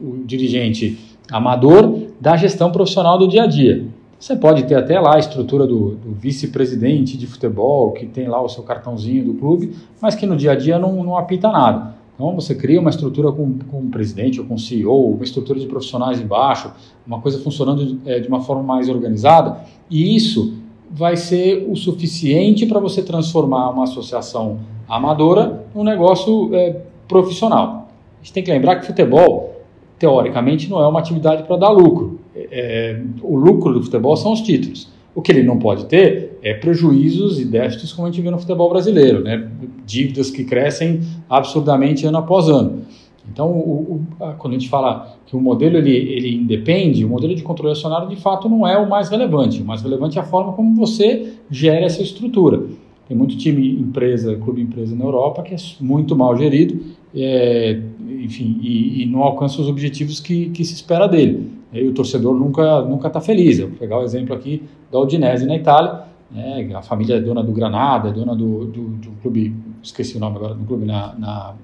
o 0.00 0.24
dirigente 0.24 0.98
amador 1.30 2.02
da 2.20 2.36
gestão 2.36 2.70
profissional 2.70 3.18
do 3.18 3.26
dia 3.26 3.44
a 3.44 3.46
dia. 3.46 3.84
Você 4.18 4.36
pode 4.36 4.62
ter 4.64 4.76
até 4.76 5.00
lá 5.00 5.16
a 5.16 5.18
estrutura 5.18 5.66
do, 5.66 5.96
do 5.96 6.12
vice-presidente 6.12 7.18
de 7.18 7.26
futebol, 7.26 7.90
que 7.90 8.06
tem 8.06 8.28
lá 8.28 8.40
o 8.40 8.48
seu 8.48 8.62
cartãozinho 8.62 9.24
do 9.24 9.34
clube, 9.34 9.74
mas 10.00 10.14
que 10.14 10.24
no 10.24 10.36
dia 10.36 10.52
a 10.52 10.54
dia 10.54 10.78
não, 10.78 11.02
não 11.02 11.16
apita 11.16 11.50
nada. 11.50 11.96
Então 12.14 12.32
você 12.36 12.54
cria 12.54 12.78
uma 12.78 12.90
estrutura 12.90 13.32
com, 13.32 13.58
com 13.58 13.80
um 13.80 13.90
presidente 13.90 14.38
ou 14.38 14.46
com 14.46 14.54
um 14.54 14.58
CEO, 14.58 15.14
uma 15.14 15.24
estrutura 15.24 15.58
de 15.58 15.66
profissionais 15.66 16.20
embaixo, 16.20 16.70
uma 17.04 17.20
coisa 17.20 17.40
funcionando 17.40 17.98
é, 18.06 18.20
de 18.20 18.28
uma 18.28 18.40
forma 18.40 18.62
mais 18.62 18.88
organizada, 18.88 19.60
e 19.90 20.14
isso 20.14 20.61
vai 20.92 21.16
ser 21.16 21.66
o 21.68 21.74
suficiente 21.74 22.66
para 22.66 22.78
você 22.78 23.02
transformar 23.02 23.70
uma 23.70 23.84
associação 23.84 24.60
amadora 24.86 25.64
num 25.74 25.82
negócio 25.82 26.54
é, 26.54 26.76
profissional. 27.08 27.88
A 28.20 28.22
gente 28.22 28.32
tem 28.34 28.42
que 28.42 28.50
lembrar 28.50 28.76
que 28.76 28.86
futebol, 28.86 29.62
teoricamente, 29.98 30.68
não 30.68 30.82
é 30.82 30.86
uma 30.86 31.00
atividade 31.00 31.44
para 31.44 31.56
dar 31.56 31.70
lucro. 31.70 32.20
É, 32.36 32.48
é, 32.50 33.02
o 33.22 33.36
lucro 33.36 33.72
do 33.72 33.82
futebol 33.82 34.16
são 34.16 34.32
os 34.32 34.42
títulos. 34.42 34.92
O 35.14 35.20
que 35.20 35.32
ele 35.32 35.42
não 35.42 35.58
pode 35.58 35.86
ter 35.86 36.38
é 36.42 36.54
prejuízos 36.54 37.40
e 37.40 37.44
déficits 37.44 37.92
como 37.92 38.06
a 38.06 38.10
gente 38.10 38.22
vê 38.22 38.30
no 38.30 38.38
futebol 38.38 38.68
brasileiro, 38.70 39.22
né? 39.22 39.48
dívidas 39.84 40.30
que 40.30 40.44
crescem 40.44 41.00
absurdamente 41.28 42.06
ano 42.06 42.18
após 42.18 42.48
ano. 42.48 42.82
Então, 43.30 43.50
o, 43.50 44.04
o, 44.18 44.34
quando 44.38 44.54
a 44.54 44.58
gente 44.58 44.68
fala 44.68 45.16
que 45.26 45.36
o 45.36 45.40
modelo 45.40 45.76
ele, 45.76 45.94
ele 45.94 46.34
independe, 46.34 47.04
o 47.04 47.08
modelo 47.08 47.34
de 47.34 47.42
controle 47.42 47.72
acionário 47.72 48.08
de 48.08 48.16
fato 48.16 48.48
não 48.48 48.66
é 48.66 48.76
o 48.76 48.88
mais 48.88 49.08
relevante. 49.08 49.62
O 49.62 49.64
mais 49.64 49.82
relevante 49.82 50.18
é 50.18 50.20
a 50.20 50.24
forma 50.24 50.52
como 50.52 50.74
você 50.74 51.34
gera 51.50 51.86
essa 51.86 52.02
estrutura. 52.02 52.64
Tem 53.08 53.16
muito 53.16 53.36
time 53.36 53.68
empresa, 53.68 54.36
clube 54.36 54.60
empresa 54.60 54.94
na 54.94 55.04
Europa 55.04 55.42
que 55.42 55.54
é 55.54 55.58
muito 55.80 56.16
mal 56.16 56.36
gerido, 56.36 56.80
é, 57.14 57.78
enfim, 58.08 58.58
e, 58.62 59.02
e, 59.02 59.06
não 59.06 59.22
alcança 59.22 59.60
os 59.60 59.68
objetivos 59.68 60.18
que, 60.18 60.50
que 60.50 60.64
se 60.64 60.74
espera 60.74 61.06
dele. 61.06 61.50
E 61.72 61.86
o 61.86 61.92
torcedor 61.92 62.34
nunca 62.34 62.82
nunca 62.82 63.08
está 63.08 63.20
feliz. 63.20 63.58
Eu 63.58 63.68
vou 63.68 63.78
pegar 63.78 63.98
o 63.98 64.02
exemplo 64.02 64.34
aqui 64.34 64.62
da 64.90 64.98
Udinese 65.00 65.46
na 65.46 65.56
Itália. 65.56 66.04
Né, 66.30 66.70
a 66.74 66.82
família 66.82 67.16
é 67.16 67.20
dona 67.20 67.42
do 67.42 67.52
Granada, 67.52 68.08
é 68.08 68.12
dona 68.12 68.34
do, 68.34 68.64
do, 68.64 68.88
do 68.88 69.10
clube, 69.20 69.54
esqueci 69.82 70.16
o 70.16 70.20
nome 70.20 70.36
agora, 70.36 70.54
do 70.54 70.64
clube 70.64 70.86
na, 70.86 71.14
na, 71.14 71.54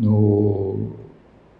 no, 0.00 0.76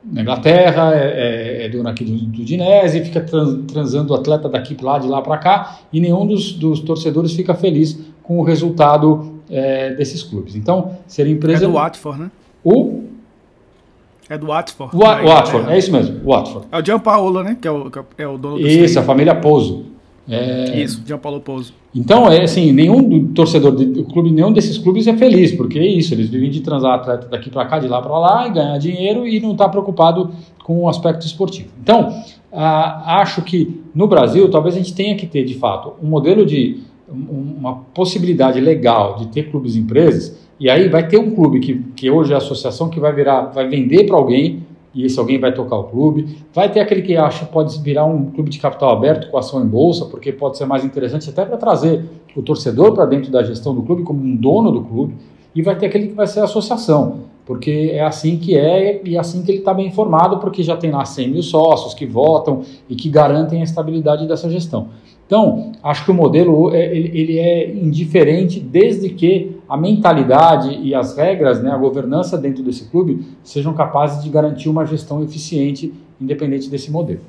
na 0.05 0.23
Inglaterra, 0.23 0.95
é, 0.95 1.63
é, 1.63 1.67
é 1.67 1.69
dona 1.69 1.91
aqui 1.91 2.05
do, 2.05 2.17
do 2.17 2.41
Udinese, 2.41 3.05
fica 3.05 3.21
trans, 3.21 3.59
transando 3.71 4.13
o 4.13 4.17
atleta 4.17 4.49
daqui 4.49 4.75
para 4.75 4.87
lá, 4.87 4.99
de 4.99 5.09
lá 5.09 5.21
para 5.21 5.39
cá, 5.39 5.79
e 5.93 6.01
nenhum 6.01 6.27
dos, 6.27 6.53
dos 6.53 6.81
torcedores 6.81 7.33
fica 7.35 7.55
feliz 7.55 8.01
com 8.23 8.39
o 8.39 8.43
resultado 8.43 9.41
é, 9.51 9.95
desses 9.95 10.23
clubes. 10.23 10.57
Então, 10.57 10.97
ser 11.07 11.27
empresa... 11.27 11.65
É 11.65 11.69
do 11.69 11.75
Watford, 11.75 12.21
né? 12.21 12.31
O 12.65 13.05
é 14.29 14.39
do 14.39 14.47
Watford. 14.47 14.97
Wa 14.97 15.23
Watford, 15.23 15.73
é 15.73 15.77
isso 15.77 15.91
mesmo, 15.91 16.21
Watford. 16.25 16.69
É 16.71 16.79
o 16.79 16.85
Gianpaolo, 16.85 17.43
né? 17.43 17.59
Que 17.61 17.67
é 17.67 17.71
o, 17.71 17.91
que 17.91 17.99
é 18.17 18.29
o 18.29 18.39
dono 18.39 18.59
do 18.59 18.69
Isso, 18.69 18.97
a 18.97 19.03
família 19.03 19.35
Pouso. 19.35 19.87
É... 20.31 20.81
Isso, 20.83 21.03
Gianpaolo 21.05 21.41
Pouso. 21.41 21.75
Então, 21.95 22.31
é 22.31 22.45
assim, 22.45 22.73
nenhum 22.73 23.33
torcedor 23.33 23.73
do 23.73 24.05
clube, 24.05 24.31
nenhum 24.31 24.53
desses 24.53 24.79
clubes 24.79 25.07
é 25.07 25.17
feliz, 25.17 25.53
porque 25.53 25.79
é 25.79 25.87
isso, 25.87 26.15
eles 26.15 26.29
vivem 26.29 26.49
de 26.49 26.61
transar 26.61 26.95
atleta 26.95 27.27
daqui 27.27 27.51
para 27.51 27.67
cá, 27.67 27.79
de 27.79 27.89
lá 27.89 28.01
para 28.01 28.17
lá, 28.17 28.47
e 28.47 28.53
ganhar 28.53 28.79
dinheiro 28.79 29.27
e 29.27 29.41
não 29.41 29.53
estar 29.53 29.65
tá 29.65 29.71
preocupado 29.71 30.31
com 30.63 30.85
o 30.85 30.89
aspecto 30.89 31.27
esportivo. 31.27 31.71
Então, 31.83 32.23
ah, 32.53 33.21
acho 33.21 33.43
que 33.43 33.81
no 33.93 34.07
Brasil, 34.07 34.49
talvez 34.49 34.77
a 34.77 34.79
gente 34.79 34.95
tenha 34.95 35.17
que 35.17 35.27
ter, 35.27 35.45
de 35.45 35.55
fato, 35.55 35.95
um 36.01 36.07
modelo 36.07 36.47
de, 36.47 36.79
uma 37.09 37.75
possibilidade 37.93 38.61
legal 38.61 39.17
de 39.17 39.27
ter 39.29 39.51
clubes 39.51 39.75
e 39.75 39.81
empresas 39.81 40.39
e 40.61 40.69
aí 40.69 40.91
vai 40.91 41.09
ter 41.09 41.19
um 41.19 41.31
clube 41.31 41.59
que, 41.59 41.75
que 41.97 42.11
hoje 42.11 42.33
é 42.33 42.35
a 42.35 42.39
associação 42.39 42.91
que 42.91 43.01
vai 43.01 43.15
virar, 43.15 43.47
vai 43.47 43.67
vender 43.67 44.05
para 44.05 44.17
alguém 44.17 44.63
e 44.95 45.05
esse 45.05 45.19
alguém 45.19 45.39
vai 45.39 45.55
tocar 45.55 45.77
o 45.77 45.85
clube. 45.85 46.39
Vai 46.53 46.71
ter 46.71 46.81
aquele 46.81 47.03
que 47.03 47.17
acha 47.17 47.47
que 47.47 47.53
pode 47.53 47.81
virar 47.81 48.05
um 48.05 48.31
clube 48.31 48.51
de 48.51 48.59
capital 48.59 48.91
aberto 48.91 49.31
com 49.31 49.39
ação 49.39 49.63
em 49.63 49.67
bolsa, 49.67 50.07
porque 50.07 50.33
pode 50.33 50.59
ser 50.59 50.67
mais 50.67 50.85
interessante 50.85 51.31
até 51.31 51.45
para 51.45 51.57
trazer 51.57 52.05
o 52.35 52.43
torcedor 52.43 52.95
para 52.95 53.07
dentro 53.07 53.31
da 53.31 53.43
gestão 53.43 53.75
do 53.75 53.83
clube 53.83 54.03
como 54.03 54.21
um 54.21 54.35
dono 54.35 54.71
do 54.71 54.83
clube. 54.83 55.15
E 55.55 55.63
vai 55.63 55.77
ter 55.77 55.87
aquele 55.87 56.09
que 56.09 56.15
vai 56.15 56.27
ser 56.27 56.41
a 56.41 56.45
associação, 56.45 57.21
porque 57.45 57.91
é 57.93 58.03
assim 58.03 58.39
que 58.39 58.57
é 58.57 59.01
e 59.05 59.17
é 59.17 59.19
assim 59.19 59.43
que 59.43 59.51
ele 59.51 59.59
está 59.59 59.75
bem 59.75 59.89
informado, 59.89 60.39
porque 60.39 60.63
já 60.63 60.77
tem 60.77 60.93
lá 60.93 61.05
100 61.05 61.29
mil 61.29 61.43
sócios 61.43 61.93
que 61.93 62.07
votam 62.07 62.63
e 62.89 62.95
que 62.95 63.09
garantem 63.09 63.61
a 63.61 63.65
estabilidade 63.65 64.27
dessa 64.29 64.49
gestão. 64.49 64.89
Então, 65.31 65.71
acho 65.81 66.05
que 66.05 66.11
o 66.11 66.15
modelo 66.15 66.75
é, 66.75 66.93
ele 66.93 67.39
é 67.39 67.73
indiferente 67.73 68.59
desde 68.59 69.11
que 69.11 69.61
a 69.69 69.77
mentalidade 69.77 70.77
e 70.83 70.93
as 70.93 71.17
regras, 71.17 71.63
né, 71.63 71.71
a 71.71 71.79
governança 71.79 72.37
dentro 72.37 72.65
desse 72.65 72.91
clube 72.91 73.25
sejam 73.45 73.73
capazes 73.73 74.25
de 74.25 74.29
garantir 74.29 74.69
uma 74.69 74.85
gestão 74.85 75.23
eficiente, 75.23 75.95
independente 76.21 76.69
desse 76.69 76.91
modelo. 76.91 77.21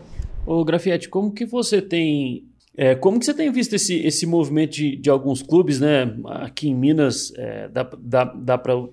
Ô 0.48 0.66
Grafietti, 0.66 1.08
como 1.10 1.32
que 1.32 1.46
você 1.46 1.80
tem 1.80 2.44
é, 2.76 2.96
como 2.96 3.20
que 3.20 3.26
você 3.26 3.36
tem 3.36 3.52
visto 3.52 3.76
esse, 3.76 4.00
esse 4.00 4.26
movimento 4.26 4.72
de, 4.72 4.96
de 4.96 5.10
alguns 5.12 5.44
clubes, 5.44 5.80
né? 5.80 6.12
Aqui 6.26 6.70
em 6.70 6.74
Minas, 6.74 7.32
é, 7.38 7.68
dá, 7.68 7.88
dá, 8.00 8.24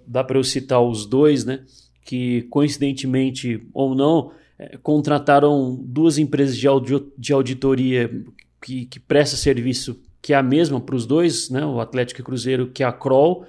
dá 0.06 0.22
para 0.22 0.36
eu 0.36 0.44
citar 0.44 0.82
os 0.82 1.06
dois, 1.06 1.46
né? 1.46 1.60
Que 2.04 2.42
coincidentemente 2.50 3.66
ou 3.72 3.94
não, 3.94 4.32
é, 4.58 4.76
contrataram 4.82 5.78
duas 5.82 6.18
empresas 6.18 6.58
de, 6.58 6.68
audi 6.68 7.02
de 7.16 7.32
auditoria 7.32 8.10
que, 8.68 8.84
que 8.84 9.00
presta 9.00 9.34
serviço 9.34 9.98
que 10.20 10.34
é 10.34 10.36
a 10.36 10.42
mesma 10.42 10.78
para 10.78 10.94
os 10.94 11.06
dois, 11.06 11.48
né? 11.48 11.64
o 11.64 11.80
Atlético 11.80 12.20
e 12.20 12.24
Cruzeiro, 12.24 12.66
que 12.66 12.82
é 12.82 12.86
a 12.86 12.92
Kroll, 12.92 13.46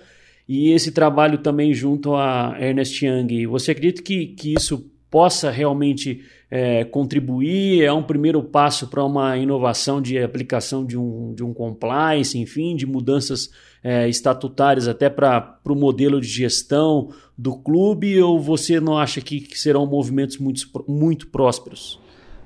e 0.48 0.72
esse 0.72 0.94
trabalho 0.94 1.40
também 1.40 1.74
junto 1.74 2.16
a 2.16 2.56
Ernest 2.58 3.06
Young. 3.06 3.46
Você 3.48 3.72
acredita 3.72 4.02
que, 4.02 4.28
que 4.28 4.54
isso 4.54 4.90
possa 5.12 5.52
realmente 5.52 6.24
é, 6.50 6.86
contribuir? 6.86 7.84
É 7.84 7.92
um 7.92 8.02
primeiro 8.02 8.42
passo 8.42 8.88
para 8.88 9.04
uma 9.04 9.38
inovação 9.38 10.02
de 10.02 10.18
aplicação 10.20 10.86
de 10.86 10.98
um, 10.98 11.34
de 11.34 11.44
um 11.44 11.54
compliance, 11.54 12.38
enfim, 12.38 12.76
de 12.76 12.86
mudanças 12.86 13.50
é, 13.84 14.08
estatutárias 14.08 14.88
até 14.88 15.10
para 15.10 15.60
o 15.66 15.76
modelo 15.76 16.22
de 16.22 16.28
gestão 16.28 17.10
do 17.38 17.58
clube? 17.58 18.20
Ou 18.22 18.40
você 18.40 18.80
não 18.80 18.98
acha 18.98 19.20
que, 19.20 19.42
que 19.42 19.60
serão 19.60 19.86
movimentos 19.86 20.38
muito, 20.38 20.62
muito 20.88 21.28
prósperos? 21.28 22.00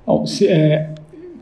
Bom, 0.06 0.26
se, 0.26 0.48
é, 0.48 0.94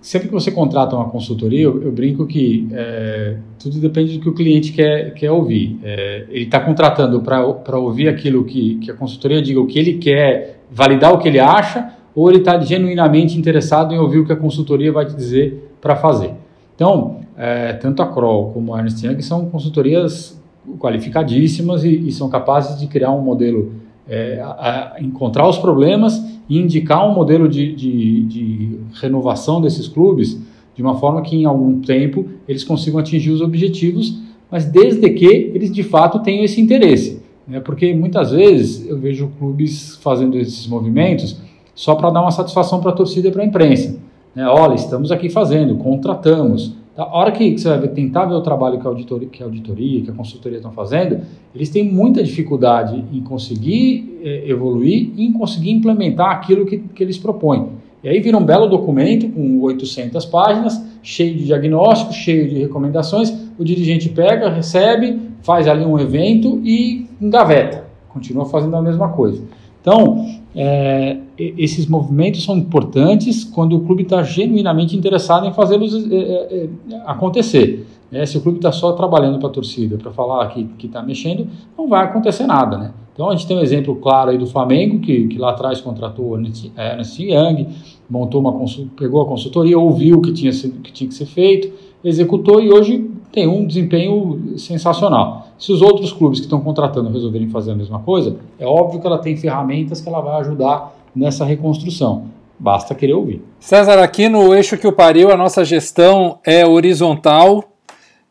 sempre 0.03 0.26
que 0.28 0.34
você 0.34 0.50
contrata 0.50 0.96
uma 0.96 1.09
consultoria, 1.09 1.62
eu, 1.62 1.80
eu 1.80 1.92
brinco 1.92 2.26
que 2.26 2.68
é, 2.72 3.36
tudo 3.59 3.78
depende 3.78 4.18
do 4.18 4.20
que 4.20 4.28
o 4.28 4.34
cliente 4.34 4.72
quer, 4.72 5.14
quer 5.14 5.30
ouvir. 5.30 5.78
É, 5.82 6.26
ele 6.28 6.44
está 6.44 6.59
contratando 6.59 7.22
para 7.22 7.78
ouvir 7.78 8.09
aquilo 8.09 8.44
que, 8.44 8.74
que 8.80 8.90
a 8.90 8.94
consultoria 8.94 9.40
diga, 9.40 9.61
o 9.61 9.66
que 9.66 9.78
ele 9.78 9.94
quer, 9.94 10.61
validar 10.70 11.14
o 11.14 11.18
que 11.18 11.28
ele 11.28 11.38
acha, 11.38 11.92
ou 12.14 12.28
ele 12.28 12.40
está 12.40 12.61
genuinamente 12.61 13.38
interessado 13.38 13.94
em 13.94 13.98
ouvir 13.98 14.18
o 14.18 14.26
que 14.26 14.32
a 14.32 14.36
consultoria 14.36 14.92
vai 14.92 15.07
te 15.07 15.14
dizer 15.14 15.72
para 15.80 15.94
fazer. 15.94 16.32
Então, 16.74 17.20
é, 17.38 17.72
tanto 17.74 18.03
a 18.03 18.12
Kroll 18.12 18.50
como 18.53 18.74
a 18.74 18.80
Ernst 18.80 19.03
Young 19.05 19.22
são 19.22 19.48
consultorias 19.48 20.38
qualificadíssimas 20.78 21.84
e, 21.84 22.09
e 22.09 22.12
são 22.12 22.28
capazes 22.28 22.78
de 22.78 22.86
criar 22.88 23.12
um 23.12 23.20
modelo, 23.20 23.72
é, 24.09 24.40
a, 24.42 24.96
encontrar 25.00 25.48
os 25.48 25.59
problemas 25.59 26.22
e 26.48 26.59
indicar 26.59 27.09
um 27.09 27.14
modelo 27.14 27.48
de, 27.48 27.74
de, 27.74 28.22
de 28.24 28.78
renovação 29.00 29.61
desses 29.61 29.88
clubes 29.88 30.40
de 30.74 30.82
uma 30.82 30.96
forma 30.96 31.22
que 31.22 31.36
em 31.36 31.44
algum 31.44 31.80
tempo 31.80 32.26
eles 32.48 32.64
consigam 32.64 32.98
atingir 32.98 33.30
os 33.30 33.40
objetivos, 33.40 34.18
mas 34.50 34.64
desde 34.64 35.09
que 35.11 35.26
eles 35.26 35.70
de 35.70 35.82
fato 35.82 36.20
tenham 36.20 36.44
esse 36.44 36.61
interesse. 36.61 37.22
Né? 37.46 37.61
Porque 37.61 37.94
muitas 37.94 38.30
vezes 38.32 38.86
eu 38.86 38.98
vejo 38.98 39.30
clubes 39.38 39.96
fazendo 39.96 40.38
esses 40.38 40.66
movimentos 40.66 41.40
só 41.74 41.94
para 41.94 42.11
dar 42.11 42.22
uma 42.22 42.30
satisfação 42.30 42.80
para 42.80 42.90
a 42.90 42.94
torcida 42.94 43.28
e 43.28 43.32
para 43.32 43.42
a 43.42 43.46
imprensa. 43.46 43.98
Né? 44.34 44.46
Olha, 44.46 44.74
estamos 44.74 45.11
aqui 45.11 45.28
fazendo, 45.28 45.76
contratamos, 45.76 46.74
a 46.97 47.16
hora 47.16 47.32
que 47.32 47.57
você 47.57 47.68
vai 47.68 47.88
tentar 47.88 48.26
ver 48.26 48.34
o 48.34 48.43
trabalho 48.43 48.78
que 48.78 48.86
a 48.86 48.90
auditoria, 48.90 49.28
que 49.28 49.43
a, 49.43 49.47
auditoria, 49.47 50.03
que 50.03 50.11
a 50.11 50.12
consultoria 50.12 50.59
estão 50.59 50.72
fazendo, 50.72 51.20
eles 51.55 51.70
têm 51.70 51.90
muita 51.90 52.22
dificuldade 52.22 53.03
em 53.12 53.20
conseguir 53.22 54.20
é, 54.22 54.49
evoluir 54.49 55.11
e 55.16 55.26
em 55.26 55.32
conseguir 55.32 55.70
implementar 55.70 56.30
aquilo 56.30 56.66
que, 56.66 56.78
que 56.78 57.03
eles 57.03 57.16
propõem. 57.16 57.70
E 58.05 58.09
aí 58.09 58.20
vira 58.20 58.36
um 58.36 58.45
belo 58.45 58.66
documento 58.66 59.28
com 59.28 59.61
800 59.61 60.26
páginas, 60.26 60.84
cheio 61.03 61.34
de 61.36 61.45
diagnósticos, 61.45 62.16
cheio 62.16 62.49
de 62.49 62.59
recomendações. 62.59 63.32
O 63.59 63.64
dirigente 63.64 64.09
pega, 64.09 64.51
recebe, 64.51 65.20
faz 65.43 65.68
ali 65.68 65.84
um 65.84 65.99
evento 65.99 66.61
e 66.64 67.07
engaveta. 67.20 67.84
Continua 68.09 68.45
fazendo 68.45 68.76
a 68.76 68.82
mesma 68.82 69.09
coisa. 69.11 69.43
Então, 69.80 70.26
é, 70.55 71.18
esses 71.38 71.86
movimentos 71.86 72.44
são 72.44 72.57
importantes 72.57 73.42
quando 73.42 73.76
o 73.76 73.80
clube 73.80 74.03
está 74.03 74.22
genuinamente 74.22 74.96
interessado 74.96 75.46
em 75.46 75.53
fazê-los 75.53 76.11
é, 76.11 76.16
é, 76.16 76.68
é, 76.90 77.03
acontecer. 77.07 77.86
É, 78.12 78.26
se 78.26 78.36
o 78.36 78.42
clube 78.42 78.59
está 78.59 78.70
só 78.70 78.92
trabalhando 78.92 79.38
para 79.38 79.48
a 79.48 79.53
torcida, 79.53 79.96
para 79.96 80.11
falar 80.12 80.46
que 80.48 80.86
está 80.86 81.03
mexendo, 81.03 81.46
não 81.76 81.88
vai 81.88 82.05
acontecer 82.05 82.46
nada, 82.46 82.76
né? 82.76 82.92
Então 83.14 83.28
a 83.30 83.36
gente 83.36 83.46
tem 83.46 83.57
um 83.57 83.61
exemplo 83.61 83.96
claro 83.96 84.30
aí 84.30 84.38
do 84.38 84.46
Flamengo, 84.46 85.00
que, 85.00 85.28
que 85.28 85.38
lá 85.38 85.50
atrás 85.50 85.80
contratou 85.80 86.30
o 86.30 86.36
Ernest 86.36 87.22
Young, 87.22 87.68
montou 88.09 88.40
uma 88.40 88.55
pegou 88.96 89.22
a 89.22 89.26
consultoria, 89.26 89.78
ouviu 89.78 90.18
o 90.18 90.22
que 90.22 90.32
que 90.32 90.92
tinha 90.92 91.09
que 91.09 91.14
ser 91.14 91.26
feito, 91.26 91.72
executou 92.05 92.61
e 92.61 92.70
hoje 92.70 93.11
tem 93.30 93.46
um 93.46 93.66
desempenho 93.66 94.59
sensacional. 94.59 95.48
Se 95.62 95.70
os 95.70 95.80
outros 95.80 96.12
clubes 96.12 96.40
que 96.40 96.46
estão 96.46 96.60
contratando 96.60 97.08
resolverem 97.08 97.48
fazer 97.48 97.70
a 97.70 97.76
mesma 97.76 98.00
coisa, 98.00 98.36
é 98.58 98.66
óbvio 98.66 99.00
que 99.00 99.06
ela 99.06 99.18
tem 99.18 99.36
ferramentas 99.36 100.00
que 100.00 100.08
ela 100.08 100.20
vai 100.20 100.40
ajudar 100.40 100.92
nessa 101.14 101.44
reconstrução. 101.44 102.24
Basta 102.58 102.96
querer 102.96 103.12
ouvir. 103.12 103.40
César, 103.60 104.02
aqui 104.02 104.28
no 104.28 104.52
eixo 104.52 104.76
que 104.76 104.88
o 104.88 104.92
pariu, 104.92 105.30
a 105.30 105.36
nossa 105.36 105.64
gestão 105.64 106.40
é 106.44 106.66
horizontal, 106.66 107.62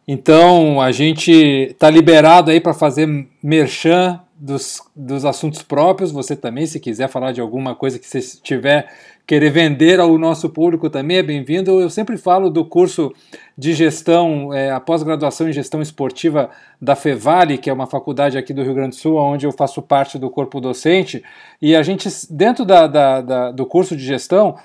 então 0.05 0.81
a 0.81 0.91
gente 0.91 1.31
está 1.31 1.89
liberado 1.89 2.51
aí 2.51 2.59
para 2.59 2.73
fazer 2.73 3.07
merchan 3.41 4.19
dos, 4.37 4.81
dos 4.93 5.23
assuntos 5.23 5.61
próprios. 5.61 6.11
Você 6.11 6.35
também, 6.35 6.65
se 6.65 6.81
quiser 6.81 7.07
falar 7.07 7.31
de 7.31 7.39
alguma 7.39 7.73
coisa 7.73 7.97
que 7.97 8.05
você 8.05 8.19
tiver 8.43 8.89
querer 9.31 9.49
vender 9.49 9.97
ao 9.97 10.17
nosso 10.17 10.49
público 10.49 10.89
também 10.89 11.15
é 11.15 11.23
bem-vindo. 11.23 11.79
Eu 11.79 11.89
sempre 11.89 12.17
falo 12.17 12.49
do 12.49 12.65
curso 12.65 13.13
de 13.57 13.73
gestão, 13.73 14.53
é, 14.53 14.69
a 14.71 14.77
pós-graduação 14.77 15.47
em 15.47 15.53
gestão 15.53 15.81
esportiva 15.81 16.49
da 16.81 16.97
Fevale, 16.97 17.57
que 17.57 17.69
é 17.69 17.73
uma 17.73 17.87
faculdade 17.87 18.37
aqui 18.37 18.53
do 18.53 18.61
Rio 18.61 18.73
Grande 18.73 18.89
do 18.89 18.99
Sul, 18.99 19.15
onde 19.15 19.45
eu 19.45 19.53
faço 19.53 19.81
parte 19.81 20.19
do 20.19 20.29
corpo 20.29 20.59
docente, 20.59 21.23
e 21.61 21.77
a 21.77 21.81
gente, 21.81 22.09
dentro 22.29 22.65
da, 22.65 22.87
da, 22.87 23.21
da 23.21 23.51
do 23.51 23.65
curso 23.65 23.95
de 23.95 24.03
gestão, 24.03 24.57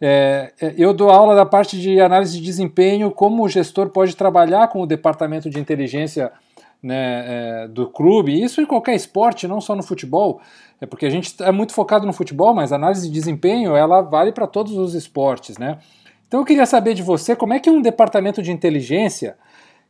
é, 0.00 0.52
é, 0.60 0.74
eu 0.78 0.94
dou 0.94 1.10
aula 1.10 1.34
da 1.34 1.44
parte 1.44 1.76
de 1.76 2.00
análise 2.00 2.38
de 2.38 2.44
desempenho, 2.44 3.10
como 3.10 3.42
o 3.42 3.48
gestor 3.48 3.88
pode 3.88 4.14
trabalhar 4.14 4.68
com 4.68 4.80
o 4.80 4.86
departamento 4.86 5.50
de 5.50 5.58
inteligência 5.58 6.30
né, 6.84 7.64
é, 7.64 7.68
do 7.68 7.88
clube, 7.88 8.38
isso 8.42 8.60
em 8.60 8.66
qualquer 8.66 8.94
esporte, 8.94 9.48
não 9.48 9.58
só 9.58 9.74
no 9.74 9.82
futebol, 9.82 10.42
é 10.78 10.84
porque 10.84 11.06
a 11.06 11.10
gente 11.10 11.34
é 11.42 11.50
muito 11.50 11.72
focado 11.72 12.04
no 12.04 12.12
futebol, 12.12 12.52
mas 12.52 12.72
a 12.72 12.76
análise 12.76 13.08
de 13.08 13.14
desempenho 13.14 13.74
ela 13.74 14.02
vale 14.02 14.32
para 14.32 14.46
todos 14.46 14.76
os 14.76 14.94
esportes, 14.94 15.56
né? 15.56 15.78
Então 16.28 16.40
eu 16.40 16.44
queria 16.44 16.66
saber 16.66 16.92
de 16.92 17.02
você 17.02 17.34
como 17.34 17.54
é 17.54 17.58
que 17.58 17.70
um 17.70 17.80
departamento 17.80 18.42
de 18.42 18.52
inteligência, 18.52 19.34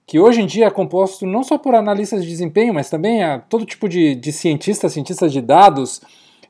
que 0.07 0.21
hoje 0.21 0.41
em 0.41 0.47
dia 0.47 0.67
é 0.67 0.71
composto 0.71 1.27
não 1.27 1.43
só 1.43 1.59
por 1.59 1.75
analistas 1.75 2.23
de 2.23 2.29
desempenho, 2.29 2.73
mas 2.73 2.89
também 2.89 3.25
a 3.25 3.41
todo 3.41 3.67
tipo 3.67 3.89
de, 3.89 4.15
de 4.15 4.31
cientistas, 4.31 4.93
cientistas 4.93 5.33
de 5.33 5.41
dados, 5.41 6.01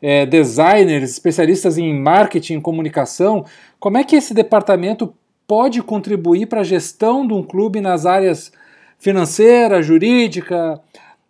é, 0.03 0.27
designers, 0.27 1.11
especialistas 1.11 1.79
em 1.79 1.99
marketing, 1.99 2.61
comunicação, 2.61 3.47
como 3.81 3.97
é 3.97 4.05
que 4.05 4.17
esse 4.17 4.35
departamento 4.35 5.15
pode 5.47 5.83
contribuir 5.83 6.47
para 6.47 6.61
a 6.61 6.65
gestão 6.65 7.27
de 7.27 7.33
um 7.33 7.43
clube 7.43 7.81
nas 7.81 8.05
áreas 8.05 8.53
financeira, 8.99 9.83
jurídica, 9.83 10.81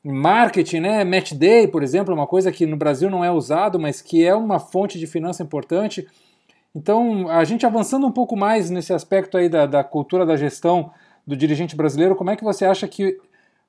marketing, 0.04 0.80
né? 0.80 1.04
Match 1.04 1.32
day, 1.32 1.66
por 1.66 1.82
exemplo, 1.82 2.12
é 2.12 2.16
uma 2.16 2.26
coisa 2.26 2.52
que 2.52 2.66
no 2.66 2.76
Brasil 2.76 3.10
não 3.10 3.24
é 3.24 3.30
usado, 3.30 3.78
mas 3.78 4.02
que 4.02 4.24
é 4.24 4.34
uma 4.34 4.58
fonte 4.58 4.98
de 4.98 5.06
finança 5.06 5.42
importante. 5.42 6.06
Então, 6.74 7.28
a 7.30 7.44
gente 7.44 7.64
avançando 7.64 8.06
um 8.06 8.12
pouco 8.12 8.36
mais 8.36 8.68
nesse 8.68 8.92
aspecto 8.92 9.36
aí 9.36 9.48
da, 9.48 9.64
da 9.64 9.84
cultura 9.84 10.26
da 10.26 10.36
gestão 10.36 10.90
do 11.26 11.36
dirigente 11.36 11.76
brasileiro, 11.76 12.16
como 12.16 12.30
é 12.30 12.36
que 12.36 12.44
você 12.44 12.64
acha 12.64 12.86
que 12.88 13.16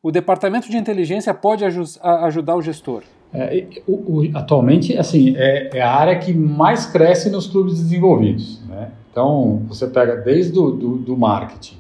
o 0.01 0.11
departamento 0.11 0.69
de 0.69 0.77
inteligência 0.77 1.33
pode 1.33 1.63
ajudar 1.65 2.55
o 2.55 2.61
gestor? 2.61 3.03
É, 3.33 3.65
o, 3.87 3.93
o, 3.93 4.31
atualmente, 4.33 4.97
assim, 4.97 5.35
é, 5.35 5.77
é, 5.77 5.81
a 5.81 5.93
área 5.93 6.19
que 6.19 6.33
mais 6.33 6.85
cresce 6.85 7.29
nos 7.29 7.47
clubes 7.47 7.75
desenvolvidos. 7.75 8.61
Né? 8.65 8.91
Então, 9.11 9.61
você 9.67 9.87
pega 9.87 10.15
desde 10.15 10.57
o 10.57 10.71
do, 10.71 10.97
do 10.97 11.17
marketing, 11.17 11.77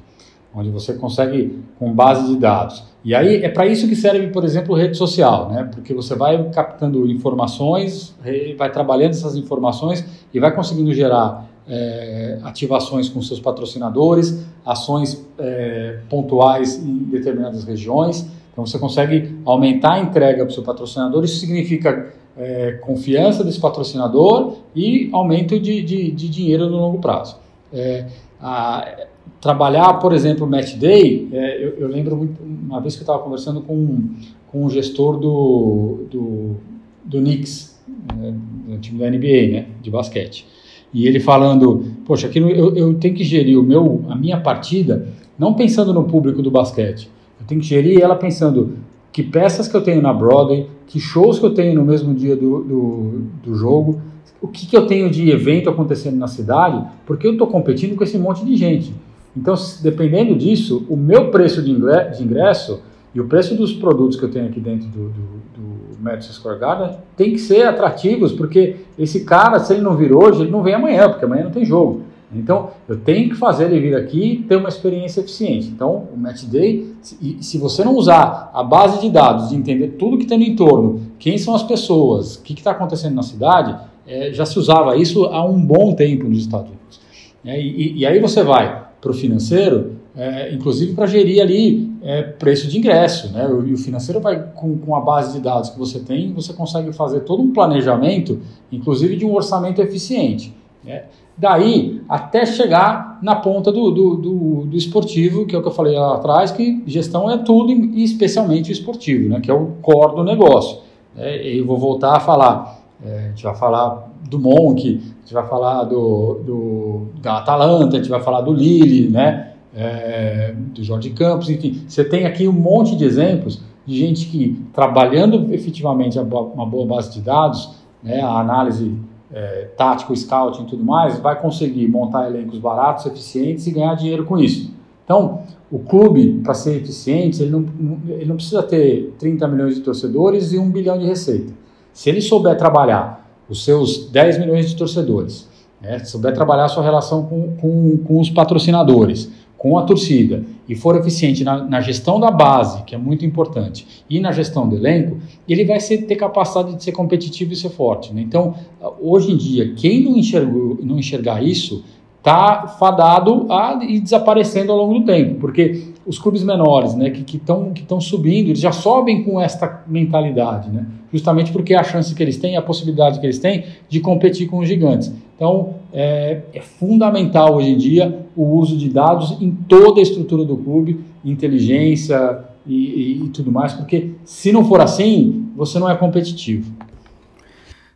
onde 0.55 0.69
você 0.69 0.93
consegue 0.93 1.59
com 1.77 1.91
base 1.93 2.27
de 2.27 2.37
dados. 2.37 2.83
E 3.03 3.13
aí 3.13 3.43
é 3.43 3.49
para 3.49 3.67
isso 3.67 3.87
que 3.87 3.95
serve, 3.95 4.27
por 4.27 4.43
exemplo, 4.43 4.73
rede 4.75 4.97
social, 4.97 5.49
né? 5.49 5.69
Porque 5.71 5.93
você 5.93 6.15
vai 6.15 6.41
captando 6.49 7.05
informações, 7.07 8.15
vai 8.57 8.71
trabalhando 8.71 9.11
essas 9.11 9.35
informações 9.35 10.03
e 10.33 10.39
vai 10.39 10.55
conseguindo 10.55 10.93
gerar 10.93 11.47
é, 11.67 12.39
ativações 12.43 13.09
com 13.09 13.21
seus 13.21 13.39
patrocinadores, 13.39 14.45
ações 14.65 15.27
é, 15.37 15.99
pontuais 16.09 16.77
em 16.77 16.97
determinadas 16.99 17.63
regiões. 17.65 18.25
Então 18.51 18.65
você 18.65 18.79
consegue 18.79 19.37
aumentar 19.45 19.93
a 19.93 19.99
entrega 19.99 20.45
para 20.45 20.51
o 20.51 20.53
seu 20.53 20.63
patrocinador. 20.63 21.25
Isso 21.25 21.39
significa 21.39 22.13
é, 22.37 22.73
confiança 22.81 23.43
desse 23.43 23.59
patrocinador 23.59 24.57
e 24.75 25.09
aumento 25.11 25.59
de, 25.59 25.81
de, 25.81 26.11
de 26.11 26.29
dinheiro 26.29 26.69
no 26.69 26.77
longo 26.77 26.99
prazo. 26.99 27.37
É, 27.73 28.05
a, 28.39 29.07
trabalhar, 29.45 29.93
por 29.99 30.11
exemplo, 30.11 30.43
o 30.43 30.49
Match 30.49 30.73
Day, 30.73 31.29
é, 31.31 31.63
eu, 31.63 31.69
eu, 31.77 31.87
lembro 31.87 32.17
muito, 32.17 32.41
uma 32.41 32.81
vez 32.81 32.95
que 32.95 33.01
eu 33.01 33.03
estava 33.03 33.21
conversando 33.21 33.61
com, 33.61 34.09
com 34.47 34.65
um 34.65 34.69
gestor 34.71 35.19
do, 35.19 36.07
do, 36.09 36.55
do 37.03 37.19
Knicks, 37.19 37.79
né, 38.17 38.33
do 38.67 38.79
time 38.79 38.97
da 38.97 39.07
NBA, 39.07 39.51
né, 39.51 39.65
de 39.83 39.91
basquete. 39.91 40.47
E 40.91 41.07
ele 41.07 41.19
falando, 41.19 41.85
poxa, 42.07 42.25
aqui 42.25 42.39
eu, 42.39 42.75
eu 42.75 42.95
tenho 42.95 43.13
que 43.13 43.23
gerir 43.23 43.59
o 43.59 43.61
meu, 43.61 44.03
a 44.09 44.15
minha 44.15 44.41
partida 44.41 45.09
não 45.37 45.53
pensando 45.53 45.93
no 45.93 46.05
público 46.05 46.41
do 46.41 46.49
basquete. 46.49 47.07
Eu 47.39 47.45
tenho 47.45 47.61
que 47.61 47.67
gerir 47.67 48.01
ela 48.01 48.15
pensando 48.15 48.79
que 49.11 49.21
peças 49.21 49.67
que 49.67 49.77
eu 49.77 49.83
tenho 49.83 50.01
na 50.01 50.11
Broadway, 50.11 50.67
que 50.87 50.99
shows 50.99 51.37
que 51.37 51.45
eu 51.45 51.53
tenho 51.53 51.75
no 51.75 51.85
mesmo 51.85 52.15
dia 52.15 52.35
do, 52.35 52.63
do, 52.63 53.21
do 53.43 53.53
jogo, 53.53 54.01
o 54.41 54.47
que, 54.47 54.65
que 54.65 54.75
eu 54.75 54.87
tenho 54.87 55.07
de 55.11 55.29
evento 55.29 55.69
acontecendo 55.69 56.17
na 56.17 56.27
cidade, 56.27 56.83
porque 57.05 57.27
eu 57.27 57.33
estou 57.33 57.45
competindo 57.45 57.95
com 57.95 58.03
esse 58.03 58.17
monte 58.17 58.43
de 58.43 58.55
gente. 58.55 59.04
Então, 59.35 59.53
dependendo 59.81 60.35
disso, 60.35 60.85
o 60.89 60.95
meu 60.95 61.29
preço 61.29 61.61
de 61.61 61.71
ingresso 61.71 62.81
e 63.13 63.19
o 63.19 63.27
preço 63.27 63.55
dos 63.55 63.73
produtos 63.73 64.17
que 64.17 64.23
eu 64.23 64.31
tenho 64.31 64.45
aqui 64.45 64.59
dentro 64.59 64.87
do, 64.87 65.09
do, 65.09 65.45
do 65.55 66.59
Garden 66.59 66.97
tem 67.17 67.31
que 67.31 67.39
ser 67.39 67.65
atrativos, 67.65 68.31
porque 68.31 68.77
esse 68.97 69.25
cara, 69.25 69.59
se 69.59 69.73
ele 69.73 69.81
não 69.81 69.95
vir 69.95 70.13
hoje, 70.13 70.41
ele 70.41 70.51
não 70.51 70.63
vem 70.63 70.73
amanhã, 70.73 71.09
porque 71.09 71.25
amanhã 71.25 71.45
não 71.45 71.51
tem 71.51 71.65
jogo. 71.65 72.01
Então, 72.33 72.71
eu 72.87 72.97
tenho 72.97 73.29
que 73.29 73.35
fazer 73.35 73.65
ele 73.65 73.79
vir 73.79 73.95
aqui 73.95 74.33
e 74.33 74.37
ter 74.43 74.57
uma 74.57 74.67
experiência 74.67 75.21
eficiente. 75.21 75.67
Então, 75.67 76.07
o 76.13 76.17
Match 76.17 76.43
Day, 76.43 76.93
se, 77.01 77.37
se 77.39 77.57
você 77.57 77.83
não 77.83 77.95
usar 77.95 78.51
a 78.53 78.63
base 78.63 78.99
de 78.99 79.09
dados, 79.09 79.49
de 79.49 79.55
entender 79.55 79.89
tudo 79.99 80.17
que 80.17 80.23
está 80.23 80.35
no 80.35 80.43
entorno, 80.43 81.01
quem 81.17 81.37
são 81.37 81.55
as 81.55 81.63
pessoas, 81.63 82.35
o 82.35 82.41
que 82.41 82.53
está 82.53 82.71
acontecendo 82.71 83.15
na 83.15 83.23
cidade, 83.23 83.75
é, 84.07 84.33
já 84.33 84.45
se 84.45 84.59
usava 84.59 84.97
isso 84.97 85.25
há 85.25 85.43
um 85.45 85.59
bom 85.59 85.93
tempo 85.93 86.27
nos 86.27 86.39
Estados 86.39 86.67
Unidos. 86.67 86.99
É, 87.45 87.61
e, 87.61 87.99
e, 87.99 88.05
aí 88.05 88.19
você 88.19 88.43
vai 88.43 88.84
para 89.05 89.11
o 89.11 89.13
financeiro, 89.13 89.97
é, 90.17 90.51
inclusive 90.51 90.93
para 90.93 91.05
gerir 91.05 91.39
ali 91.39 91.95
é, 92.01 92.23
preço 92.23 92.67
de 92.67 92.79
ingresso. 92.79 93.31
Né? 93.31 93.47
E 93.67 93.73
o 93.73 93.77
financeiro 93.77 94.19
vai 94.19 94.41
com, 94.55 94.75
com 94.79 94.95
a 94.95 94.99
base 94.99 95.33
de 95.33 95.39
dados 95.39 95.69
que 95.69 95.77
você 95.77 95.99
tem, 95.99 96.33
você 96.33 96.53
consegue 96.53 96.91
fazer 96.91 97.19
todo 97.19 97.43
um 97.43 97.53
planejamento, 97.53 98.39
inclusive 98.71 99.15
de 99.15 99.23
um 99.23 99.35
orçamento 99.35 99.79
eficiente. 99.79 100.55
Né? 100.83 101.03
Daí 101.37 102.01
até 102.09 102.47
chegar 102.47 103.19
na 103.21 103.35
ponta 103.35 103.71
do, 103.71 103.91
do, 103.91 104.15
do, 104.15 104.65
do, 104.65 104.75
esportivo, 104.77 105.45
que 105.45 105.55
é 105.55 105.59
o 105.59 105.61
que 105.61 105.67
eu 105.67 105.73
falei 105.73 105.93
lá 105.93 106.15
atrás, 106.15 106.49
que 106.49 106.81
gestão 106.87 107.29
é 107.29 107.37
tudo, 107.37 107.71
e 107.71 108.03
especialmente 108.03 108.71
o 108.71 108.73
esportivo, 108.73 109.29
né? 109.29 109.39
que 109.39 109.51
é 109.51 109.53
o 109.53 109.73
core 109.83 110.15
do 110.15 110.23
negócio. 110.23 110.79
É, 111.15 111.47
eu 111.47 111.63
vou 111.63 111.77
voltar 111.77 112.15
a 112.15 112.19
falar 112.19 112.83
é, 113.03 113.25
a 113.25 113.27
gente 113.29 113.43
vai 113.43 113.55
falar 113.55 114.09
do 114.29 114.39
Monk, 114.39 114.81
a 114.81 115.21
gente 115.21 115.33
vai 115.33 115.47
falar 115.47 115.83
do, 115.83 116.41
do, 116.45 117.07
da 117.21 117.37
Atalanta, 117.37 117.95
a 117.95 117.99
gente 117.99 118.09
vai 118.09 118.21
falar 118.21 118.41
do 118.41 118.53
Lille, 118.53 119.09
né? 119.09 119.51
É, 119.75 120.55
do 120.73 120.83
Jorge 120.83 121.09
Campos, 121.09 121.49
enfim. 121.49 121.83
Você 121.87 122.03
tem 122.03 122.25
aqui 122.25 122.47
um 122.47 122.53
monte 122.53 122.95
de 122.95 123.03
exemplos 123.03 123.61
de 123.85 123.97
gente 123.97 124.27
que, 124.27 124.61
trabalhando 124.73 125.53
efetivamente 125.53 126.17
uma 126.17 126.65
boa 126.65 126.85
base 126.85 127.11
de 127.11 127.21
dados, 127.21 127.75
né, 128.01 128.21
a 128.21 128.39
análise 128.39 128.97
é, 129.31 129.69
tático, 129.77 130.15
scouting 130.15 130.63
e 130.63 130.65
tudo 130.65 130.83
mais, 130.83 131.19
vai 131.19 131.39
conseguir 131.39 131.87
montar 131.87 132.27
elencos 132.27 132.57
baratos, 132.57 133.05
eficientes 133.05 133.67
e 133.67 133.71
ganhar 133.71 133.95
dinheiro 133.95 134.23
com 134.23 134.37
isso. 134.37 134.73
Então, 135.03 135.41
o 135.69 135.79
clube, 135.79 136.41
para 136.43 136.53
ser 136.53 136.77
eficiente, 136.77 137.43
ele 137.43 137.51
não, 137.51 137.65
ele 138.07 138.25
não 138.25 138.35
precisa 138.37 138.63
ter 138.63 139.13
30 139.19 139.47
milhões 139.47 139.75
de 139.75 139.81
torcedores 139.81 140.53
e 140.53 140.57
1 140.57 140.69
bilhão 140.69 140.97
de 140.97 141.05
receita. 141.05 141.53
Se 141.91 142.09
ele 142.09 142.21
souber 142.21 142.57
trabalhar 142.57 143.24
os 143.49 143.63
seus 143.63 144.09
10 144.09 144.39
milhões 144.39 144.69
de 144.69 144.75
torcedores, 144.75 145.47
né, 145.81 145.99
souber 145.99 146.33
trabalhar 146.33 146.65
a 146.65 146.69
sua 146.69 146.83
relação 146.83 147.25
com, 147.25 147.55
com, 147.57 147.97
com, 147.97 148.19
os 148.19 148.29
patrocinadores, 148.29 149.31
com 149.57 149.77
a 149.77 149.83
torcida, 149.83 150.43
e 150.67 150.75
for 150.75 150.95
eficiente 150.95 151.43
na, 151.43 151.63
na, 151.63 151.81
gestão 151.81 152.19
da 152.19 152.31
base, 152.31 152.83
que 152.83 152.95
é 152.95 152.97
muito 152.97 153.25
importante, 153.25 154.03
e 154.09 154.19
na 154.19 154.31
gestão 154.31 154.67
do 154.67 154.75
elenco, 154.75 155.17
ele 155.47 155.65
vai 155.65 155.79
ser, 155.79 155.99
ter 155.99 156.15
capacidade 156.15 156.75
de 156.75 156.83
ser 156.83 156.91
competitivo 156.91 157.53
e 157.53 157.55
ser 157.55 157.69
forte. 157.69 158.13
Né? 158.13 158.21
Então, 158.21 158.55
hoje 158.99 159.31
em 159.31 159.37
dia, 159.37 159.73
quem 159.75 160.03
não, 160.03 160.17
enxergou, 160.17 160.77
não 160.81 160.97
enxergar 160.97 161.43
isso, 161.43 161.83
está 162.17 162.67
fadado 162.79 163.45
a 163.51 163.79
ir 163.83 163.99
desaparecendo 163.99 164.71
ao 164.71 164.79
longo 164.79 164.99
do 164.99 165.05
tempo, 165.05 165.35
porque 165.35 165.93
os 166.07 166.17
clubes 166.17 166.43
menores, 166.43 166.95
né, 166.95 167.11
que 167.11 167.37
estão 167.37 167.71
que 167.71 167.83
que 167.83 168.01
subindo, 168.01 168.47
eles 168.47 168.59
já 168.59 168.71
sobem 168.71 169.23
com 169.23 169.39
esta 169.39 169.83
mentalidade, 169.87 170.71
né? 170.71 170.85
Justamente 171.15 171.49
porque 171.53 171.73
é 171.73 171.77
a 171.77 171.83
chance 171.83 172.13
que 172.13 172.21
eles 172.21 172.35
têm, 172.35 172.57
a 172.57 172.61
possibilidade 172.61 173.21
que 173.21 173.25
eles 173.25 173.39
têm 173.39 173.63
de 173.87 174.01
competir 174.01 174.49
com 174.49 174.59
os 174.59 174.67
gigantes. 174.67 175.09
Então, 175.33 175.75
é, 175.93 176.41
é 176.53 176.59
fundamental 176.59 177.55
hoje 177.55 177.69
em 177.69 177.77
dia 177.77 178.19
o 178.35 178.43
uso 178.57 178.77
de 178.77 178.89
dados 178.89 179.37
em 179.41 179.49
toda 179.49 180.01
a 180.01 180.03
estrutura 180.03 180.43
do 180.43 180.57
clube, 180.57 180.99
inteligência 181.23 182.39
e, 182.67 182.75
e, 182.75 183.25
e 183.25 183.29
tudo 183.29 183.49
mais, 183.49 183.71
porque 183.71 184.11
se 184.25 184.51
não 184.51 184.65
for 184.65 184.81
assim, 184.81 185.47
você 185.55 185.79
não 185.79 185.89
é 185.89 185.95
competitivo. 185.95 186.69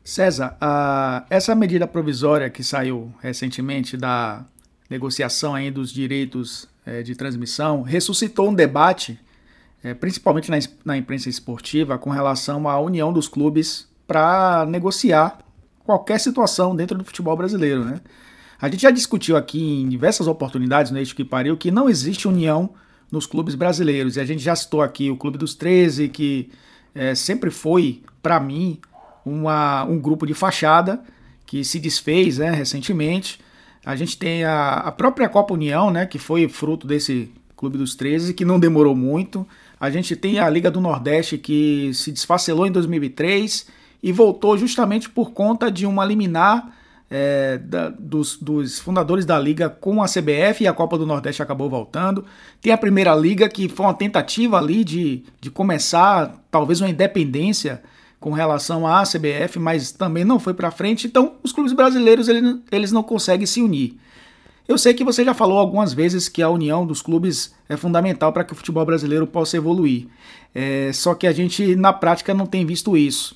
César, 0.02 0.58
uh, 0.62 1.26
essa 1.30 1.54
medida 1.54 1.86
provisória 1.86 2.50
que 2.50 2.64
saiu 2.64 3.12
recentemente 3.22 3.98
da 3.98 4.46
negociação 4.90 5.54
aí 5.54 5.70
dos 5.70 5.92
direitos 5.92 6.68
eh, 6.84 7.04
de 7.04 7.14
transmissão 7.14 7.84
ressuscitou 7.84 8.50
um 8.50 8.54
debate, 8.54 9.20
eh, 9.84 9.94
principalmente 9.94 10.50
na, 10.52 10.58
na 10.84 10.98
imprensa 10.98 11.30
esportiva, 11.30 11.98
com 11.98 12.10
relação 12.10 12.68
à 12.68 12.80
união 12.80 13.14
dos 13.14 13.28
clubes 13.28 13.88
para 14.08 14.66
negociar 14.66 15.40
qualquer 15.86 16.20
situação 16.20 16.76
dentro 16.76 16.98
do 16.98 17.04
futebol 17.04 17.36
brasileiro. 17.36 17.84
Né? 17.84 18.02
A 18.62 18.70
gente 18.70 18.82
já 18.82 18.92
discutiu 18.92 19.38
aqui 19.38 19.82
em 19.82 19.88
diversas 19.88 20.28
oportunidades 20.28 20.92
no 20.92 20.98
Eixo 20.98 21.16
que 21.16 21.24
Pariu 21.24 21.58
que 21.58 21.72
não 21.72 21.90
existe 21.90 22.28
união 22.28 22.72
nos 23.12 23.26
clubes 23.26 23.56
brasileiros. 23.56 24.16
E 24.16 24.20
a 24.20 24.26
gente 24.26 24.44
já 24.44 24.56
citou 24.56 24.82
aqui 24.82 25.10
o 25.10 25.18
Clube 25.18 25.38
dos 25.38 25.56
13, 25.56 26.10
que 26.10 26.50
é, 26.94 27.16
sempre 27.16 27.50
foi, 27.50 28.04
para 28.22 28.40
mim, 28.40 28.80
uma, 29.26 29.84
um 29.86 30.00
grupo 30.00 30.26
de 30.26 30.34
fachada 30.34 31.02
que 31.46 31.64
se 31.64 31.80
desfez 31.80 32.38
né, 32.38 32.52
recentemente. 32.52 33.40
A 33.86 33.96
gente 33.96 34.18
tem 34.18 34.44
a, 34.44 34.74
a 34.74 34.92
própria 34.92 35.30
Copa 35.30 35.54
União, 35.54 35.90
né, 35.90 36.06
que 36.06 36.20
foi 36.20 36.48
fruto 36.48 36.86
desse 36.86 37.32
Clube 37.56 37.78
dos 37.78 37.96
13, 37.96 38.34
que 38.34 38.46
não 38.46 38.60
demorou 38.60 38.96
muito. 38.96 39.46
A 39.80 39.90
gente 39.90 40.16
tem 40.16 40.40
a 40.40 40.50
Liga 40.50 40.70
do 40.70 40.82
Nordeste, 40.82 41.38
que 41.38 41.92
se 41.94 42.12
desfacelou 42.12 42.68
em 42.68 42.72
2003 42.72 43.68
e 44.04 44.12
voltou 44.12 44.58
justamente 44.58 45.10
por 45.10 45.32
conta 45.32 45.72
de 45.72 45.86
uma 45.86 46.04
liminar 46.04 46.74
é, 47.10 47.58
da, 47.58 47.90
dos, 47.90 48.38
dos, 48.38 48.80
fundadores 48.80 49.26
da 49.26 49.40
liga 49.40 49.70
com 49.70 50.04
a 50.04 50.06
CBF 50.06 50.64
e 50.64 50.68
a 50.68 50.74
Copa 50.74 50.98
do 50.98 51.06
Nordeste 51.06 51.42
acabou 51.42 51.70
voltando. 51.70 52.24
Tem 52.62 52.72
a 52.72 52.78
Primeira 52.78 53.16
Liga, 53.16 53.50
que 53.50 53.68
foi 53.68 53.86
uma 53.86 53.94
tentativa 53.94 54.58
ali 54.58 54.84
de, 54.84 55.24
de 55.42 55.50
começar 55.50 56.36
talvez 56.52 56.82
uma 56.82 56.90
independência 56.90 57.82
com 58.20 58.32
relação 58.32 58.86
à 58.86 59.04
CBF, 59.04 59.58
mas 59.60 59.92
também 59.92 60.26
não 60.26 60.40
foi 60.40 60.54
para 60.54 60.70
frente. 60.72 61.08
Então, 61.08 61.36
os 61.42 61.52
clubes 61.52 61.74
brasileiros 61.74 62.28
eles, 62.28 62.58
eles 62.72 62.92
não 62.92 63.02
conseguem 63.02 63.46
se 63.46 63.62
unir. 63.62 63.98
Eu 64.70 64.78
sei 64.78 64.94
que 64.94 65.04
você 65.04 65.26
já 65.26 65.34
falou 65.34 65.58
algumas 65.58 65.94
vezes 65.94 66.30
que 66.30 66.44
a 66.44 66.48
união 66.48 66.86
dos 66.86 67.02
clubes 67.02 67.56
é 67.68 67.76
fundamental 67.76 68.32
para 68.32 68.44
que 68.44 68.54
o 68.54 68.56
futebol 68.56 68.86
brasileiro 68.86 69.26
possa 69.26 69.58
evoluir. 69.58 70.06
É, 70.54 70.92
só 70.94 71.16
que 71.16 71.26
a 71.26 71.32
gente, 71.32 71.76
na 71.76 71.92
prática, 71.92 72.36
não 72.36 72.46
tem 72.46 72.64
visto 72.64 72.96
isso. 72.96 73.36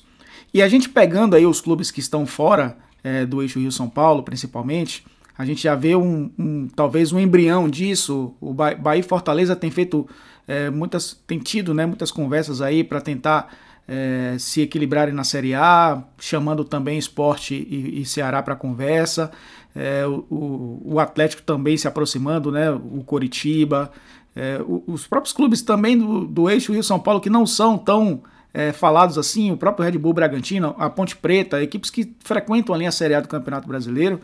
E 0.54 0.62
a 0.62 0.68
gente 0.68 0.88
pegando 0.88 1.34
aí 1.34 1.44
os 1.44 1.60
clubes 1.60 1.90
que 1.90 1.98
estão 1.98 2.24
fora 2.24 2.76
é, 3.02 3.26
do 3.26 3.42
eixo 3.42 3.58
Rio-São 3.58 3.90
Paulo, 3.90 4.22
principalmente, 4.22 5.04
a 5.36 5.44
gente 5.44 5.60
já 5.60 5.74
vê 5.74 5.96
um, 5.96 6.30
um, 6.38 6.68
talvez 6.68 7.10
um 7.10 7.18
embrião 7.18 7.68
disso. 7.68 8.32
O 8.40 8.54
Bahia 8.54 9.00
e 9.00 9.02
Fortaleza 9.02 9.56
tem 9.56 9.72
feito 9.72 10.08
é, 10.46 10.70
muitas, 10.70 11.20
tem 11.26 11.40
tido 11.40 11.74
né, 11.74 11.84
muitas 11.84 12.12
conversas 12.12 12.62
aí 12.62 12.84
para 12.84 13.00
tentar 13.00 13.52
é, 13.88 14.36
se 14.38 14.60
equilibrarem 14.60 15.12
na 15.12 15.24
Série 15.24 15.52
A, 15.52 16.02
chamando 16.18 16.64
também 16.64 16.96
esporte 16.96 17.54
e, 17.54 18.00
e 18.00 18.04
Ceará 18.04 18.40
para 18.40 18.54
conversa. 18.54 19.32
É, 19.74 20.06
o, 20.06 20.80
o, 20.84 21.00
Atlético 21.00 21.42
também 21.42 21.76
se 21.76 21.88
aproximando, 21.88 22.52
né? 22.52 22.70
O 22.70 23.02
Coritiba, 23.04 23.90
é, 24.36 24.60
os 24.86 25.06
próprios 25.06 25.32
clubes 25.32 25.62
também 25.62 25.98
do, 25.98 26.26
do 26.26 26.48
eixo 26.48 26.72
Rio 26.72 26.82
São 26.82 26.98
Paulo 27.00 27.20
que 27.20 27.30
não 27.30 27.44
são 27.44 27.76
tão 27.76 28.22
é, 28.52 28.72
falados 28.72 29.18
assim, 29.18 29.50
o 29.50 29.56
próprio 29.56 29.84
Red 29.84 29.98
Bull 29.98 30.12
Bragantino, 30.12 30.76
a 30.78 30.88
Ponte 30.88 31.16
Preta, 31.16 31.60
equipes 31.60 31.90
que 31.90 32.14
frequentam 32.20 32.72
ali 32.72 32.86
a 32.86 32.92
Série 32.92 33.14
A 33.14 33.20
do 33.20 33.26
Campeonato 33.26 33.66
Brasileiro, 33.66 34.20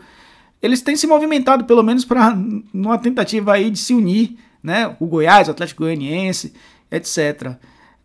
eles 0.61 0.81
têm 0.81 0.95
se 0.95 1.05
movimentado 1.05 1.65
pelo 1.65 1.83
menos 1.83 2.05
para 2.05 2.33
numa 2.73 2.97
tentativa 2.97 3.53
aí 3.53 3.69
de 3.69 3.79
se 3.79 3.93
unir, 3.93 4.37
né? 4.63 4.95
O 4.99 5.05
Goiás, 5.05 5.47
o 5.47 5.51
Atlético 5.51 5.83
Goianiense, 5.83 6.53
etc. 6.89 7.57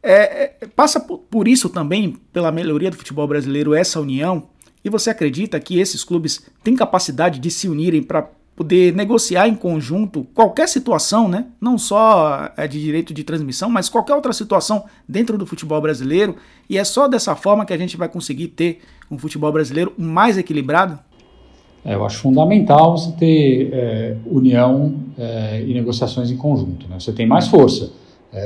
É, 0.03 0.57
é, 0.61 0.67
passa 0.75 0.99
por 1.01 1.47
isso 1.47 1.69
também, 1.69 2.17
pela 2.33 2.51
melhoria 2.51 2.91
do 2.91 2.97
futebol 2.97 3.27
brasileiro, 3.27 3.75
essa 3.75 4.01
união. 4.01 4.49
E 4.87 4.89
você 4.89 5.11
acredita 5.11 5.59
que 5.59 5.81
esses 5.81 6.05
clubes 6.05 6.47
têm 6.63 6.77
capacidade 6.77 7.41
de 7.41 7.51
se 7.51 7.69
unirem 7.69 8.05
para 8.05 8.29
poder 8.55 8.95
negociar 8.95 9.49
em 9.49 9.55
conjunto 9.57 10.25
qualquer 10.33 10.69
situação, 10.69 11.27
né? 11.27 11.47
não 11.61 11.77
só 11.77 12.49
é, 12.57 12.69
de 12.69 12.81
direito 12.81 13.13
de 13.13 13.25
transmissão, 13.25 13.69
mas 13.69 13.89
qualquer 13.89 14.15
outra 14.15 14.33
situação 14.33 14.85
dentro 15.09 15.37
do 15.37 15.45
futebol 15.45 15.81
brasileiro. 15.81 16.37
E 16.71 16.79
é 16.79 16.85
só 16.85 17.09
dessa 17.09 17.35
forma 17.35 17.67
que 17.67 17.73
a 17.73 17.77
gente 17.77 17.97
vai 17.97 18.09
conseguir 18.09 18.47
ter 18.47 18.79
um 19.11 19.19
futebol 19.19 19.51
brasileiro 19.51 19.93
mais 19.99 20.39
equilibrado? 20.39 20.97
É, 21.85 21.97
eu 21.97 22.07
acho 22.07 22.21
fundamental 22.21 22.97
você 22.97 23.11
ter 23.11 23.71
é, 23.73 24.17
união 24.25 25.01
é, 25.19 25.65
e 25.67 25.75
negociações 25.75 26.31
em 26.31 26.37
conjunto. 26.37 26.87
Né? 26.89 27.01
Você 27.01 27.13
tem 27.13 27.27
mais 27.27 27.49
força. 27.49 27.91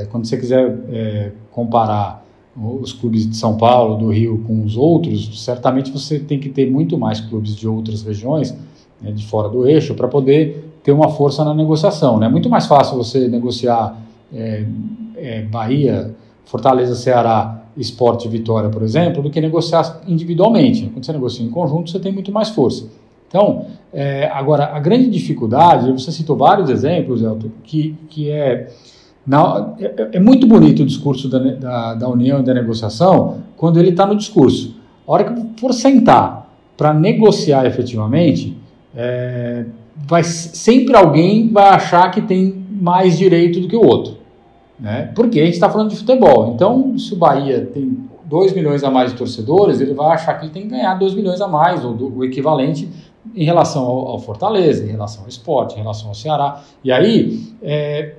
Quando 0.09 0.25
você 0.25 0.37
quiser 0.37 1.33
comparar 1.51 2.23
os 2.55 2.91
clubes 2.91 3.29
de 3.29 3.35
São 3.35 3.57
Paulo, 3.57 3.97
do 3.97 4.11
Rio 4.11 4.43
com 4.45 4.63
os 4.63 4.75
outros, 4.75 5.43
certamente 5.43 5.91
você 5.91 6.19
tem 6.19 6.39
que 6.39 6.49
ter 6.49 6.69
muito 6.69 6.97
mais 6.97 7.19
clubes 7.19 7.55
de 7.55 7.67
outras 7.67 8.03
regiões, 8.03 8.53
né, 9.01 9.11
de 9.11 9.25
fora 9.25 9.47
do 9.47 9.65
eixo, 9.67 9.93
para 9.95 10.07
poder 10.07 10.71
ter 10.83 10.91
uma 10.91 11.09
força 11.09 11.45
na 11.45 11.53
negociação. 11.53 12.17
É 12.17 12.21
né? 12.21 12.29
muito 12.29 12.49
mais 12.49 12.65
fácil 12.65 12.97
você 12.97 13.27
negociar 13.27 13.97
é, 14.33 14.65
é, 15.15 15.41
Bahia, 15.43 16.13
Fortaleza, 16.45 16.95
Ceará, 16.95 17.63
Esporte 17.77 18.27
Vitória, 18.27 18.69
por 18.69 18.83
exemplo, 18.83 19.23
do 19.23 19.29
que 19.29 19.39
negociar 19.39 20.01
individualmente. 20.07 20.87
Quando 20.87 21.05
você 21.05 21.13
negocia 21.13 21.45
em 21.45 21.49
conjunto, 21.49 21.89
você 21.89 21.99
tem 21.99 22.11
muito 22.11 22.31
mais 22.31 22.49
força. 22.49 22.89
Então, 23.27 23.67
é, 23.93 24.27
agora, 24.27 24.65
a 24.75 24.79
grande 24.79 25.09
dificuldade, 25.09 25.89
você 25.89 26.11
citou 26.11 26.35
vários 26.35 26.69
exemplos, 26.69 27.21
Elton, 27.21 27.47
que, 27.63 27.95
que 28.09 28.29
é 28.29 28.69
na, 29.25 29.73
é, 29.79 30.09
é, 30.13 30.19
muito 30.19 30.47
bonito 30.47 30.83
o 30.83 30.85
discurso 30.85 31.29
da, 31.29 31.39
da, 31.39 31.93
da 31.93 32.09
união 32.09 32.39
e 32.39 32.43
da 32.43 32.53
negociação 32.53 33.37
quando 33.55 33.79
ele 33.79 33.89
está 33.89 34.05
no 34.05 34.15
discurso. 34.15 34.75
A 35.07 35.11
hora 35.11 35.23
que 35.25 35.59
for 35.59 35.73
sentar 35.73 36.49
para 36.75 36.93
negociar 36.93 37.65
efetivamente, 37.65 38.57
é, 38.95 39.65
vai, 39.95 40.23
sempre 40.23 40.95
alguém 40.95 41.49
vai 41.49 41.69
achar 41.69 42.09
que 42.09 42.21
tem 42.21 42.65
mais 42.69 43.17
direito 43.17 43.59
do 43.59 43.67
que 43.67 43.75
o 43.75 43.85
outro. 43.85 44.17
Né? 44.79 45.11
Porque 45.13 45.39
a 45.39 45.45
gente 45.45 45.53
está 45.53 45.69
falando 45.69 45.89
de 45.89 45.95
futebol. 45.95 46.53
Então, 46.55 46.97
se 46.97 47.13
o 47.13 47.17
Bahia 47.17 47.69
tem 47.71 48.09
2 48.25 48.53
milhões 48.53 48.83
a 48.83 48.89
mais 48.89 49.11
de 49.11 49.17
torcedores, 49.17 49.79
ele 49.79 49.93
vai 49.93 50.13
achar 50.13 50.33
que 50.35 50.45
ele 50.45 50.53
tem 50.53 50.63
que 50.63 50.69
ganhar 50.69 50.95
2 50.95 51.13
milhões 51.13 51.39
a 51.39 51.47
mais, 51.47 51.85
ou 51.85 51.93
do, 51.93 52.17
o 52.17 52.25
equivalente 52.25 52.89
em 53.35 53.43
relação 53.43 53.83
ao, 53.83 54.07
ao, 54.07 54.19
Fortaleza, 54.19 54.83
em 54.83 54.89
relação 54.89 55.23
ao 55.23 55.29
esporte, 55.29 55.75
em 55.75 55.79
relação 55.79 56.07
ao 56.07 56.15
Ceará. 56.15 56.61
E 56.83 56.91
aí, 56.91 57.43
é, 57.61 58.15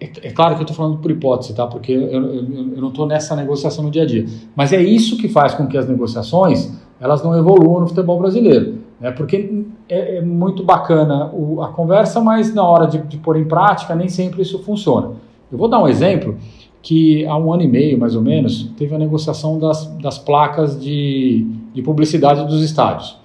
é, 0.00 0.10
é, 0.22 0.30
claro 0.30 0.54
que 0.54 0.62
eu 0.62 0.64
estou 0.64 0.76
falando 0.76 0.98
por 0.98 1.10
hipótese, 1.10 1.54
tá? 1.54 1.66
Porque 1.66 1.92
eu, 1.92 2.10
eu, 2.10 2.34
eu 2.34 2.80
não 2.80 2.88
estou 2.88 3.06
nessa 3.06 3.36
negociação 3.36 3.84
no 3.84 3.90
dia 3.90 4.02
a 4.02 4.06
dia. 4.06 4.24
Mas 4.56 4.72
é 4.72 4.82
isso 4.82 5.18
que 5.18 5.28
faz 5.28 5.54
com 5.54 5.66
que 5.66 5.76
as 5.76 5.86
negociações 5.86 6.72
elas 6.98 7.22
não 7.22 7.36
evoluam 7.36 7.80
no 7.80 7.88
futebol 7.88 8.18
brasileiro. 8.18 8.78
Né? 8.98 9.10
Porque 9.10 9.64
é, 9.88 10.16
é 10.16 10.20
muito 10.22 10.62
bacana 10.62 11.30
o, 11.32 11.62
a 11.62 11.68
conversa, 11.68 12.20
mas 12.20 12.54
na 12.54 12.64
hora 12.64 12.86
de, 12.86 12.98
de 12.98 13.16
pôr 13.18 13.36
em 13.36 13.44
prática 13.44 13.94
nem 13.94 14.08
sempre 14.08 14.42
isso 14.42 14.58
funciona. 14.60 15.12
Eu 15.52 15.58
vou 15.58 15.68
dar 15.68 15.82
um 15.82 15.88
exemplo 15.88 16.36
que 16.82 17.26
há 17.26 17.36
um 17.36 17.52
ano 17.52 17.62
e 17.62 17.68
meio, 17.68 17.98
mais 17.98 18.16
ou 18.16 18.22
menos, 18.22 18.70
teve 18.76 18.94
a 18.94 18.98
negociação 18.98 19.58
das, 19.58 19.86
das 19.96 20.18
placas 20.18 20.80
de, 20.80 21.46
de 21.74 21.82
publicidade 21.82 22.46
dos 22.46 22.62
estádios. 22.62 23.18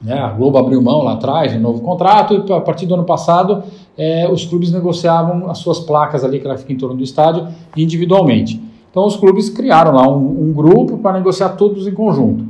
Né? 0.00 0.18
A 0.18 0.28
Globo 0.28 0.58
abriu 0.58 0.82
mão 0.82 1.02
lá 1.02 1.14
atrás, 1.14 1.54
um 1.54 1.60
novo 1.60 1.80
contrato, 1.80 2.44
e 2.46 2.52
a 2.52 2.60
partir 2.60 2.84
do 2.86 2.94
ano 2.94 3.04
passado 3.04 3.62
é, 3.96 4.28
os 4.30 4.44
clubes 4.44 4.72
negociavam 4.72 5.50
as 5.50 5.58
suas 5.58 5.80
placas 5.80 6.24
ali, 6.24 6.38
que 6.38 6.46
ela 6.46 6.56
fica 6.56 6.72
em 6.72 6.76
torno 6.76 6.96
do 6.96 7.02
estádio, 7.02 7.48
individualmente. 7.76 8.60
Então 8.90 9.06
os 9.06 9.16
clubes 9.16 9.50
criaram 9.50 9.92
lá 9.92 10.08
um, 10.08 10.48
um 10.48 10.52
grupo 10.52 10.98
para 10.98 11.18
negociar 11.18 11.50
todos 11.50 11.86
em 11.86 11.92
conjunto. 11.92 12.44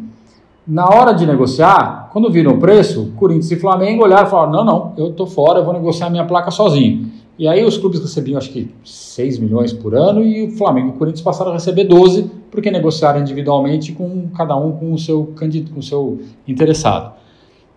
Na 0.66 0.88
hora 0.88 1.12
de 1.12 1.24
negociar, 1.24 2.09
quando 2.12 2.30
viram 2.30 2.53
o 2.53 2.59
preço, 2.59 3.12
Corinthians 3.16 3.53
e 3.53 3.57
Flamengo 3.57 4.03
olharam 4.03 4.26
e 4.26 4.30
falaram: 4.30 4.53
não, 4.53 4.64
não, 4.64 4.92
eu 4.97 5.11
estou 5.11 5.26
fora, 5.26 5.61
eu 5.61 5.64
vou 5.64 5.72
negociar 5.72 6.11
minha 6.11 6.24
placa 6.24 6.51
sozinho. 6.51 7.11
E 7.38 7.47
aí 7.47 7.64
os 7.64 7.76
clubes 7.76 8.01
recebiam 8.01 8.38
acho 8.38 8.51
que 8.51 8.70
6 8.82 9.38
milhões 9.38 9.72
por 9.72 9.94
ano 9.94 10.22
e 10.22 10.47
o 10.47 10.51
Flamengo 10.53 10.88
e 10.88 10.90
o 10.90 10.94
Corinthians 10.94 11.20
passaram 11.20 11.51
a 11.51 11.55
receber 11.55 11.84
12 11.84 12.30
porque 12.51 12.70
negociaram 12.70 13.20
individualmente 13.20 13.92
com 13.92 14.28
cada 14.34 14.57
um 14.57 14.72
com 14.72 14.92
o 14.92 14.99
seu 14.99 15.26
candidato, 15.36 15.72
com 15.72 15.80
o 15.80 15.82
seu 15.82 16.20
interessado. 16.49 17.12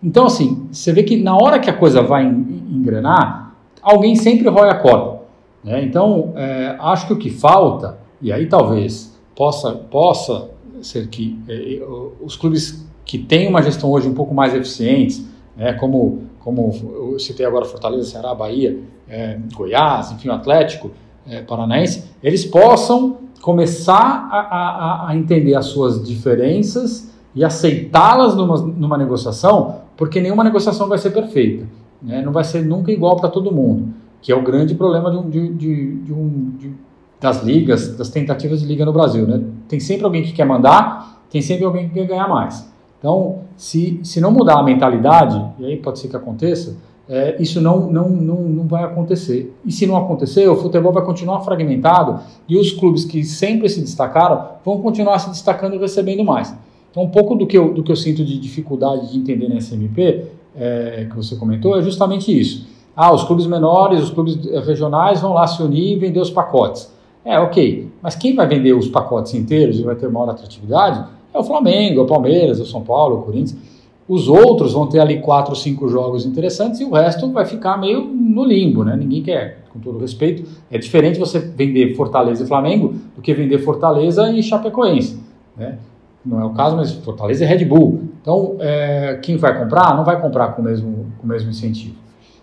Então 0.02 0.24
assim, 0.24 0.66
você 0.72 0.92
vê 0.92 1.02
que 1.02 1.22
na 1.22 1.36
hora 1.36 1.58
que 1.58 1.68
a 1.68 1.74
coisa 1.74 2.02
vai 2.02 2.24
engrenar, 2.24 3.49
alguém 3.82 4.14
sempre 4.16 4.48
rói 4.48 4.68
a 4.68 4.74
corda. 4.74 5.20
Né? 5.62 5.84
Então 5.84 6.32
é, 6.36 6.76
acho 6.78 7.06
que 7.06 7.12
o 7.12 7.18
que 7.18 7.30
falta 7.30 7.98
e 8.20 8.32
aí 8.32 8.46
talvez 8.46 9.18
possa 9.34 9.72
possa 9.72 10.50
ser 10.82 11.08
que 11.08 11.38
é, 11.48 11.82
os 12.22 12.36
clubes 12.36 12.86
que 13.04 13.18
têm 13.18 13.48
uma 13.48 13.62
gestão 13.62 13.90
hoje 13.90 14.08
um 14.08 14.14
pouco 14.14 14.34
mais 14.34 14.54
eficientes, 14.54 15.24
né, 15.56 15.72
como 15.74 16.30
como 16.40 16.72
eu 17.12 17.18
citei 17.18 17.44
agora 17.44 17.66
Fortaleza, 17.66 18.10
Ceará, 18.10 18.34
Bahia, 18.34 18.78
é, 19.08 19.38
Goiás, 19.54 20.10
enfim, 20.12 20.28
o 20.28 20.32
Atlético, 20.32 20.90
é, 21.28 21.42
paranaense, 21.42 22.04
eles 22.22 22.46
possam 22.46 23.18
começar 23.42 24.28
a, 24.30 24.38
a, 24.38 25.08
a 25.08 25.16
entender 25.16 25.54
as 25.54 25.66
suas 25.66 26.02
diferenças 26.06 27.10
e 27.34 27.44
aceitá-las 27.44 28.34
numa, 28.34 28.56
numa 28.56 28.98
negociação, 28.98 29.82
porque 29.96 30.20
nenhuma 30.20 30.44
negociação 30.44 30.88
vai 30.88 30.98
ser 30.98 31.10
perfeita. 31.10 31.66
Né? 32.02 32.22
Não 32.22 32.32
vai 32.32 32.44
ser 32.44 32.64
nunca 32.64 32.90
igual 32.90 33.16
para 33.16 33.28
todo 33.28 33.52
mundo, 33.52 33.88
que 34.20 34.32
é 34.32 34.36
o 34.36 34.42
grande 34.42 34.74
problema 34.74 35.10
de 35.10 35.16
um, 35.16 35.30
de, 35.30 35.94
de, 36.02 36.12
um, 36.12 36.52
das 37.20 37.42
ligas, 37.42 37.96
das 37.96 38.08
tentativas 38.08 38.60
de 38.60 38.66
liga 38.66 38.84
no 38.84 38.92
Brasil. 38.92 39.26
Né? 39.26 39.42
Tem 39.68 39.78
sempre 39.78 40.04
alguém 40.04 40.22
que 40.22 40.32
quer 40.32 40.44
mandar, 40.44 41.22
tem 41.30 41.42
sempre 41.42 41.64
alguém 41.64 41.88
que 41.88 41.94
quer 41.94 42.06
ganhar 42.06 42.28
mais. 42.28 42.70
Então, 42.98 43.40
se, 43.56 44.00
se 44.02 44.20
não 44.20 44.30
mudar 44.30 44.58
a 44.58 44.62
mentalidade, 44.62 45.42
e 45.58 45.64
aí 45.64 45.76
pode 45.76 45.98
ser 45.98 46.08
que 46.08 46.16
aconteça, 46.16 46.76
é, 47.08 47.42
isso 47.42 47.60
não, 47.60 47.90
não, 47.90 48.08
não, 48.08 48.42
não 48.42 48.66
vai 48.68 48.84
acontecer. 48.84 49.52
E 49.64 49.72
se 49.72 49.84
não 49.84 49.96
acontecer, 49.96 50.48
o 50.48 50.54
futebol 50.54 50.92
vai 50.92 51.04
continuar 51.04 51.40
fragmentado 51.40 52.20
e 52.48 52.56
os 52.56 52.70
clubes 52.72 53.04
que 53.04 53.24
sempre 53.24 53.68
se 53.68 53.80
destacaram 53.80 54.46
vão 54.64 54.80
continuar 54.80 55.18
se 55.18 55.28
destacando 55.28 55.74
e 55.74 55.78
recebendo 55.78 56.22
mais. 56.22 56.54
Então, 56.90 57.02
um 57.02 57.08
pouco 57.08 57.34
do 57.34 57.46
que 57.46 57.58
eu, 57.58 57.74
do 57.74 57.82
que 57.82 57.90
eu 57.90 57.96
sinto 57.96 58.24
de 58.24 58.38
dificuldade 58.38 59.10
de 59.10 59.18
entender 59.18 59.48
na 59.48 59.56
SMP, 59.60 60.26
é, 60.56 61.06
que 61.08 61.16
você 61.16 61.36
comentou, 61.36 61.78
é 61.78 61.82
justamente 61.82 62.38
isso. 62.38 62.66
Ah, 62.96 63.12
os 63.12 63.24
clubes 63.24 63.46
menores, 63.46 64.02
os 64.02 64.10
clubes 64.10 64.36
regionais 64.66 65.20
vão 65.20 65.32
lá 65.32 65.46
se 65.46 65.62
unir 65.62 65.92
e 65.92 65.96
vender 65.96 66.20
os 66.20 66.30
pacotes. 66.30 66.92
É, 67.24 67.38
ok. 67.38 67.88
Mas 68.02 68.14
quem 68.14 68.34
vai 68.34 68.46
vender 68.46 68.72
os 68.72 68.88
pacotes 68.88 69.34
inteiros 69.34 69.78
e 69.78 69.82
vai 69.82 69.94
ter 69.94 70.08
maior 70.10 70.30
atratividade 70.30 71.04
é 71.32 71.38
o 71.38 71.44
Flamengo, 71.44 72.02
o 72.02 72.06
Palmeiras, 72.06 72.58
o 72.60 72.66
São 72.66 72.82
Paulo, 72.82 73.18
o 73.18 73.22
Corinthians. 73.22 73.56
Os 74.08 74.26
outros 74.26 74.72
vão 74.72 74.88
ter 74.88 74.98
ali 74.98 75.20
quatro, 75.20 75.54
cinco 75.54 75.88
jogos 75.88 76.26
interessantes 76.26 76.80
e 76.80 76.84
o 76.84 76.90
resto 76.90 77.30
vai 77.30 77.44
ficar 77.44 77.76
meio 77.76 78.02
no 78.02 78.44
limbo, 78.44 78.82
né? 78.82 78.96
Ninguém 78.96 79.22
quer, 79.22 79.64
com 79.72 79.78
todo 79.78 79.98
respeito. 79.98 80.42
É 80.68 80.78
diferente 80.78 81.18
você 81.18 81.38
vender 81.38 81.94
Fortaleza 81.94 82.42
e 82.42 82.46
Flamengo 82.46 82.94
do 83.14 83.22
que 83.22 83.32
vender 83.32 83.58
Fortaleza 83.58 84.28
e 84.32 84.42
Chapecoense, 84.42 85.20
né? 85.56 85.78
Não 86.24 86.40
é 86.40 86.44
o 86.44 86.50
caso, 86.50 86.76
mas 86.76 86.92
Fortaleza 86.92 87.44
é 87.44 87.46
Red 87.46 87.64
Bull. 87.64 88.02
Então, 88.20 88.56
é, 88.60 89.18
quem 89.22 89.36
vai 89.36 89.58
comprar 89.58 89.96
não 89.96 90.04
vai 90.04 90.20
comprar 90.20 90.48
com 90.48 90.60
o 90.60 90.64
mesmo, 90.64 91.06
com 91.18 91.24
o 91.24 91.28
mesmo 91.28 91.50
incentivo. 91.50 91.94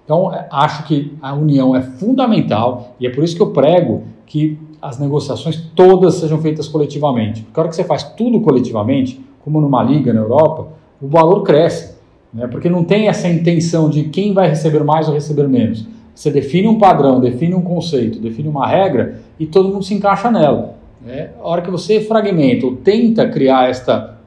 Então, 0.03 0.33
é, 0.33 0.47
acho 0.51 0.83
que 0.85 1.15
a 1.21 1.33
união 1.33 1.75
é 1.75 1.81
fundamental 1.81 2.95
e 2.99 3.05
é 3.05 3.09
por 3.09 3.23
isso 3.23 3.35
que 3.35 3.41
eu 3.41 3.51
prego 3.51 4.03
que 4.25 4.57
as 4.81 4.99
negociações 4.99 5.57
todas 5.75 6.15
sejam 6.15 6.39
feitas 6.39 6.67
coletivamente. 6.67 7.43
Porque 7.43 7.59
a 7.59 7.63
hora 7.63 7.69
que 7.69 7.75
você 7.75 7.83
faz 7.83 8.03
tudo 8.03 8.41
coletivamente, 8.41 9.23
como 9.43 9.61
numa 9.61 9.83
liga 9.83 10.13
na 10.13 10.21
Europa, 10.21 10.67
o 11.01 11.07
valor 11.07 11.43
cresce, 11.43 11.95
né? 12.33 12.47
porque 12.47 12.69
não 12.69 12.83
tem 12.83 13.07
essa 13.07 13.27
intenção 13.27 13.89
de 13.89 14.03
quem 14.03 14.33
vai 14.33 14.49
receber 14.49 14.83
mais 14.83 15.07
ou 15.07 15.13
receber 15.13 15.47
menos. 15.47 15.85
Você 16.15 16.31
define 16.31 16.67
um 16.67 16.79
padrão, 16.79 17.19
define 17.19 17.53
um 17.53 17.61
conceito, 17.61 18.19
define 18.19 18.47
uma 18.49 18.67
regra 18.67 19.21
e 19.39 19.45
todo 19.45 19.69
mundo 19.69 19.83
se 19.83 19.93
encaixa 19.93 20.31
nela. 20.31 20.76
Né? 21.07 21.31
A 21.39 21.47
hora 21.47 21.61
que 21.61 21.71
você 21.71 22.01
fragmenta 22.01 22.65
ou 22.65 22.75
tenta 22.75 23.27
criar 23.29 23.69
esta, 23.69 24.17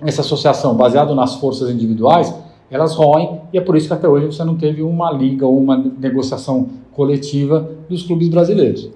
essa 0.00 0.20
associação 0.20 0.74
baseada 0.74 1.14
nas 1.14 1.34
forças 1.34 1.68
individuais, 1.68 2.32
elas 2.70 2.94
roem 2.94 3.40
e 3.52 3.58
é 3.58 3.60
por 3.60 3.76
isso 3.76 3.88
que 3.88 3.94
até 3.94 4.08
hoje 4.08 4.26
você 4.26 4.44
não 4.44 4.56
teve 4.56 4.80
uma 4.80 5.10
liga 5.10 5.44
ou 5.44 5.58
uma 5.58 5.76
negociação 5.76 6.68
coletiva 6.92 7.68
dos 7.88 8.04
clubes 8.04 8.28
brasileiros 8.28 8.90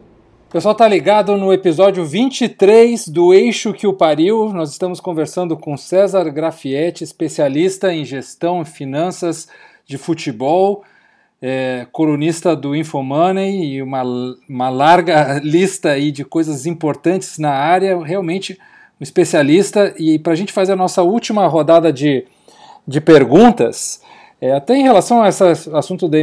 pessoal 0.54 0.72
tá 0.72 0.86
ligado 0.86 1.36
no 1.36 1.52
episódio 1.52 2.04
23 2.04 3.08
do 3.08 3.34
Eixo 3.34 3.72
que 3.72 3.88
o 3.88 3.92
Pariu. 3.92 4.52
Nós 4.52 4.70
estamos 4.70 5.00
conversando 5.00 5.56
com 5.56 5.76
César 5.76 6.30
Grafietti, 6.30 7.02
especialista 7.02 7.92
em 7.92 8.04
gestão 8.04 8.62
e 8.62 8.64
finanças 8.64 9.48
de 9.84 9.98
futebol, 9.98 10.84
é, 11.46 11.86
colunista 11.92 12.56
do 12.56 12.74
Infomoney 12.74 13.74
e 13.74 13.82
uma, 13.82 14.02
uma 14.48 14.70
larga 14.70 15.38
lista 15.44 15.90
aí 15.90 16.10
de 16.10 16.24
coisas 16.24 16.64
importantes 16.64 17.36
na 17.36 17.50
área. 17.50 18.02
Realmente 18.02 18.58
um 18.98 19.04
especialista. 19.04 19.92
E 19.98 20.18
para 20.18 20.32
a 20.32 20.36
gente 20.36 20.54
fazer 20.54 20.72
a 20.72 20.76
nossa 20.76 21.02
última 21.02 21.46
rodada 21.46 21.92
de, 21.92 22.24
de 22.88 22.98
perguntas, 22.98 24.00
é, 24.40 24.52
até 24.52 24.74
em 24.74 24.84
relação 24.84 25.22
a 25.22 25.28
esse 25.28 25.44
assunto 25.74 26.08
da, 26.08 26.16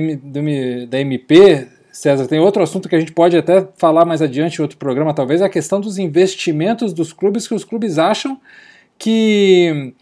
da 0.90 1.00
MP, 1.00 1.68
César, 1.92 2.26
tem 2.26 2.40
outro 2.40 2.64
assunto 2.64 2.90
que 2.90 2.96
a 2.96 3.00
gente 3.00 3.12
pode 3.12 3.38
até 3.38 3.68
falar 3.78 4.06
mais 4.06 4.24
adiante 4.24 4.58
em 4.58 4.62
outro 4.64 4.80
programa, 4.80 5.14
talvez, 5.14 5.42
é 5.42 5.46
a 5.46 5.50
questão 5.50 5.80
dos 5.80 6.00
investimentos 6.00 6.94
dos 6.94 7.14
clubes, 7.14 7.48
que 7.48 7.54
os 7.54 7.64
clubes 7.64 8.00
acham 8.00 8.40
que 8.98 9.94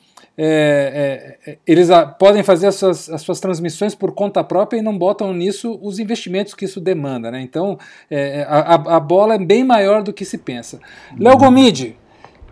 é, 0.42 1.38
é, 1.46 1.58
eles 1.68 1.90
a, 1.90 2.06
podem 2.06 2.44
fazer 2.44 2.68
as 2.68 2.76
suas, 2.76 3.10
as 3.10 3.22
suas, 3.22 3.42
transmissões 3.42 3.94
por 3.94 4.14
conta 4.14 4.42
própria 4.42 4.80
e 4.80 4.82
não 4.82 4.98
botam 4.98 5.34
nisso 5.34 5.78
os 5.82 6.00
investimentos 6.00 6.54
que 6.54 6.64
isso 6.64 6.80
demanda. 6.80 7.30
Né? 7.30 7.42
Então, 7.42 7.78
é, 8.10 8.44
a, 8.44 8.76
a, 8.76 9.00
bola 9.02 9.36
é 9.36 9.38
bem 9.38 9.66
maior 9.66 10.02
do 10.02 10.14
que 10.14 10.24
se 10.24 10.38
pensa. 10.38 10.80
Léo 11.20 11.38
Gomide, 11.38 11.98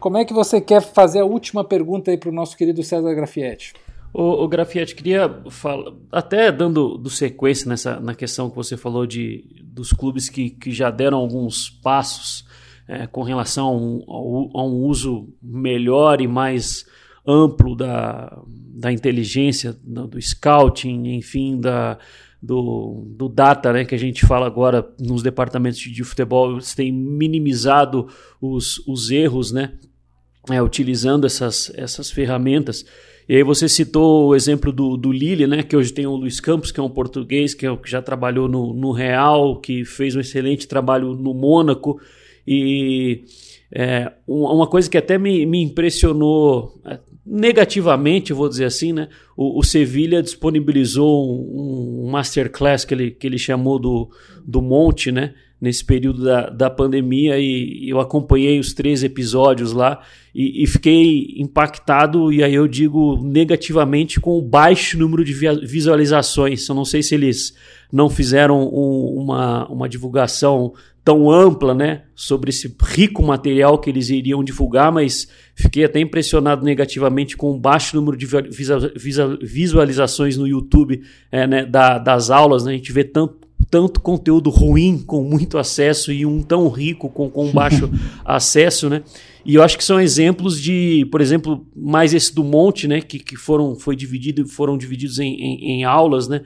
como 0.02 0.18
é 0.18 0.26
que 0.26 0.34
você 0.34 0.60
quer 0.60 0.82
fazer 0.82 1.22
a 1.22 1.26
última 1.26 1.64
pergunta 1.64 2.12
aí 2.12 2.18
para 2.18 2.30
o 2.30 2.34
nosso 2.34 2.58
querido 2.58 2.84
César 2.84 3.14
Grafietti? 3.14 3.74
O, 4.14 4.44
o 4.44 4.48
Grafietti, 4.50 4.94
queria 4.94 5.42
falar, 5.50 5.94
até 6.12 6.52
dando 6.52 6.98
do 6.98 7.10
sequência 7.10 7.70
nessa, 7.70 8.02
na 8.02 8.14
questão 8.14 8.50
que 8.50 8.56
você 8.58 8.76
falou 8.76 9.08
de, 9.08 9.46
dos 9.64 9.94
clubes 9.94 10.28
que, 10.28 10.50
que 10.50 10.72
já 10.72 10.92
deram 10.92 11.20
alguns 11.20 11.70
passos 11.70 12.46
é, 12.86 13.08
com 13.08 13.22
relação 13.24 14.04
a 14.08 14.62
um, 14.64 14.86
uso 14.86 15.30
melhor 15.42 16.20
e 16.20 16.28
mais 16.28 16.86
amplo 17.28 17.76
da, 17.76 18.42
da 18.48 18.92
inteligência, 18.92 19.76
do, 19.84 20.08
do 20.08 20.22
scouting, 20.22 21.16
enfim, 21.16 21.60
da, 21.60 21.98
do, 22.42 23.06
do 23.10 23.28
data 23.28 23.74
né, 23.74 23.84
que 23.84 23.96
a 23.96 24.00
gente 24.00 24.26
fala 24.26 24.46
agora 24.46 24.88
nos 25.00 25.22
departamentos 25.22 25.80
de 25.80 26.04
futebol, 26.04 26.54
eles 26.54 26.74
têm 26.74 26.92
minimizado 26.92 28.08
os, 28.40 28.80
os 28.88 29.12
erros, 29.12 29.52
né, 29.52 29.74
é, 30.50 30.62
utilizando 30.62 31.26
essas, 31.26 31.72
essas 31.76 32.10
ferramentas. 32.10 32.86
E 33.30 33.36
aí 33.36 33.44
você 33.44 33.68
citou 33.68 34.28
o 34.28 34.36
exemplo 34.36 34.72
do, 34.72 34.96
do 34.96 35.12
Lille, 35.12 35.46
né? 35.48 35.62
Que 35.62 35.76
hoje 35.76 35.92
tem 35.92 36.08
o 36.08 36.16
Luiz 36.16 36.40
Campos, 36.40 36.72
que 36.72 36.80
é 36.80 36.84
um 36.84 36.90
português 36.90 37.54
que, 37.54 37.68
é, 37.68 37.76
que 37.76 37.90
já 37.90 38.02
trabalhou 38.02 38.48
no, 38.48 38.74
no 38.74 38.94
Real, 38.94 39.60
que 39.60 39.84
fez 39.84 40.16
um 40.16 40.22
excelente 40.22 40.66
trabalho 40.66 41.14
no 41.14 41.34
Mônaco. 41.34 42.00
E 42.48 43.26
é, 43.70 44.14
uma 44.26 44.66
coisa 44.66 44.90
que 44.90 44.98
até 44.98 45.18
me, 45.18 45.46
me 45.46 45.62
impressionou 45.62 46.82
negativamente, 47.28 48.32
vou 48.32 48.48
dizer 48.48 48.66
assim, 48.66 48.94
né? 48.94 49.10
O, 49.36 49.60
o 49.60 49.64
Sevilha 49.64 50.24
disponibilizou 50.24 51.30
um, 51.30 52.06
um, 52.06 52.10
masterclass 52.10 52.86
que 52.86 52.94
ele, 52.94 53.12
que 53.12 53.28
ele 53.28 53.38
chamou 53.38 53.78
do, 53.78 54.10
do 54.46 54.62
Monte, 54.62 55.12
né? 55.12 55.34
nesse 55.60 55.84
período 55.84 56.24
da, 56.24 56.50
da 56.50 56.70
pandemia 56.70 57.40
e 57.40 57.90
eu 57.90 58.00
acompanhei 58.00 58.60
os 58.60 58.74
três 58.74 59.04
episódios 59.04 59.74
lá 59.74 60.04
e, 60.34 60.64
e, 60.64 60.68
fiquei 60.68 61.34
impactado, 61.38 62.32
e 62.32 62.44
aí 62.44 62.54
eu 62.54 62.68
digo 62.68 63.20
negativamente, 63.24 64.20
com 64.20 64.38
o 64.38 64.42
baixo 64.42 64.96
número 65.00 65.26
de 65.26 65.34
visualizações. 65.34 66.68
Eu 66.70 66.76
não 66.76 66.86
sei 66.86 67.02
se 67.02 67.16
eles 67.16 67.56
não 67.92 68.10
fizeram 68.10 68.62
um, 68.62 69.22
uma, 69.22 69.68
uma 69.68 69.90
divulgação 69.90 70.74
tão 71.04 71.32
ampla 71.32 71.74
né, 71.74 72.02
sobre 72.14 72.50
esse 72.50 72.76
rico 72.82 73.24
material 73.24 73.80
que 73.80 73.90
eles 73.90 74.10
iriam 74.10 74.44
divulgar, 74.44 74.92
mas 74.92 75.28
fiquei 75.56 75.86
até 75.86 76.02
impressionado 76.02 76.66
negativamente 76.66 77.38
com 77.38 77.52
o 77.52 77.58
baixo 77.58 77.96
número 77.96 78.18
de 78.18 78.28
visualizações 79.42 80.36
no 80.36 80.46
YouTube 80.46 81.02
é, 81.32 81.48
né, 81.48 81.66
da, 81.66 81.98
das 81.98 82.30
aulas. 82.30 82.66
Né, 82.66 82.74
a 82.74 82.76
gente 82.76 82.92
vê 82.92 83.06
tanto 83.06 83.48
tanto 83.70 84.00
conteúdo 84.00 84.50
ruim 84.50 84.98
com 84.98 85.24
muito 85.24 85.58
acesso 85.58 86.12
e 86.12 86.26
um 86.26 86.42
tão 86.42 86.70
rico 86.70 87.10
com, 87.10 87.30
com 87.30 87.52
baixo 87.52 87.90
acesso, 88.24 88.90
né? 88.90 89.04
E 89.46 89.56
eu 89.56 89.64
acho 89.64 89.78
que 89.78 89.84
são 89.84 90.00
exemplos 90.00 90.60
de, 90.60 91.06
por 91.12 91.22
exemplo, 91.22 91.66
mais 91.76 92.14
esse 92.14 92.34
do 92.34 92.44
Monte, 92.44 92.88
né? 92.88 93.02
Que, 93.02 93.20
que 93.20 93.36
foram, 93.36 93.76
foi 93.76 93.96
dividido, 93.96 94.48
foram 94.48 94.78
divididos 94.78 95.20
em, 95.20 95.34
em, 95.34 95.72
em 95.72 95.84
aulas, 95.84 96.28
né? 96.28 96.42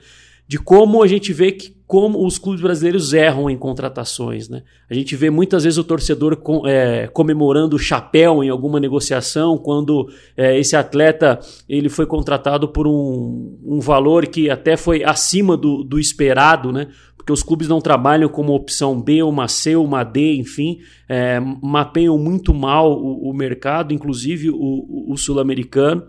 De 0.46 0.58
como 0.58 1.02
a 1.02 1.06
gente 1.06 1.32
vê 1.32 1.52
que 1.52 1.82
como 1.92 2.26
os 2.26 2.38
clubes 2.38 2.62
brasileiros 2.62 3.12
erram 3.12 3.50
em 3.50 3.58
contratações. 3.58 4.48
Né? 4.48 4.62
A 4.88 4.94
gente 4.94 5.14
vê 5.14 5.28
muitas 5.28 5.64
vezes 5.64 5.76
o 5.76 5.84
torcedor 5.84 6.36
com, 6.36 6.66
é, 6.66 7.06
comemorando 7.06 7.76
o 7.76 7.78
chapéu 7.78 8.42
em 8.42 8.48
alguma 8.48 8.80
negociação 8.80 9.58
quando 9.58 10.08
é, 10.34 10.58
esse 10.58 10.74
atleta 10.74 11.38
ele 11.68 11.90
foi 11.90 12.06
contratado 12.06 12.66
por 12.66 12.86
um, 12.86 13.58
um 13.62 13.78
valor 13.78 14.26
que 14.26 14.48
até 14.48 14.74
foi 14.74 15.04
acima 15.04 15.54
do, 15.54 15.84
do 15.84 15.98
esperado, 15.98 16.72
né? 16.72 16.88
porque 17.14 17.30
os 17.30 17.42
clubes 17.42 17.68
não 17.68 17.78
trabalham 17.78 18.26
como 18.26 18.54
opção 18.54 18.98
B, 18.98 19.22
uma 19.22 19.46
C, 19.46 19.76
uma 19.76 20.02
D, 20.02 20.36
enfim, 20.36 20.78
é, 21.06 21.38
mapeiam 21.62 22.16
muito 22.16 22.54
mal 22.54 22.90
o, 22.90 23.28
o 23.28 23.34
mercado, 23.34 23.92
inclusive 23.92 24.48
o, 24.48 25.12
o 25.12 25.16
sul-americano. 25.18 26.04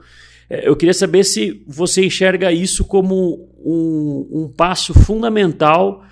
É, 0.54 0.70
eu 0.70 0.76
queria 0.76 0.94
saber 0.94 1.24
se 1.24 1.64
você 1.68 2.06
enxerga 2.06 2.52
isso 2.52 2.86
como 2.86 3.50
um, 3.66 4.28
um 4.32 4.54
passo 4.56 4.94
fundamental 4.94 6.04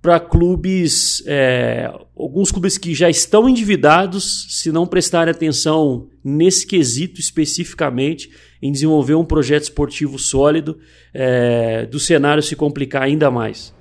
para 0.00 0.18
clubes, 0.18 1.22
é, 1.26 1.92
alguns 2.16 2.50
clubes 2.50 2.78
que 2.78 2.94
já 2.94 3.10
estão 3.10 3.46
endividados, 3.46 4.46
se 4.48 4.72
não 4.72 4.86
prestarem 4.86 5.30
atenção 5.30 6.08
nesse 6.24 6.66
quesito 6.66 7.20
especificamente, 7.20 8.30
em 8.62 8.72
desenvolver 8.72 9.14
um 9.14 9.24
projeto 9.26 9.64
esportivo 9.64 10.18
sólido, 10.18 10.78
é, 11.12 11.84
do 11.84 12.00
cenário 12.00 12.42
se 12.42 12.56
complicar 12.56 13.02
ainda 13.02 13.30
mais. 13.30 13.74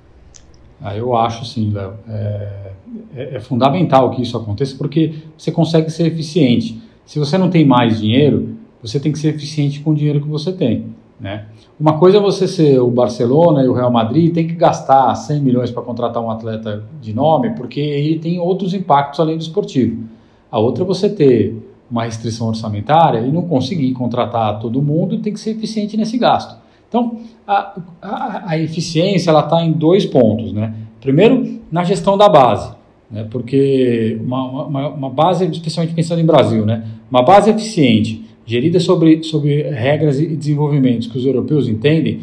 Ah, 0.82 0.96
eu 0.96 1.16
acho 1.16 1.46
sim, 1.46 1.72
Léo. 1.72 1.94
É, 2.10 2.72
é, 3.16 3.36
é, 3.36 3.40
fundamental 3.40 4.12
que 4.12 4.22
isso 4.22 4.36
aconteça 4.36 4.76
porque 4.78 5.14
você 5.38 5.54
consegue 5.54 5.90
ser 5.90 6.08
eficiente. 6.08 6.82
Se 7.06 7.18
você 7.18 7.38
não 7.38 7.50
tem 7.50 7.66
mais 7.66 8.00
dinheiro, 8.00 8.58
você 8.82 9.00
tem 9.00 9.12
que 9.12 9.20
ser 9.20 9.36
eficiente 9.36 9.80
com 9.82 9.92
o 9.92 9.96
dinheiro 9.96 10.22
que 10.22 10.28
você 10.28 10.52
tem. 10.52 10.86
Né? 11.20 11.46
Uma 11.80 12.00
coisa 12.00 12.18
é 12.18 12.20
você 12.20 12.48
ser 12.48 12.80
o 12.80 12.90
Barcelona 12.90 13.64
e 13.64 13.68
o 13.68 13.74
Real 13.74 13.92
Madrid 13.92 14.34
tem 14.34 14.48
que 14.48 14.56
gastar 14.56 15.14
100 15.14 15.42
milhões 15.42 15.70
para 15.70 15.84
contratar 15.84 16.22
um 16.22 16.32
atleta 16.32 16.84
de 17.00 17.14
nome, 17.14 17.52
porque 17.52 17.80
ele 17.80 18.18
tem 18.18 18.40
outros 18.40 18.74
impactos 18.74 19.20
além 19.20 19.38
do 19.38 19.42
esportivo. 19.42 20.04
A 20.52 20.60
outra 20.60 20.84
é 20.84 20.88
você 20.88 21.10
ter 21.10 21.56
uma 21.90 22.06
restrição 22.06 22.48
orçamentária 22.48 23.20
e 23.20 23.32
não 23.32 23.44
conseguir 23.44 23.92
contratar 23.94 24.60
todo 24.60 24.82
mundo, 24.82 25.20
tem 25.20 25.34
que 25.34 25.40
ser 25.40 25.52
eficiente 25.52 25.96
nesse 25.98 26.18
gasto. 26.18 26.56
Então, 26.88 27.20
a, 27.48 27.80
a, 28.02 28.44
a 28.52 28.58
eficiência 28.60 29.32
está 29.32 29.64
em 29.64 29.72
dois 29.74 30.06
pontos, 30.06 30.54
né? 30.54 30.74
Primeiro, 31.00 31.60
na 31.72 31.84
gestão 31.84 32.18
da 32.18 32.28
base, 32.28 32.74
né? 33.10 33.28
Porque 33.30 34.20
uma, 34.22 34.66
uma, 34.66 34.90
uma 34.90 35.10
base, 35.10 35.46
especialmente 35.46 35.94
pensando 35.94 36.20
em 36.20 36.26
Brasil, 36.26 36.66
né? 36.66 36.86
Uma 37.10 37.24
base 37.24 37.50
eficiente, 37.50 38.21
gerida 38.52 38.82
sobre, 38.82 39.24
sobre 39.24 39.64
regras 39.64 40.20
e 40.20 40.28
desenvolvimentos 40.36 41.08
que 41.08 41.18
os 41.18 41.26
europeus 41.26 41.70
entendem, 41.70 42.20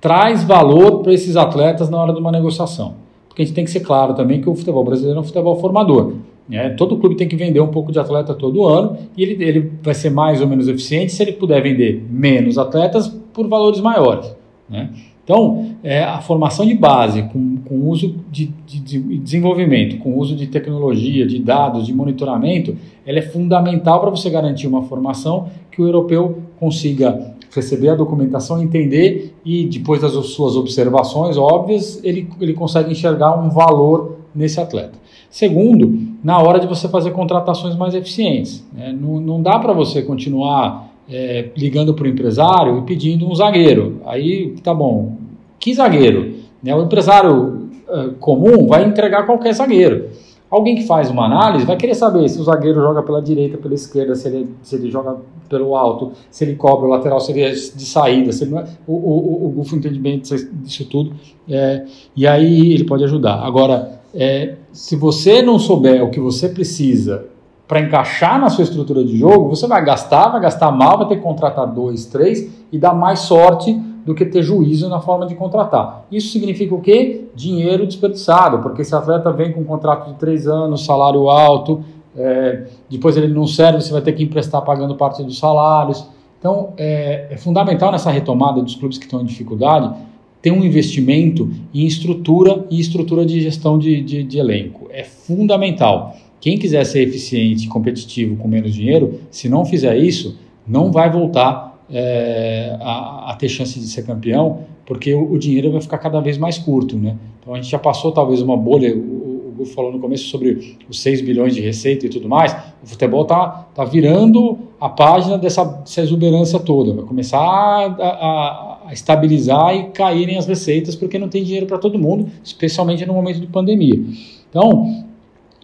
traz 0.00 0.42
valor 0.42 1.02
para 1.02 1.12
esses 1.12 1.36
atletas 1.36 1.90
na 1.90 2.02
hora 2.02 2.14
de 2.14 2.18
uma 2.18 2.32
negociação. 2.32 2.94
Porque 3.28 3.42
a 3.42 3.44
gente 3.44 3.54
tem 3.54 3.64
que 3.64 3.70
ser 3.70 3.80
claro 3.80 4.14
também 4.14 4.40
que 4.40 4.48
o 4.48 4.54
futebol 4.54 4.82
brasileiro 4.82 5.18
é 5.18 5.20
um 5.20 5.24
futebol 5.24 5.54
formador. 5.60 6.14
É, 6.50 6.70
todo 6.70 6.96
clube 6.96 7.14
tem 7.14 7.28
que 7.28 7.36
vender 7.36 7.60
um 7.60 7.68
pouco 7.68 7.92
de 7.92 7.98
atleta 7.98 8.32
todo 8.32 8.66
ano 8.66 8.96
e 9.16 9.22
ele, 9.22 9.44
ele 9.44 9.72
vai 9.82 9.92
ser 9.92 10.10
mais 10.10 10.40
ou 10.40 10.46
menos 10.46 10.66
eficiente 10.66 11.12
se 11.12 11.22
ele 11.22 11.32
puder 11.32 11.62
vender 11.62 12.02
menos 12.08 12.56
atletas 12.56 13.08
por 13.34 13.46
valores 13.46 13.80
maiores. 13.80 14.34
Né? 14.70 14.88
Então, 15.26 15.74
é, 15.82 16.04
a 16.04 16.20
formação 16.20 16.64
de 16.64 16.72
base 16.72 17.24
com, 17.24 17.56
com 17.56 17.88
uso 17.88 18.14
de, 18.30 18.46
de, 18.64 18.78
de, 18.78 19.18
desenvolvimento, 19.18 19.98
com 19.98 20.16
uso 20.16 20.36
de 20.36 20.46
tecnologia, 20.46 21.26
de 21.26 21.40
dados, 21.40 21.84
de 21.84 21.92
monitoramento, 21.92 22.76
ela 23.04 23.18
é 23.18 23.22
fundamental 23.22 24.00
para 24.00 24.08
você 24.08 24.30
garantir 24.30 24.68
uma 24.68 24.84
formação 24.84 25.48
que 25.72 25.82
o 25.82 25.84
europeu 25.84 26.42
consiga 26.60 27.34
receber 27.52 27.88
a 27.88 27.96
documentação, 27.96 28.62
entender 28.62 29.34
e 29.44 29.64
depois 29.64 30.00
das 30.00 30.12
suas 30.26 30.54
observações 30.54 31.36
óbvias, 31.36 32.00
ele, 32.04 32.28
ele 32.40 32.54
consegue 32.54 32.92
enxergar 32.92 33.36
um 33.36 33.50
valor 33.50 34.18
nesse 34.32 34.60
atleta. 34.60 34.92
Segundo, 35.28 36.06
na 36.22 36.38
hora 36.38 36.60
de 36.60 36.68
você 36.68 36.88
fazer 36.88 37.10
contratações 37.10 37.74
mais 37.74 37.96
eficientes. 37.96 38.64
Né? 38.72 38.96
Não, 38.96 39.20
não 39.20 39.42
dá 39.42 39.58
para 39.58 39.72
você 39.72 40.02
continuar 40.02 40.88
é, 41.08 41.50
ligando 41.56 41.94
para 41.94 42.04
o 42.04 42.08
empresário 42.08 42.78
e 42.78 42.82
pedindo 42.82 43.28
um 43.28 43.34
zagueiro. 43.34 44.00
Aí, 44.04 44.54
tá 44.62 44.74
bom, 44.74 45.16
que 45.58 45.74
zagueiro? 45.74 46.34
Né? 46.62 46.74
O 46.74 46.82
empresário 46.82 47.68
é, 47.88 48.10
comum 48.18 48.66
vai 48.66 48.84
entregar 48.84 49.24
qualquer 49.26 49.52
zagueiro. 49.52 50.06
Alguém 50.48 50.76
que 50.76 50.86
faz 50.86 51.10
uma 51.10 51.26
análise 51.26 51.66
vai 51.66 51.76
querer 51.76 51.94
saber 51.94 52.28
se 52.28 52.40
o 52.40 52.44
zagueiro 52.44 52.80
joga 52.80 53.02
pela 53.02 53.20
direita, 53.20 53.58
pela 53.58 53.74
esquerda, 53.74 54.14
se 54.14 54.28
ele, 54.28 54.48
se 54.62 54.76
ele 54.76 54.90
joga 54.90 55.16
pelo 55.48 55.74
alto, 55.74 56.12
se 56.30 56.44
ele 56.44 56.54
cobre 56.54 56.86
o 56.86 56.88
lateral, 56.88 57.18
se 57.18 57.32
ele 57.32 57.42
é 57.42 57.50
de 57.50 57.84
saída, 57.84 58.30
se 58.30 58.46
não 58.46 58.60
é, 58.60 58.64
o, 58.86 58.92
o, 58.92 59.46
o 59.46 59.50
Gufo 59.50 59.74
entende 59.74 59.98
bem 59.98 60.20
disso 60.20 60.88
tudo, 60.88 61.12
é, 61.48 61.84
e 62.14 62.26
aí 62.28 62.72
ele 62.72 62.84
pode 62.84 63.02
ajudar. 63.02 63.40
Agora, 63.44 64.00
é, 64.14 64.54
se 64.72 64.94
você 64.94 65.42
não 65.42 65.58
souber 65.58 66.02
o 66.02 66.10
que 66.10 66.20
você 66.20 66.48
precisa 66.48 67.26
para 67.66 67.80
encaixar 67.80 68.40
na 68.40 68.48
sua 68.48 68.64
estrutura 68.64 69.04
de 69.04 69.16
jogo, 69.16 69.48
você 69.48 69.66
vai 69.66 69.84
gastar, 69.84 70.28
vai 70.28 70.40
gastar 70.40 70.70
mal, 70.70 70.98
vai 70.98 71.08
ter 71.08 71.16
que 71.16 71.22
contratar 71.22 71.66
dois, 71.66 72.06
três 72.06 72.48
e 72.70 72.78
dar 72.78 72.94
mais 72.94 73.20
sorte 73.20 73.74
do 74.04 74.14
que 74.14 74.24
ter 74.24 74.42
juízo 74.42 74.88
na 74.88 75.00
forma 75.00 75.26
de 75.26 75.34
contratar. 75.34 76.04
Isso 76.12 76.28
significa 76.28 76.74
o 76.74 76.80
quê? 76.80 77.24
Dinheiro 77.34 77.84
desperdiçado, 77.84 78.60
porque 78.60 78.82
esse 78.82 78.94
atleta 78.94 79.32
vem 79.32 79.52
com 79.52 79.62
um 79.62 79.64
contrato 79.64 80.08
de 80.08 80.14
três 80.14 80.46
anos, 80.46 80.84
salário 80.84 81.28
alto, 81.28 81.82
é, 82.16 82.66
depois 82.88 83.16
ele 83.16 83.28
não 83.28 83.46
serve, 83.46 83.80
você 83.80 83.92
vai 83.92 84.00
ter 84.00 84.12
que 84.12 84.22
emprestar 84.22 84.62
pagando 84.62 84.94
parte 84.94 85.22
dos 85.24 85.38
salários. 85.38 86.06
Então, 86.38 86.72
é, 86.76 87.26
é 87.30 87.36
fundamental 87.36 87.90
nessa 87.90 88.10
retomada 88.10 88.62
dos 88.62 88.76
clubes 88.76 88.96
que 88.96 89.04
estão 89.04 89.20
em 89.20 89.24
dificuldade 89.24 89.92
ter 90.40 90.52
um 90.52 90.64
investimento 90.64 91.50
em 91.74 91.84
estrutura 91.86 92.64
e 92.70 92.78
estrutura 92.78 93.26
de 93.26 93.40
gestão 93.40 93.76
de, 93.76 94.00
de, 94.00 94.22
de 94.22 94.38
elenco. 94.38 94.86
É 94.92 95.02
fundamental. 95.02 96.14
Quem 96.46 96.56
quiser 96.56 96.86
ser 96.86 97.02
eficiente 97.02 97.66
e 97.66 97.68
competitivo 97.68 98.36
com 98.36 98.46
menos 98.46 98.72
dinheiro, 98.72 99.18
se 99.32 99.48
não 99.48 99.64
fizer 99.64 99.96
isso, 99.96 100.38
não 100.64 100.92
vai 100.92 101.10
voltar 101.10 101.76
é, 101.90 102.76
a, 102.80 103.32
a, 103.32 103.34
ter 103.36 103.48
chance 103.48 103.80
de 103.80 103.86
ser 103.88 104.06
campeão, 104.06 104.60
porque 104.86 105.12
o, 105.12 105.32
o, 105.32 105.38
dinheiro 105.40 105.72
vai 105.72 105.80
ficar 105.80 105.98
cada 105.98 106.20
vez 106.20 106.38
mais 106.38 106.56
curto. 106.56 106.96
Né? 106.96 107.16
Então 107.40 107.52
a 107.52 107.56
gente 107.56 107.68
já 107.68 107.80
passou 107.80 108.12
talvez 108.12 108.40
uma 108.40 108.56
bolha, 108.56 108.94
o, 108.94 109.48
o 109.48 109.54
Gufo 109.58 109.74
falou 109.74 109.90
no 109.90 109.98
começo 109.98 110.28
sobre 110.28 110.76
os 110.88 111.02
6 111.02 111.22
bilhões 111.22 111.52
de 111.52 111.60
receita 111.60 112.06
e 112.06 112.08
tudo 112.08 112.28
mais, 112.28 112.56
o 112.80 112.86
futebol 112.86 113.22
está 113.22 113.66
tá 113.74 113.84
virando 113.84 114.56
a 114.80 114.88
página 114.88 115.36
dessa, 115.36 115.64
dessa 115.64 116.00
exuberância 116.00 116.60
toda, 116.60 116.92
vai 116.92 117.04
começar 117.04 117.40
a, 117.40 117.86
a, 117.88 118.78
a 118.86 118.92
estabilizar 118.92 119.74
e 119.74 119.86
caírem 119.86 120.38
as 120.38 120.46
receitas, 120.46 120.94
porque 120.94 121.18
não 121.18 121.28
tem 121.28 121.42
dinheiro 121.42 121.66
para 121.66 121.78
todo 121.78 121.98
mundo, 121.98 122.28
especialmente 122.44 123.04
no 123.04 123.14
momento 123.14 123.40
de 123.40 123.48
pandemia. 123.48 124.00
Então, 124.48 125.05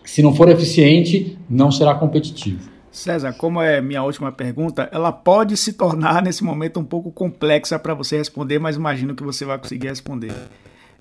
se 0.05 0.22
não 0.22 0.34
for 0.34 0.48
eficiente, 0.48 1.38
não 1.48 1.70
será 1.70 1.94
competitivo. 1.94 2.70
César, 2.90 3.32
como 3.32 3.62
é 3.62 3.80
minha 3.80 4.03
última 4.03 4.30
pergunta, 4.30 4.88
ela 4.92 5.11
pode 5.11 5.57
se 5.57 5.72
tornar 5.72 6.20
nesse 6.22 6.44
momento 6.44 6.78
um 6.78 6.84
pouco 6.84 7.11
complexa 7.11 7.78
para 7.78 7.94
você 7.94 8.18
responder, 8.18 8.59
mas 8.59 8.76
imagino 8.76 9.14
que 9.14 9.22
você 9.22 9.44
vai 9.44 9.59
conseguir 9.59 9.88
responder. 9.88 10.32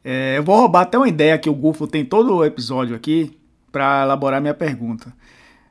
É, 0.03 0.37
eu 0.37 0.43
vou 0.43 0.55
roubar 0.55 0.81
até 0.81 0.97
uma 0.97 1.09
ideia 1.09 1.37
que 1.37 1.49
o 1.49 1.53
Gufo 1.53 1.85
tem 1.85 2.05
todo 2.05 2.37
o 2.37 2.45
episódio 2.45 2.95
aqui 2.95 3.37
para 3.71 4.03
elaborar 4.03 4.41
minha 4.41 4.53
pergunta. 4.53 5.13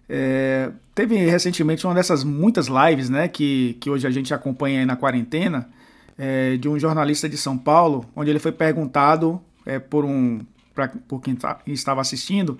É, 0.08 0.70
teve 0.94 1.16
recentemente 1.16 1.86
uma 1.86 1.94
dessas 1.94 2.22
muitas 2.22 2.66
lives, 2.66 3.08
né, 3.08 3.26
que, 3.26 3.76
que 3.80 3.88
hoje 3.88 4.06
a 4.06 4.10
gente 4.10 4.34
acompanha 4.34 4.80
aí 4.80 4.86
na 4.86 4.96
quarentena, 4.96 5.70
é, 6.18 6.56
de 6.58 6.68
um 6.68 6.78
jornalista 6.78 7.28
de 7.28 7.36
São 7.38 7.56
Paulo, 7.56 8.04
onde 8.14 8.28
ele 8.28 8.38
foi 8.38 8.52
perguntado 8.52 9.40
é, 9.64 9.78
por 9.78 10.04
um 10.04 10.40
pra, 10.74 10.88
por 10.88 11.20
quem 11.20 11.34
tá, 11.34 11.58
estava 11.66 12.00
assistindo 12.00 12.58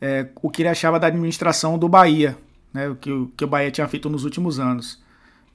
é, 0.00 0.26
o 0.40 0.48
que 0.48 0.62
ele 0.62 0.68
achava 0.68 0.98
da 0.98 1.08
administração 1.08 1.78
do 1.78 1.88
Bahia, 1.88 2.36
né, 2.72 2.88
o 2.88 2.96
que, 2.96 3.10
que 3.36 3.44
o 3.44 3.48
Bahia 3.48 3.70
tinha 3.70 3.86
feito 3.88 4.08
nos 4.08 4.24
últimos 4.24 4.58
anos. 4.58 5.02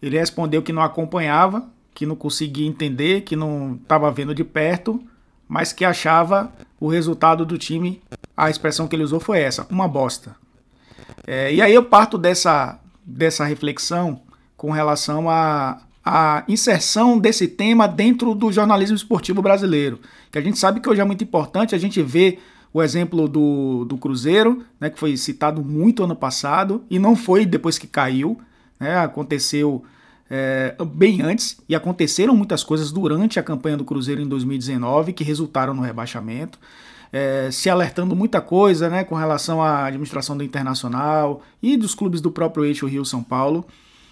Ele 0.01 0.19
respondeu 0.19 0.61
que 0.61 0.73
não 0.73 0.81
acompanhava, 0.81 1.67
que 1.93 2.05
não 2.05 2.15
conseguia 2.15 2.67
entender, 2.67 3.21
que 3.21 3.35
não 3.35 3.79
estava 3.81 4.11
vendo 4.11 4.35
de 4.35 4.43
perto, 4.43 5.01
mas 5.47 5.71
que 5.71 5.85
achava 5.85 6.51
o 6.79 6.87
resultado 6.87 7.45
do 7.45 7.57
time, 7.57 8.01
a 8.35 8.49
expressão 8.49 8.87
que 8.87 8.95
ele 8.95 9.03
usou 9.03 9.19
foi 9.19 9.39
essa, 9.39 9.65
uma 9.69 9.87
bosta. 9.87 10.35
É, 11.25 11.53
e 11.53 11.61
aí 11.61 11.73
eu 11.73 11.83
parto 11.83 12.17
dessa, 12.17 12.79
dessa 13.05 13.45
reflexão 13.45 14.21
com 14.57 14.71
relação 14.71 15.29
a, 15.29 15.81
a 16.03 16.43
inserção 16.47 17.17
desse 17.17 17.47
tema 17.47 17.87
dentro 17.87 18.35
do 18.35 18.51
jornalismo 18.51 18.95
esportivo 18.95 19.41
brasileiro. 19.41 19.99
Que 20.31 20.37
a 20.37 20.41
gente 20.41 20.59
sabe 20.59 20.79
que 20.79 20.89
hoje 20.89 21.01
é 21.01 21.05
muito 21.05 21.23
importante 21.23 21.73
a 21.73 21.77
gente 21.77 22.01
ver 22.01 22.43
o 22.75 22.83
exemplo 22.83 23.29
do, 23.29 23.85
do 23.85 23.97
Cruzeiro, 23.97 24.61
né, 24.77 24.89
que 24.89 24.99
foi 24.99 25.15
citado 25.15 25.63
muito 25.63 26.03
ano 26.03 26.13
passado 26.13 26.83
e 26.89 26.99
não 26.99 27.15
foi 27.15 27.45
depois 27.45 27.77
que 27.77 27.87
caiu, 27.87 28.37
né, 28.77 28.97
aconteceu 28.97 29.81
é, 30.29 30.75
bem 30.93 31.21
antes 31.21 31.57
e 31.69 31.73
aconteceram 31.73 32.35
muitas 32.35 32.65
coisas 32.65 32.91
durante 32.91 33.39
a 33.39 33.43
campanha 33.43 33.77
do 33.77 33.85
Cruzeiro 33.85 34.21
em 34.21 34.27
2019 34.27 35.13
que 35.13 35.23
resultaram 35.23 35.73
no 35.73 35.81
rebaixamento. 35.81 36.59
É, 37.13 37.49
se 37.49 37.69
alertando 37.69 38.13
muita 38.13 38.41
coisa 38.41 38.89
né, 38.89 39.05
com 39.05 39.15
relação 39.15 39.63
à 39.63 39.85
administração 39.85 40.35
do 40.35 40.43
Internacional 40.43 41.43
e 41.63 41.77
dos 41.77 41.95
clubes 41.95 42.19
do 42.19 42.29
próprio 42.29 42.65
eixo 42.65 42.87
Rio-São 42.87 43.23
Paulo, 43.23 43.65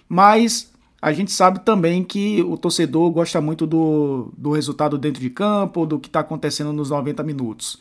mas 0.08 0.72
a 1.02 1.12
gente 1.12 1.34
sabe 1.34 1.60
também 1.60 2.02
que 2.02 2.42
o 2.44 2.56
torcedor 2.56 3.12
gosta 3.12 3.42
muito 3.42 3.68
do, 3.68 4.32
do 4.38 4.52
resultado 4.52 4.98
dentro 4.98 5.20
de 5.22 5.30
campo, 5.30 5.86
do 5.86 6.00
que 6.00 6.08
está 6.08 6.22
acontecendo 6.22 6.72
nos 6.72 6.92
90 6.92 7.22
minutos. 7.24 7.78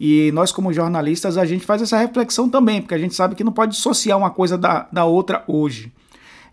E 0.00 0.32
nós, 0.32 0.50
como 0.50 0.72
jornalistas, 0.72 1.36
a 1.36 1.44
gente 1.44 1.66
faz 1.66 1.82
essa 1.82 1.98
reflexão 1.98 2.48
também, 2.48 2.80
porque 2.80 2.94
a 2.94 2.98
gente 2.98 3.14
sabe 3.14 3.34
que 3.34 3.44
não 3.44 3.52
pode 3.52 3.72
dissociar 3.72 4.16
uma 4.16 4.30
coisa 4.30 4.56
da, 4.56 4.88
da 4.90 5.04
outra 5.04 5.44
hoje. 5.46 5.92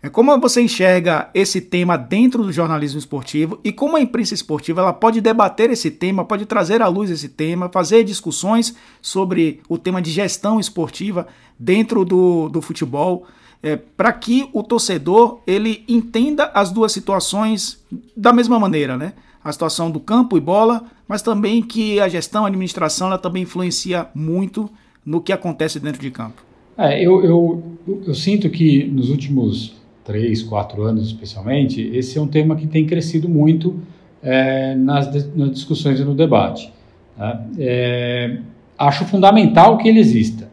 É 0.02 0.08
como 0.10 0.38
você 0.38 0.60
enxerga 0.60 1.30
esse 1.34 1.60
tema 1.60 1.96
dentro 1.96 2.44
do 2.44 2.52
jornalismo 2.52 2.98
esportivo 2.98 3.58
e 3.64 3.72
como 3.72 3.96
a 3.96 4.00
imprensa 4.00 4.34
esportiva 4.34 4.82
ela 4.82 4.92
pode 4.92 5.20
debater 5.20 5.70
esse 5.70 5.90
tema, 5.90 6.24
pode 6.26 6.46
trazer 6.46 6.82
à 6.82 6.86
luz 6.86 7.10
esse 7.10 7.28
tema, 7.28 7.68
fazer 7.68 8.04
discussões 8.04 8.76
sobre 9.00 9.60
o 9.68 9.76
tema 9.76 10.00
de 10.00 10.10
gestão 10.10 10.60
esportiva 10.60 11.26
dentro 11.58 12.04
do, 12.04 12.48
do 12.48 12.62
futebol, 12.62 13.26
é, 13.60 13.76
para 13.76 14.12
que 14.12 14.48
o 14.52 14.62
torcedor 14.62 15.40
ele 15.46 15.84
entenda 15.88 16.52
as 16.54 16.70
duas 16.70 16.92
situações 16.92 17.82
da 18.16 18.32
mesma 18.32 18.60
maneira, 18.60 18.96
né? 18.96 19.14
A 19.48 19.52
situação 19.52 19.90
do 19.90 19.98
campo 19.98 20.36
e 20.36 20.40
bola, 20.40 20.84
mas 21.06 21.22
também 21.22 21.62
que 21.62 21.98
a 22.00 22.08
gestão, 22.08 22.44
a 22.44 22.48
administração, 22.48 23.06
ela 23.06 23.18
também 23.18 23.44
influencia 23.44 24.06
muito 24.14 24.68
no 25.04 25.20
que 25.20 25.32
acontece 25.32 25.80
dentro 25.80 26.00
de 26.02 26.10
campo. 26.10 26.44
É, 26.76 27.02
eu, 27.02 27.24
eu, 27.24 27.62
eu 28.06 28.14
sinto 28.14 28.50
que 28.50 28.84
nos 28.84 29.08
últimos 29.08 29.74
três, 30.04 30.42
quatro 30.42 30.82
anos 30.82 31.06
especialmente, 31.06 31.80
esse 31.94 32.18
é 32.18 32.20
um 32.20 32.26
tema 32.26 32.56
que 32.56 32.66
tem 32.66 32.86
crescido 32.86 33.28
muito 33.28 33.76
é, 34.22 34.74
nas, 34.74 35.06
nas 35.34 35.50
discussões 35.50 35.98
e 35.98 36.04
no 36.04 36.14
debate. 36.14 36.72
Tá? 37.16 37.42
É, 37.58 38.38
acho 38.78 39.04
fundamental 39.06 39.78
que 39.78 39.88
ele 39.88 39.98
exista. 39.98 40.48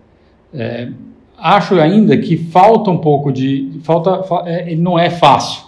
É, 0.54 0.90
acho 1.38 1.76
ainda 1.76 2.18
que 2.18 2.38
falta 2.38 2.90
um 2.90 2.98
pouco 2.98 3.32
de. 3.32 3.80
falta 3.84 4.24
é, 4.50 4.72
Ele 4.72 4.82
não 4.82 4.98
é 4.98 5.10
fácil. 5.10 5.66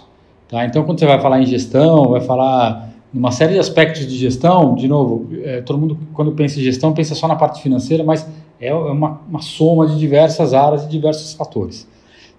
Tá? 0.48 0.64
Então, 0.64 0.82
quando 0.82 0.98
você 0.98 1.06
vai 1.06 1.20
falar 1.20 1.40
em 1.40 1.46
gestão, 1.46 2.08
vai 2.08 2.22
falar 2.22 2.87
numa 3.12 3.30
série 3.30 3.54
de 3.54 3.58
aspectos 3.58 4.06
de 4.06 4.16
gestão, 4.16 4.74
de 4.74 4.86
novo, 4.86 5.28
é, 5.42 5.60
todo 5.62 5.78
mundo, 5.78 5.98
quando 6.12 6.32
pensa 6.32 6.60
em 6.60 6.62
gestão, 6.62 6.92
pensa 6.92 7.14
só 7.14 7.26
na 7.26 7.36
parte 7.36 7.62
financeira, 7.62 8.04
mas 8.04 8.28
é 8.60 8.74
uma, 8.74 9.20
uma 9.28 9.40
soma 9.40 9.86
de 9.86 9.98
diversas 9.98 10.52
áreas 10.52 10.84
e 10.84 10.88
diversos 10.88 11.32
fatores. 11.32 11.88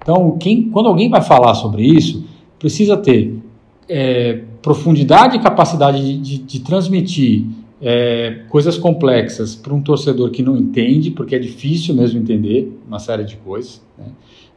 Então, 0.01 0.37
quem, 0.37 0.69
quando 0.69 0.87
alguém 0.87 1.09
vai 1.09 1.21
falar 1.21 1.55
sobre 1.55 1.83
isso, 1.83 2.25
precisa 2.57 2.95
ter 2.95 3.41
é, 3.87 4.41
profundidade 4.61 5.37
e 5.37 5.39
capacidade 5.39 6.01
de, 6.01 6.17
de, 6.17 6.37
de 6.37 6.59
transmitir 6.59 7.45
é, 7.81 8.41
coisas 8.49 8.77
complexas 8.77 9.55
para 9.55 9.73
um 9.73 9.81
torcedor 9.81 10.29
que 10.29 10.43
não 10.43 10.55
entende, 10.57 11.11
porque 11.11 11.35
é 11.35 11.39
difícil 11.39 11.95
mesmo 11.95 12.19
entender 12.19 12.79
uma 12.87 12.99
série 12.99 13.23
de 13.23 13.37
coisas. 13.37 13.81
Né? 13.97 14.05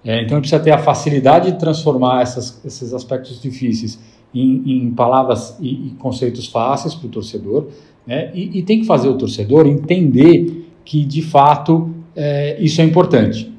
É, 0.05 0.23
então, 0.23 0.37
ele 0.37 0.43
precisa 0.43 0.61
ter 0.61 0.73
a 0.73 0.79
facilidade 0.79 1.53
de 1.53 1.59
transformar 1.59 2.23
essas, 2.23 2.61
esses 2.65 2.93
aspectos 2.93 3.41
difíceis 3.41 3.99
em, 4.35 4.62
em 4.66 4.91
palavras 4.91 5.57
e, 5.61 5.89
e, 5.89 5.91
conceitos 5.99 6.47
fáceis 6.47 6.95
para 6.95 7.07
o 7.07 7.11
torcedor. 7.11 7.68
Né? 8.07 8.30
E, 8.35 8.59
e, 8.59 8.62
tem 8.62 8.80
que 8.80 8.87
fazer 8.87 9.09
o 9.09 9.14
torcedor 9.14 9.66
entender 9.66 10.66
que, 10.85 11.05
de 11.05 11.22
fato, 11.22 11.91
é, 12.16 12.62
isso 12.62 12.80
é 12.80 12.85
importante. 12.85 13.53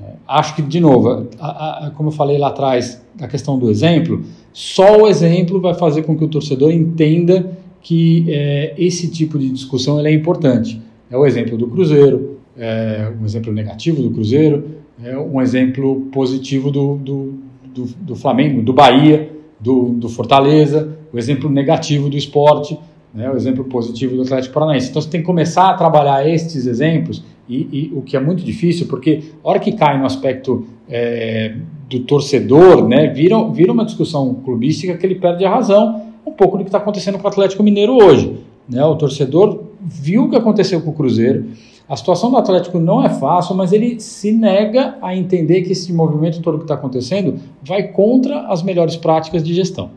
É, 0.00 0.12
acho 0.26 0.54
que, 0.54 0.62
de 0.62 0.80
novo, 0.80 1.28
a, 1.38 1.86
a, 1.86 1.90
como 1.90 2.08
eu 2.08 2.12
falei 2.12 2.38
lá 2.38 2.48
atrás, 2.48 3.04
a 3.20 3.28
questão 3.28 3.58
do 3.58 3.70
exemplo, 3.70 4.22
só 4.52 5.02
o 5.02 5.08
exemplo 5.08 5.60
vai 5.60 5.74
fazer 5.74 6.02
com 6.02 6.16
que 6.16 6.24
o 6.24 6.28
torcedor 6.28 6.70
entenda 6.70 7.58
que 7.82 8.26
é, 8.28 8.74
esse 8.78 9.10
tipo 9.10 9.38
de 9.38 9.50
discussão 9.50 10.04
é 10.04 10.12
importante. 10.12 10.80
É 11.10 11.16
o 11.16 11.26
exemplo 11.26 11.56
do 11.56 11.66
Cruzeiro, 11.66 12.38
é 12.56 13.10
um 13.20 13.24
exemplo 13.24 13.52
negativo 13.52 14.02
do 14.02 14.10
Cruzeiro, 14.10 14.80
é 15.02 15.16
um 15.18 15.40
exemplo 15.40 16.08
positivo 16.12 16.70
do, 16.70 16.96
do, 16.96 17.34
do, 17.74 17.84
do 18.00 18.14
Flamengo, 18.14 18.62
do 18.62 18.72
Bahia, 18.72 19.29
do, 19.60 19.90
do, 19.90 20.08
Fortaleza, 20.08 20.96
o 21.12 21.18
exemplo 21.18 21.50
negativo 21.50 22.08
do 22.08 22.16
esporte, 22.16 22.78
né, 23.12 23.30
o 23.30 23.36
exemplo 23.36 23.64
positivo 23.64 24.16
do 24.16 24.22
Atlético 24.22 24.54
Paranaense. 24.54 24.90
Então 24.90 25.02
você 25.02 25.08
tem 25.08 25.20
que 25.20 25.26
começar 25.26 25.70
a 25.70 25.74
trabalhar 25.74 26.26
estes 26.28 26.66
exemplos, 26.66 27.22
e, 27.48 27.68
e 27.72 27.92
o 27.94 28.02
que 28.02 28.16
é 28.16 28.20
muito 28.20 28.44
difícil, 28.44 28.86
porque 28.86 29.22
a 29.44 29.48
hora 29.48 29.58
que 29.58 29.72
cai 29.72 29.98
no 29.98 30.06
aspecto 30.06 30.64
é, 30.88 31.54
do 31.88 32.00
torcedor, 32.00 32.88
né, 32.88 33.08
vira, 33.08 33.42
vira 33.48 33.72
uma 33.72 33.84
discussão 33.84 34.34
clubística 34.34 34.96
que 34.96 35.04
ele 35.04 35.16
perde 35.16 35.44
a 35.44 35.50
razão, 35.50 36.10
um 36.24 36.30
pouco 36.30 36.56
do 36.56 36.62
que 36.62 36.68
está 36.68 36.78
acontecendo 36.78 37.18
com 37.18 37.24
o 37.24 37.28
Atlético 37.28 37.62
Mineiro 37.62 37.94
hoje. 37.94 38.36
Né? 38.68 38.84
O 38.84 38.94
torcedor 38.94 39.64
viu 39.80 40.24
o 40.24 40.30
que 40.30 40.36
aconteceu 40.36 40.80
com 40.80 40.90
o 40.90 40.94
Cruzeiro. 40.94 41.46
A 41.90 41.96
situação 41.96 42.30
do 42.30 42.36
Atlético 42.36 42.78
não 42.78 43.04
é 43.04 43.10
fácil, 43.10 43.56
mas 43.56 43.72
ele 43.72 43.98
se 43.98 44.30
nega 44.30 44.96
a 45.02 45.16
entender 45.16 45.62
que 45.62 45.72
esse 45.72 45.92
movimento 45.92 46.40
todo 46.40 46.56
que 46.56 46.62
está 46.62 46.74
acontecendo 46.74 47.34
vai 47.64 47.88
contra 47.88 48.46
as 48.46 48.62
melhores 48.62 48.94
práticas 48.94 49.42
de 49.42 49.52
gestão. 49.52 49.90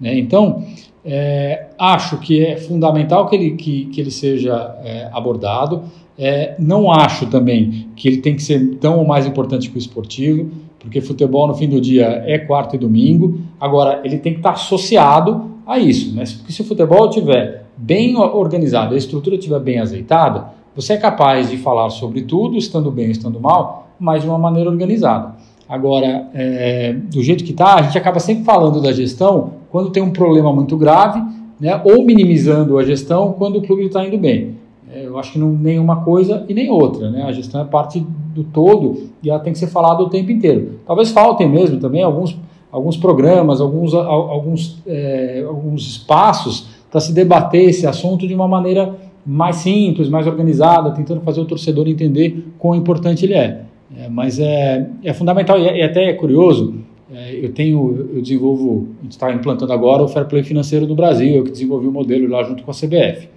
Né? 0.00 0.16
Então, 0.16 0.62
é, 1.04 1.70
acho 1.76 2.18
que 2.18 2.46
é 2.46 2.56
fundamental 2.56 3.26
que 3.26 3.34
ele, 3.34 3.50
que, 3.56 3.86
que 3.86 4.00
ele 4.00 4.12
seja 4.12 4.76
é, 4.84 5.10
abordado. 5.12 5.82
É, 6.16 6.54
não 6.56 6.88
acho 6.88 7.26
também 7.26 7.88
que 7.96 8.06
ele 8.06 8.18
tem 8.18 8.36
que 8.36 8.44
ser 8.44 8.76
tão 8.76 8.98
ou 8.98 9.04
mais 9.04 9.26
importante 9.26 9.68
que 9.68 9.76
o 9.76 9.78
esportivo, 9.78 10.52
porque 10.78 11.00
futebol 11.00 11.48
no 11.48 11.54
fim 11.56 11.68
do 11.68 11.80
dia 11.80 12.22
é 12.26 12.38
quarta 12.38 12.76
e 12.76 12.78
domingo. 12.78 13.40
Agora, 13.58 14.00
ele 14.04 14.18
tem 14.18 14.34
que 14.34 14.38
estar 14.38 14.52
associado 14.52 15.50
a 15.66 15.80
isso, 15.80 16.14
né? 16.14 16.22
Porque 16.38 16.52
se 16.52 16.62
o 16.62 16.64
futebol 16.64 17.08
estiver 17.08 17.64
bem 17.76 18.16
organizado, 18.16 18.94
a 18.94 18.98
estrutura 18.98 19.34
estiver 19.34 19.58
bem 19.58 19.80
azeitada, 19.80 20.59
você 20.74 20.94
é 20.94 20.96
capaz 20.96 21.50
de 21.50 21.56
falar 21.56 21.90
sobre 21.90 22.22
tudo, 22.22 22.56
estando 22.56 22.90
bem, 22.90 23.10
estando 23.10 23.40
mal, 23.40 23.88
mas 23.98 24.22
de 24.22 24.28
uma 24.28 24.38
maneira 24.38 24.70
organizada. 24.70 25.34
Agora, 25.68 26.28
é, 26.34 26.92
do 26.92 27.22
jeito 27.22 27.44
que 27.44 27.52
está, 27.52 27.76
a 27.76 27.82
gente 27.82 27.96
acaba 27.96 28.18
sempre 28.18 28.44
falando 28.44 28.80
da 28.80 28.92
gestão 28.92 29.52
quando 29.70 29.90
tem 29.90 30.02
um 30.02 30.10
problema 30.10 30.52
muito 30.52 30.76
grave, 30.76 31.22
né? 31.60 31.80
Ou 31.84 32.04
minimizando 32.04 32.78
a 32.78 32.84
gestão 32.84 33.34
quando 33.34 33.58
o 33.58 33.62
clube 33.62 33.84
está 33.84 34.04
indo 34.04 34.18
bem. 34.18 34.56
É, 34.92 35.06
eu 35.06 35.18
acho 35.18 35.32
que 35.32 35.38
não 35.38 35.50
nem 35.50 35.78
uma 35.78 36.02
coisa 36.02 36.44
e 36.48 36.54
nem 36.54 36.70
outra, 36.70 37.10
né? 37.10 37.22
A 37.22 37.32
gestão 37.32 37.60
é 37.60 37.64
parte 37.64 38.00
do 38.34 38.42
todo 38.42 39.10
e 39.22 39.30
ela 39.30 39.38
tem 39.38 39.52
que 39.52 39.58
ser 39.58 39.68
falada 39.68 40.02
o 40.02 40.08
tempo 40.08 40.32
inteiro. 40.32 40.80
Talvez 40.86 41.10
faltem 41.10 41.48
mesmo 41.48 41.78
também 41.78 42.02
alguns 42.02 42.36
alguns 42.72 42.96
programas, 42.96 43.60
alguns, 43.60 43.92
alguns, 43.94 44.78
é, 44.86 45.44
alguns 45.46 45.82
espaços 45.82 46.68
para 46.90 47.00
se 47.00 47.12
debater 47.12 47.68
esse 47.68 47.86
assunto 47.86 48.26
de 48.26 48.34
uma 48.34 48.48
maneira 48.48 48.94
mais 49.30 49.56
simples, 49.56 50.08
mais 50.08 50.26
organizada, 50.26 50.90
tentando 50.90 51.20
fazer 51.20 51.40
o 51.40 51.44
torcedor 51.44 51.86
entender 51.86 52.46
quão 52.58 52.74
importante 52.74 53.24
ele 53.24 53.34
é. 53.34 53.62
é 53.96 54.08
mas 54.08 54.40
é, 54.40 54.90
é 55.04 55.14
fundamental 55.14 55.56
e, 55.56 55.66
é, 55.66 55.84
até 55.84 56.06
é 56.06 56.12
curioso. 56.12 56.74
É, 57.14 57.38
eu 57.40 57.52
tenho, 57.52 58.08
eu 58.12 58.20
desenvolvo, 58.20 58.88
a 58.98 59.02
gente 59.04 59.12
está 59.12 59.32
implantando 59.32 59.72
agora 59.72 60.02
o 60.02 60.08
Fair 60.08 60.26
Play 60.26 60.42
Financeiro 60.42 60.84
do 60.84 60.96
Brasil, 60.96 61.36
eu 61.36 61.44
que 61.44 61.52
desenvolvi 61.52 61.86
o 61.86 61.92
modelo 61.92 62.28
lá 62.28 62.42
junto 62.42 62.64
com 62.64 62.72
a 62.72 62.74
CBF. 62.74 63.28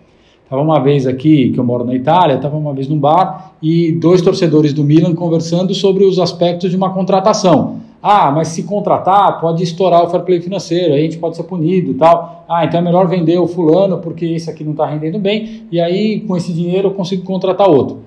Estava 0.43 0.63
uma 0.63 0.79
vez 0.79 1.05
aqui, 1.05 1.51
que 1.51 1.59
eu 1.59 1.63
moro 1.63 1.83
na 1.83 1.93
Itália, 1.93 2.37
estava 2.37 2.57
uma 2.57 2.73
vez 2.73 2.87
num 2.87 2.97
bar 2.97 3.53
e 3.61 3.91
dois 3.91 4.19
torcedores 4.19 4.73
do 4.73 4.83
Milan 4.83 5.13
conversando 5.13 5.75
sobre 5.75 6.05
os 6.05 6.17
aspectos 6.17 6.71
de 6.71 6.75
uma 6.75 6.91
contratação. 6.91 7.81
Ah, 8.05 8.29
mas 8.31 8.49
se 8.49 8.63
contratar, 8.63 9.39
pode 9.39 9.63
estourar 9.63 10.03
o 10.03 10.09
fair 10.09 10.23
play 10.23 10.41
financeiro, 10.41 10.93
aí 10.93 10.99
a 10.99 11.03
gente 11.03 11.17
pode 11.17 11.37
ser 11.37 11.43
punido 11.43 11.91
e 11.91 11.93
tal. 11.93 12.43
Ah, 12.49 12.65
então 12.65 12.81
é 12.81 12.83
melhor 12.83 13.07
vender 13.07 13.39
o 13.39 13.47
fulano 13.47 13.99
porque 13.99 14.25
esse 14.25 14.49
aqui 14.49 14.61
não 14.61 14.73
está 14.73 14.85
rendendo 14.85 15.17
bem, 15.17 15.63
e 15.71 15.79
aí 15.79 16.19
com 16.19 16.35
esse 16.35 16.51
dinheiro 16.51 16.89
eu 16.89 16.93
consigo 16.93 17.23
contratar 17.23 17.69
outro. 17.69 18.01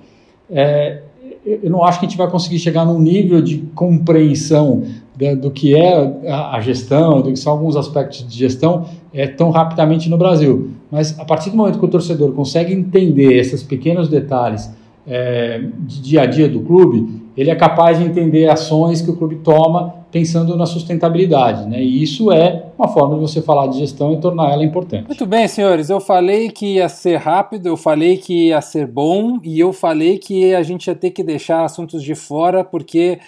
É, 0.51 1.01
eu 1.43 1.69
não 1.71 1.83
acho 1.83 1.99
que 1.99 2.05
a 2.05 2.09
gente 2.09 2.17
vai 2.17 2.29
conseguir 2.29 2.59
chegar 2.59 2.85
num 2.85 2.99
nível 2.99 3.41
de 3.41 3.57
compreensão 3.73 4.83
do, 5.15 5.35
do 5.35 5.51
que 5.51 5.73
é 5.75 6.29
a, 6.29 6.57
a, 6.57 6.61
gestão, 6.61 7.21
do 7.21 7.31
que 7.31 7.39
são 7.39 7.53
alguns 7.53 7.75
aspectos 7.75 8.27
de 8.27 8.37
gestão, 8.37 8.85
é, 9.11 9.25
tão 9.25 9.49
rapidamente 9.49 10.09
no 10.09 10.17
Brasil. 10.17 10.71
Mas 10.91 11.19
a 11.19 11.25
partir 11.25 11.49
do 11.49 11.57
momento 11.57 11.79
que 11.79 11.85
o 11.85 11.87
torcedor 11.87 12.33
consegue 12.33 12.71
entender 12.71 13.33
esses 13.33 13.63
pequenos 13.63 14.07
detalhes 14.07 14.69
é, 15.07 15.59
de 15.79 16.01
dia 16.01 16.21
a 16.21 16.25
dia 16.27 16.47
do 16.47 16.59
clube, 16.59 17.26
ele 17.37 17.51
é 17.51 17.55
capaz 17.55 17.99
de 17.99 18.03
entender 18.03 18.49
ações 18.49 19.01
que 19.01 19.11
o 19.11 19.15
clube 19.15 19.35
toma 19.37 19.93
pensando 20.11 20.57
na 20.57 20.65
sustentabilidade, 20.65 21.69
né? 21.69 21.83
E 21.83 22.01
isso 22.01 22.31
é 22.31 22.65
uma 22.77 22.87
forma 22.87 23.15
de 23.15 23.21
você 23.21 23.41
falar 23.43 23.67
de 23.67 23.77
gestão 23.77 24.13
e 24.13 24.17
tornar 24.17 24.51
ela 24.51 24.63
importante. 24.63 25.05
Muito 25.05 25.25
bem, 25.27 25.47
senhores. 25.47 25.91
Eu 25.91 25.99
falei 25.99 26.49
que 26.49 26.75
ia 26.75 26.89
ser 26.89 27.17
rápido, 27.17 27.67
eu 27.67 27.77
falei 27.77 28.17
que 28.17 28.47
ia 28.47 28.59
ser 28.59 28.87
bom 28.87 29.39
e 29.43 29.59
eu 29.59 29.71
falei 29.71 30.17
que 30.17 30.55
a 30.55 30.63
gente 30.63 30.87
ia 30.87 30.95
ter 30.95 31.11
que 31.11 31.23
deixar 31.23 31.63
assuntos 31.63 32.01
de 32.01 32.15
fora 32.15 32.63
porque 32.63 33.19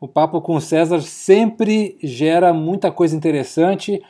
o 0.00 0.08
papo 0.08 0.40
com 0.40 0.54
o 0.54 0.60
César 0.60 1.02
sempre 1.02 1.96
gera 2.02 2.54
muita 2.54 2.90
coisa 2.90 3.14
interessante. 3.14 4.00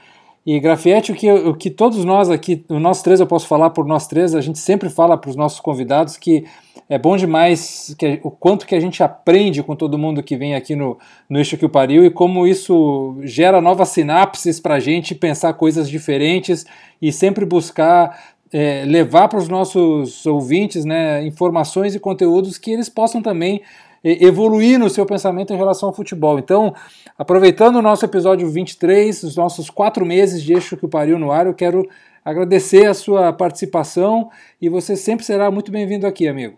E 0.51 0.59
Grafietti, 0.61 1.13
o 1.13 1.15
que, 1.15 1.31
o 1.31 1.55
que 1.55 1.69
todos 1.69 2.07
nós 2.07 2.31
aqui, 2.31 2.65
nós 2.71 3.03
três, 3.03 3.21
eu 3.21 3.27
posso 3.27 3.47
falar 3.47 3.69
por 3.69 3.85
nós 3.85 4.07
três, 4.07 4.35
a 4.35 4.41
gente 4.41 4.59
sempre 4.59 4.89
fala 4.89 5.15
para 5.15 5.29
os 5.29 5.37
nossos 5.37 5.61
convidados 5.61 6.17
que 6.17 6.47
é 6.89 6.97
bom 6.97 7.19
demais 7.19 7.95
que, 7.99 8.19
o 8.23 8.31
quanto 8.31 8.67
que 8.67 8.75
a 8.75 8.81
gente 8.81 9.03
aprende 9.03 9.63
com 9.63 9.77
todo 9.77 9.99
mundo 9.99 10.23
que 10.23 10.39
vem 10.39 10.55
aqui 10.55 10.75
no, 10.75 10.97
no 11.29 11.39
Eixo 11.39 11.59
que 11.59 11.67
o 11.67 11.69
Pariu 11.69 12.03
e 12.03 12.09
como 12.09 12.47
isso 12.47 13.19
gera 13.25 13.61
novas 13.61 13.91
sinapses 13.91 14.59
para 14.59 14.77
a 14.77 14.81
gente 14.81 15.15
pensar 15.15 15.53
coisas 15.53 15.87
diferentes 15.87 16.65
e 17.03 17.13
sempre 17.13 17.45
buscar 17.45 18.19
é, 18.51 18.87
levar 18.87 19.29
para 19.29 19.41
os 19.41 19.51
nossos 19.51 20.25
ouvintes 20.25 20.87
né, 20.87 21.27
informações 21.27 21.95
e 21.95 22.01
conteúdos 22.01 22.57
que 22.57 22.71
eles 22.71 22.89
possam 22.89 23.21
também 23.21 23.61
evoluir 24.03 24.79
no 24.79 24.89
seu 24.89 25.05
pensamento 25.05 25.53
em 25.53 25.57
relação 25.57 25.89
ao 25.89 25.95
futebol. 25.95 26.39
Então, 26.39 26.75
aproveitando 27.17 27.77
o 27.77 27.83
nosso 27.83 28.05
episódio 28.05 28.49
23, 28.49 29.23
os 29.23 29.37
nossos 29.37 29.71
quatro 29.71 30.05
meses 30.07 30.43
de 30.43 30.53
Eixo 30.53 30.77
que 30.77 30.87
o 30.87 30.89
Pariu 30.89 31.19
no 31.19 31.33
ar, 31.33 31.47
eu 31.47 31.55
quero 31.55 31.87
agradecer 32.25 32.87
a 32.87 32.95
sua 32.95 33.33
participação 33.33 34.29
e 34.61 34.69
você 34.69 34.97
sempre 34.97 35.25
será 35.25 35.51
muito 35.51 35.73
bem-vindo 35.73 36.07
aqui, 36.07 36.29
amigo. 36.29 36.57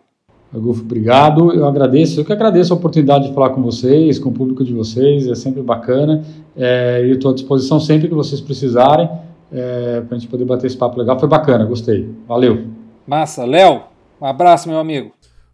Agulfo, 0.53 0.81
obrigado. 0.81 1.53
Eu 1.53 1.65
agradeço, 1.65 2.19
eu 2.19 2.25
que 2.25 2.33
agradeço 2.33 2.73
a 2.73 2.75
oportunidade 2.75 3.29
de 3.29 3.33
falar 3.33 3.51
com 3.51 3.61
vocês, 3.61 4.19
com 4.19 4.29
o 4.29 4.33
público 4.33 4.65
de 4.65 4.73
vocês, 4.73 5.27
é 5.27 5.35
sempre 5.35 5.61
bacana. 5.61 6.23
É, 6.57 7.05
e 7.05 7.11
estou 7.11 7.31
à 7.31 7.33
disposição 7.33 7.79
sempre 7.79 8.09
que 8.09 8.13
vocês 8.13 8.41
precisarem 8.41 9.09
é, 9.51 10.01
para 10.01 10.17
a 10.17 10.19
gente 10.19 10.29
poder 10.29 10.43
bater 10.43 10.67
esse 10.67 10.75
papo 10.77 10.99
legal. 10.99 11.17
Foi 11.17 11.29
bacana, 11.29 11.63
gostei. 11.65 12.09
Valeu. 12.27 12.65
Massa. 13.07 13.45
Léo, 13.45 13.83
um 14.19 14.25
abraço, 14.25 14.67
meu 14.67 14.77
amigo. 14.77 15.11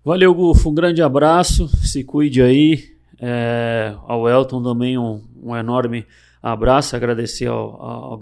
Valeu, 0.08 0.34
Gufo. 0.34 0.70
Um 0.70 0.74
grande 0.74 1.02
abraço. 1.02 1.68
Se 1.86 2.02
cuide 2.02 2.42
aí. 2.42 2.96
É, 3.20 3.94
ao 4.06 4.30
Elton 4.30 4.64
também 4.64 4.98
um, 4.98 5.22
um 5.44 5.54
enorme 5.54 6.06
abraço. 6.42 6.96
Agradecer 6.96 7.48
ao, 7.48 8.14
ao 8.16 8.20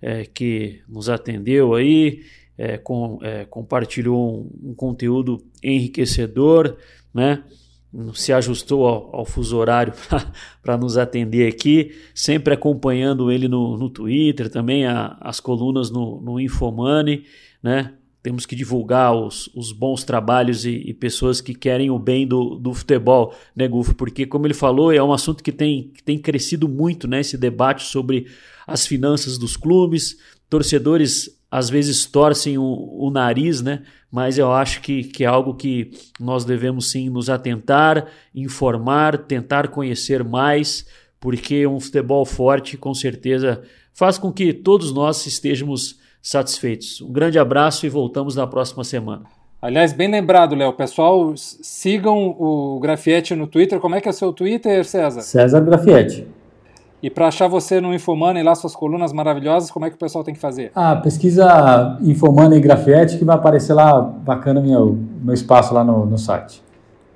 é, 0.00 0.24
que 0.24 0.80
nos 0.88 1.10
atendeu 1.10 1.74
aí, 1.74 2.22
é, 2.56 2.78
com, 2.78 3.18
é, 3.20 3.44
compartilhou 3.44 4.34
um, 4.34 4.70
um, 4.70 4.74
conteúdo 4.74 5.44
enriquecedor, 5.62 6.78
né? 7.12 7.44
se 8.14 8.32
ajustou 8.32 8.86
ao, 8.86 9.16
ao 9.16 9.26
fuso 9.26 9.58
horário 9.58 9.92
para 10.62 10.78
nos 10.78 10.96
atender 10.96 11.52
aqui, 11.52 11.94
sempre 12.14 12.54
acompanhando 12.54 13.30
ele 13.30 13.46
no, 13.46 13.76
no 13.76 13.90
Twitter, 13.90 14.48
também 14.48 14.86
a, 14.86 15.18
as 15.20 15.38
colunas 15.38 15.90
no, 15.90 16.18
no 16.22 16.40
Infomani, 16.40 17.24
né? 17.62 17.92
Temos 18.22 18.46
que 18.46 18.54
divulgar 18.54 19.14
os, 19.14 19.50
os 19.54 19.72
bons 19.72 20.04
trabalhos 20.04 20.64
e, 20.64 20.70
e, 20.86 20.94
pessoas 20.94 21.40
que 21.40 21.54
querem 21.54 21.90
o 21.90 21.98
bem 21.98 22.26
do, 22.26 22.54
do 22.54 22.72
futebol, 22.72 23.34
né, 23.54 23.66
Gufo? 23.66 23.94
Porque, 23.94 24.24
como 24.24 24.46
ele 24.46 24.54
falou, 24.54 24.92
é 24.92 25.02
um 25.02 25.12
assunto 25.12 25.42
que 25.42 25.50
tem, 25.50 25.90
que 25.94 26.02
tem 26.02 26.18
crescido 26.18 26.68
muito, 26.68 27.08
né? 27.08 27.20
Esse 27.20 27.36
debate 27.36 27.84
sobre 27.84 28.26
as 28.66 28.86
finanças 28.86 29.36
dos 29.36 29.56
clubes. 29.56 30.16
Torcedores 30.48 31.36
às 31.50 31.68
vezes 31.68 32.06
torcem 32.06 32.56
o, 32.56 32.62
o 32.62 33.10
nariz, 33.10 33.60
né? 33.60 33.82
Mas 34.10 34.38
eu 34.38 34.52
acho 34.52 34.80
que, 34.82 35.04
que 35.04 35.24
é 35.24 35.26
algo 35.26 35.54
que 35.54 35.90
nós 36.20 36.44
devemos 36.44 36.90
sim 36.90 37.10
nos 37.10 37.28
atentar, 37.28 38.06
informar, 38.34 39.18
tentar 39.18 39.68
conhecer 39.68 40.22
mais, 40.22 40.86
porque 41.18 41.66
um 41.66 41.80
futebol 41.80 42.24
forte, 42.24 42.76
com 42.76 42.94
certeza, 42.94 43.62
faz 43.92 44.16
com 44.16 44.32
que 44.32 44.52
todos 44.52 44.92
nós 44.92 45.26
estejamos 45.26 45.98
satisfeitos. 46.22 47.02
Um 47.02 47.12
grande 47.12 47.38
abraço 47.38 47.84
e 47.84 47.88
voltamos 47.88 48.36
na 48.36 48.46
próxima 48.46 48.84
semana. 48.84 49.24
Aliás, 49.60 49.92
bem 49.92 50.10
lembrado, 50.10 50.54
Léo. 50.54 50.72
Pessoal, 50.72 51.34
sigam 51.36 52.36
o 52.38 52.80
Grafietti 52.80 53.34
no 53.34 53.46
Twitter. 53.46 53.78
Como 53.78 53.94
é 53.94 54.00
que 54.00 54.08
é 54.08 54.10
o 54.10 54.14
seu 54.14 54.32
Twitter, 54.32 54.84
César? 54.84 55.20
César 55.20 55.60
Grafietti. 55.60 56.26
E 57.02 57.10
para 57.10 57.26
achar 57.26 57.48
você 57.48 57.80
no 57.80 57.92
Infomoney 57.92 58.44
lá 58.44 58.54
suas 58.54 58.76
colunas 58.76 59.12
maravilhosas, 59.12 59.72
como 59.72 59.84
é 59.84 59.90
que 59.90 59.96
o 59.96 59.98
pessoal 59.98 60.22
tem 60.22 60.32
que 60.32 60.40
fazer? 60.40 60.70
Ah, 60.74 60.94
pesquisa 60.94 61.98
Infomoney 62.00 62.60
Grafietti 62.60 63.18
que 63.18 63.24
vai 63.24 63.34
aparecer 63.34 63.74
lá 63.74 64.00
bacana 64.00 64.60
meu, 64.60 64.96
meu 65.20 65.34
espaço 65.34 65.74
lá 65.74 65.82
no, 65.82 66.06
no 66.06 66.16
site. 66.16 66.62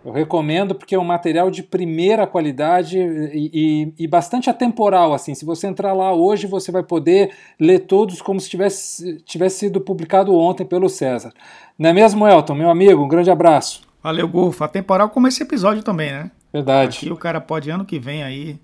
Eu 0.06 0.12
recomendo 0.12 0.72
porque 0.72 0.94
é 0.94 0.98
um 0.98 1.04
material 1.04 1.50
de 1.50 1.64
primeira 1.64 2.28
qualidade 2.28 2.96
e, 2.96 3.50
e, 3.52 4.04
e, 4.04 4.06
bastante 4.06 4.48
atemporal. 4.48 5.12
Assim, 5.12 5.34
se 5.34 5.44
você 5.44 5.66
entrar 5.66 5.92
lá 5.94 6.14
hoje, 6.14 6.46
você 6.46 6.70
vai 6.70 6.84
poder 6.84 7.32
ler 7.58 7.80
todos 7.80 8.22
como 8.22 8.38
se 8.38 8.48
tivesse, 8.48 9.20
tivesse 9.22 9.58
sido 9.58 9.80
publicado 9.80 10.32
ontem 10.32 10.64
pelo 10.64 10.88
César. 10.88 11.32
Não 11.76 11.90
é 11.90 11.92
mesmo, 11.92 12.24
Elton? 12.24 12.54
Meu 12.54 12.70
amigo, 12.70 13.02
um 13.02 13.08
grande 13.08 13.32
abraço. 13.32 13.82
Valeu, 14.00 14.28
Golfo. 14.28 14.62
Atemporal 14.62 15.10
como 15.10 15.26
esse 15.26 15.42
episódio 15.42 15.82
também, 15.82 16.12
né? 16.12 16.30
Verdade. 16.52 16.98
Aqui 16.98 17.10
o 17.10 17.16
cara 17.16 17.40
pode 17.40 17.68
ano 17.68 17.84
que 17.84 17.98
vem 17.98 18.22
aí 18.22 18.60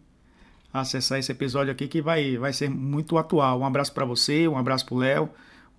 acessar 0.73 1.19
esse 1.19 1.33
episódio 1.33 1.73
aqui 1.73 1.89
que 1.89 2.01
vai, 2.01 2.37
vai 2.37 2.53
ser 2.53 2.71
muito 2.71 3.19
atual. 3.19 3.59
Um 3.59 3.67
abraço 3.67 3.93
para 3.93 4.05
você, 4.05 4.47
um 4.47 4.57
abraço 4.57 4.87
para 4.87 4.95
o 4.95 4.99
Léo. 4.99 5.29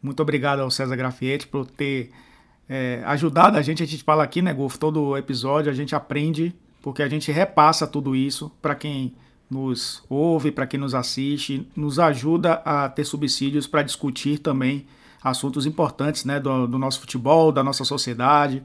Muito 0.02 0.22
obrigado 0.22 0.60
ao 0.60 0.70
César 0.70 0.98
Grafietti 0.98 1.48
por 1.48 1.66
ter 1.66 2.12
é, 2.74 3.04
ajudado 3.06 3.56
a 3.56 3.62
gente. 3.62 3.84
A 3.84 3.86
gente 3.86 4.04
fala 4.04 4.24
aqui, 4.24 4.42
né, 4.42 4.52
Golf? 4.52 4.78
Todo 4.78 5.16
episódio 5.16 5.72
a 5.72 5.76
gente 5.76 5.96
aprende, 5.96 6.56
porque 6.82 7.04
a 7.04 7.08
gente 7.08 7.32
repassa 7.32 7.86
tudo 7.86 8.16
isso 8.16 8.52
para 8.60 8.74
quem 8.74 9.14
nos 9.48 10.04
ouve, 10.10 10.52
para 10.52 10.66
quem 10.66 10.80
nos 10.80 10.96
assiste, 10.96 11.68
nos 11.76 12.00
ajuda 12.00 12.54
a 12.66 12.90
ter 12.90 13.04
subsídios 13.04 13.68
para 13.68 13.84
discutir 13.84 14.40
também 14.40 14.88
assuntos 15.24 15.68
importantes 15.68 16.26
né, 16.26 16.40
do, 16.40 16.66
do, 16.66 16.80
nosso 16.80 17.00
futebol, 17.00 17.52
da 17.52 17.64
nossa 17.64 17.86
sociedade. 17.86 18.64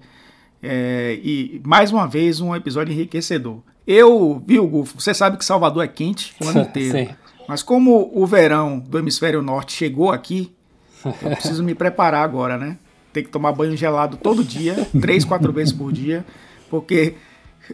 É, 0.63 1.21
e 1.23 1.61
mais 1.63 1.93
uma 1.93 2.09
vez 2.09 2.41
um 2.41 2.57
episódio 2.57 2.95
enriquecedor. 2.95 3.61
Eu, 3.87 4.43
viu, 4.47 4.67
Gufo, 4.67 4.99
você 4.99 5.13
sabe 5.13 5.37
que 5.37 5.45
Salvador 5.45 5.85
é 5.85 5.89
quente 5.89 6.35
o 6.41 6.49
ano 6.49 6.63
inteiro. 6.67 7.11
Sim. 7.11 7.15
Mas 7.47 7.63
como 7.63 8.11
o 8.15 8.27
verão 8.27 8.79
do 8.79 8.99
hemisfério 8.99 9.43
norte 9.43 9.75
chegou 9.75 10.11
aqui, 10.11 10.51
eu 11.05 11.31
preciso 11.33 11.63
me 11.63 11.75
preparar 11.75 12.25
agora, 12.25 12.57
né? 12.57 12.79
Tem 13.13 13.23
que 13.23 13.31
tomar 13.31 13.53
banho 13.53 13.77
gelado 13.77 14.17
todo 14.17 14.45
dia, 14.45 14.87
três, 15.01 15.25
quatro 15.25 15.53
vezes 15.53 15.73
por 15.73 15.93
dia, 15.93 16.25
porque 16.71 17.15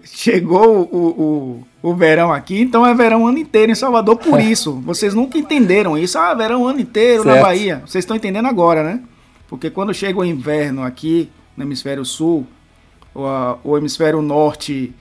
chegou 0.03 0.89
o, 0.91 1.65
o, 1.83 1.91
o 1.91 1.95
verão 1.95 2.33
aqui, 2.33 2.61
então 2.61 2.85
é 2.85 2.95
verão 2.95 3.23
o 3.23 3.27
ano 3.27 3.39
inteiro 3.39 3.71
em 3.71 3.75
Salvador, 3.75 4.17
por 4.17 4.41
isso. 4.43 4.73
Vocês 4.81 5.15
nunca 5.15 5.39
entenderam 5.39 5.97
isso. 5.97 6.19
Ah, 6.19 6.35
verão 6.35 6.63
o 6.63 6.67
ano 6.67 6.81
inteiro 6.81 7.23
certo. 7.23 7.37
na 7.37 7.43
Bahia. 7.43 7.83
Vocês 7.87 8.03
estão 8.03 8.17
entendendo 8.17 8.47
agora, 8.47 8.83
né? 8.83 9.01
Porque 9.49 9.71
quando 9.71 9.93
chega 9.95 10.19
o 10.19 10.25
inverno 10.25 10.83
aqui 10.83 11.31
no 11.57 11.65
hemisfério 11.65 12.05
sul, 12.05 12.47
o, 13.15 13.23
o 13.63 13.79
hemisfério 13.79 14.21
norte, 14.23 14.93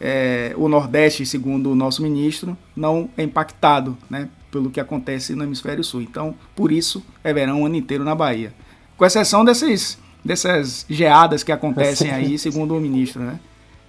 é, 0.00 0.52
o 0.56 0.68
nordeste, 0.68 1.24
segundo 1.24 1.70
o 1.70 1.74
nosso 1.74 2.02
ministro, 2.02 2.56
não 2.76 3.08
é 3.16 3.22
impactado, 3.22 3.96
né? 4.10 4.28
Pelo 4.50 4.70
que 4.70 4.80
acontece 4.80 5.34
no 5.34 5.44
hemisfério 5.44 5.82
sul. 5.82 6.02
Então, 6.02 6.34
por 6.54 6.70
isso, 6.70 7.02
é 7.24 7.32
verão 7.32 7.62
o 7.62 7.66
ano 7.66 7.76
inteiro 7.76 8.04
na 8.04 8.14
Bahia 8.14 8.52
com 9.02 9.06
exceção 9.06 9.44
desses, 9.44 9.98
dessas 10.24 10.86
geadas 10.88 11.42
que 11.42 11.50
acontecem 11.50 12.12
aí, 12.12 12.38
segundo 12.38 12.76
o 12.76 12.80
ministro, 12.80 13.20
né? 13.20 13.40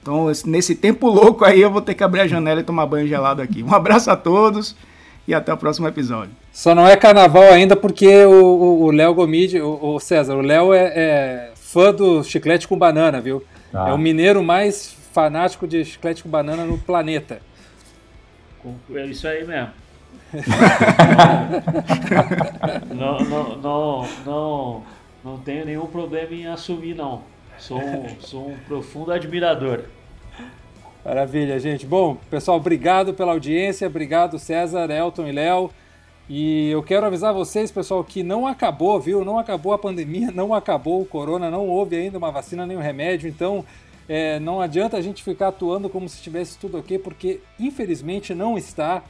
Então, 0.02 0.26
nesse 0.44 0.74
tempo 0.74 1.08
louco 1.08 1.46
aí, 1.46 1.62
eu 1.62 1.70
vou 1.70 1.84
ter 1.84 1.94
que 1.94 2.04
abrir 2.04 2.22
a 2.22 2.28
janela 2.28 2.62
e 2.62 2.64
tomar 2.64 2.88
banho 2.88 3.08
gelado 3.08 3.40
aqui. 3.40 3.62
Um 3.62 3.76
abraço 3.76 4.10
a 4.10 4.16
todos 4.16 4.76
e 5.28 5.36
até 5.36 5.54
o 5.54 5.58
próximo 5.58 5.88
episódio. 5.88 6.32
Só 6.52 6.74
não 6.74 6.88
é 6.88 6.98
carnaval 6.98 7.44
ainda 7.44 7.76
porque 7.76 8.26
o 8.26 8.90
Léo 8.90 9.14
Gomide, 9.14 9.62
o, 9.62 9.94
o, 9.94 10.00
César, 10.00 10.34
o 10.34 10.42
Léo 10.42 10.74
é, 10.74 10.92
é, 10.96 11.52
fã 11.54 11.94
do 11.94 12.24
chiclete 12.24 12.68
com 12.68 12.76
banana, 12.76 13.22
viu? 13.22 13.44
Ah. 13.72 13.90
É 13.90 13.94
o 13.94 14.00
mineiro 14.00 14.42
mais 14.42 14.98
fanático 15.14 15.68
de 15.68 15.86
chiclete 15.86 16.24
com 16.24 16.30
banana 16.30 16.66
no 16.66 16.80
planeta. 16.80 17.40
É 18.96 19.06
isso 19.06 19.28
aí 19.28 19.46
mesmo. 19.46 19.70
não, 22.96 23.20
não, 23.20 23.58
não, 23.58 24.08
não, 24.26 24.84
não 25.24 25.38
tenho 25.38 25.66
nenhum 25.66 25.86
problema 25.88 26.34
em 26.34 26.48
assumir, 26.48 26.96
não. 26.96 27.22
Sou 27.58 27.80
um, 27.80 28.10
sou 28.20 28.50
um 28.50 28.58
profundo 28.68 29.12
admirador. 29.12 29.86
Maravilha, 31.04 31.60
gente. 31.60 31.86
Bom, 31.86 32.18
pessoal, 32.30 32.58
obrigado 32.58 33.14
pela 33.14 33.34
audiência, 33.34 33.88
obrigado 33.88 34.40
César, 34.40 34.90
Elton 34.90 35.28
e 35.28 35.32
Léo. 35.32 35.70
E 36.30 36.70
eu 36.70 36.82
quero 36.82 37.06
avisar 37.06 37.34
vocês, 37.34 37.70
pessoal, 37.70 38.04
que 38.04 38.24
não 38.24 38.48
acabou, 38.48 39.00
viu? 39.00 39.26
Não 39.26 39.38
acabou 39.38 39.74
a 39.74 39.78
pandemia, 39.78 40.32
não 40.32 40.54
acabou 40.54 41.02
o 41.02 41.06
corona, 41.06 41.52
não 41.52 41.68
houve 41.68 41.98
ainda 41.98 42.18
uma 42.18 42.32
vacina 42.32 42.66
nem 42.66 42.78
um 42.78 42.82
remédio. 42.82 43.28
Então, 43.28 43.66
é, 44.08 44.40
não 44.40 44.62
adianta 44.62 44.96
a 44.96 45.02
gente 45.02 45.22
ficar 45.22 45.50
atuando 45.50 45.90
como 45.90 46.08
se 46.08 46.16
estivesse 46.16 46.58
tudo 46.58 46.78
ok, 46.78 46.98
porque 47.00 47.42
infelizmente 47.60 48.34
não 48.34 48.58
está. 48.58 49.04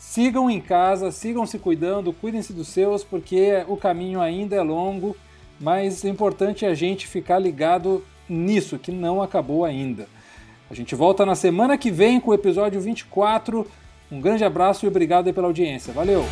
Sigam 0.00 0.50
em 0.50 0.62
casa, 0.62 1.12
sigam 1.12 1.44
se 1.44 1.58
cuidando, 1.58 2.10
cuidem-se 2.10 2.54
dos 2.54 2.68
seus, 2.68 3.04
porque 3.04 3.62
o 3.68 3.76
caminho 3.76 4.18
ainda 4.18 4.56
é 4.56 4.62
longo, 4.62 5.14
mas 5.60 6.02
o 6.02 6.08
importante 6.08 6.64
é 6.64 6.68
a 6.68 6.74
gente 6.74 7.06
ficar 7.06 7.38
ligado 7.38 8.02
nisso, 8.26 8.78
que 8.78 8.90
não 8.90 9.20
acabou 9.20 9.62
ainda. 9.62 10.08
A 10.70 10.74
gente 10.74 10.94
volta 10.94 11.26
na 11.26 11.34
semana 11.34 11.76
que 11.76 11.90
vem 11.90 12.18
com 12.18 12.30
o 12.30 12.34
episódio 12.34 12.80
24. 12.80 13.66
Um 14.10 14.22
grande 14.22 14.42
abraço 14.42 14.86
e 14.86 14.88
obrigado 14.88 15.32
pela 15.34 15.48
audiência. 15.48 15.92
Valeu! 15.92 16.24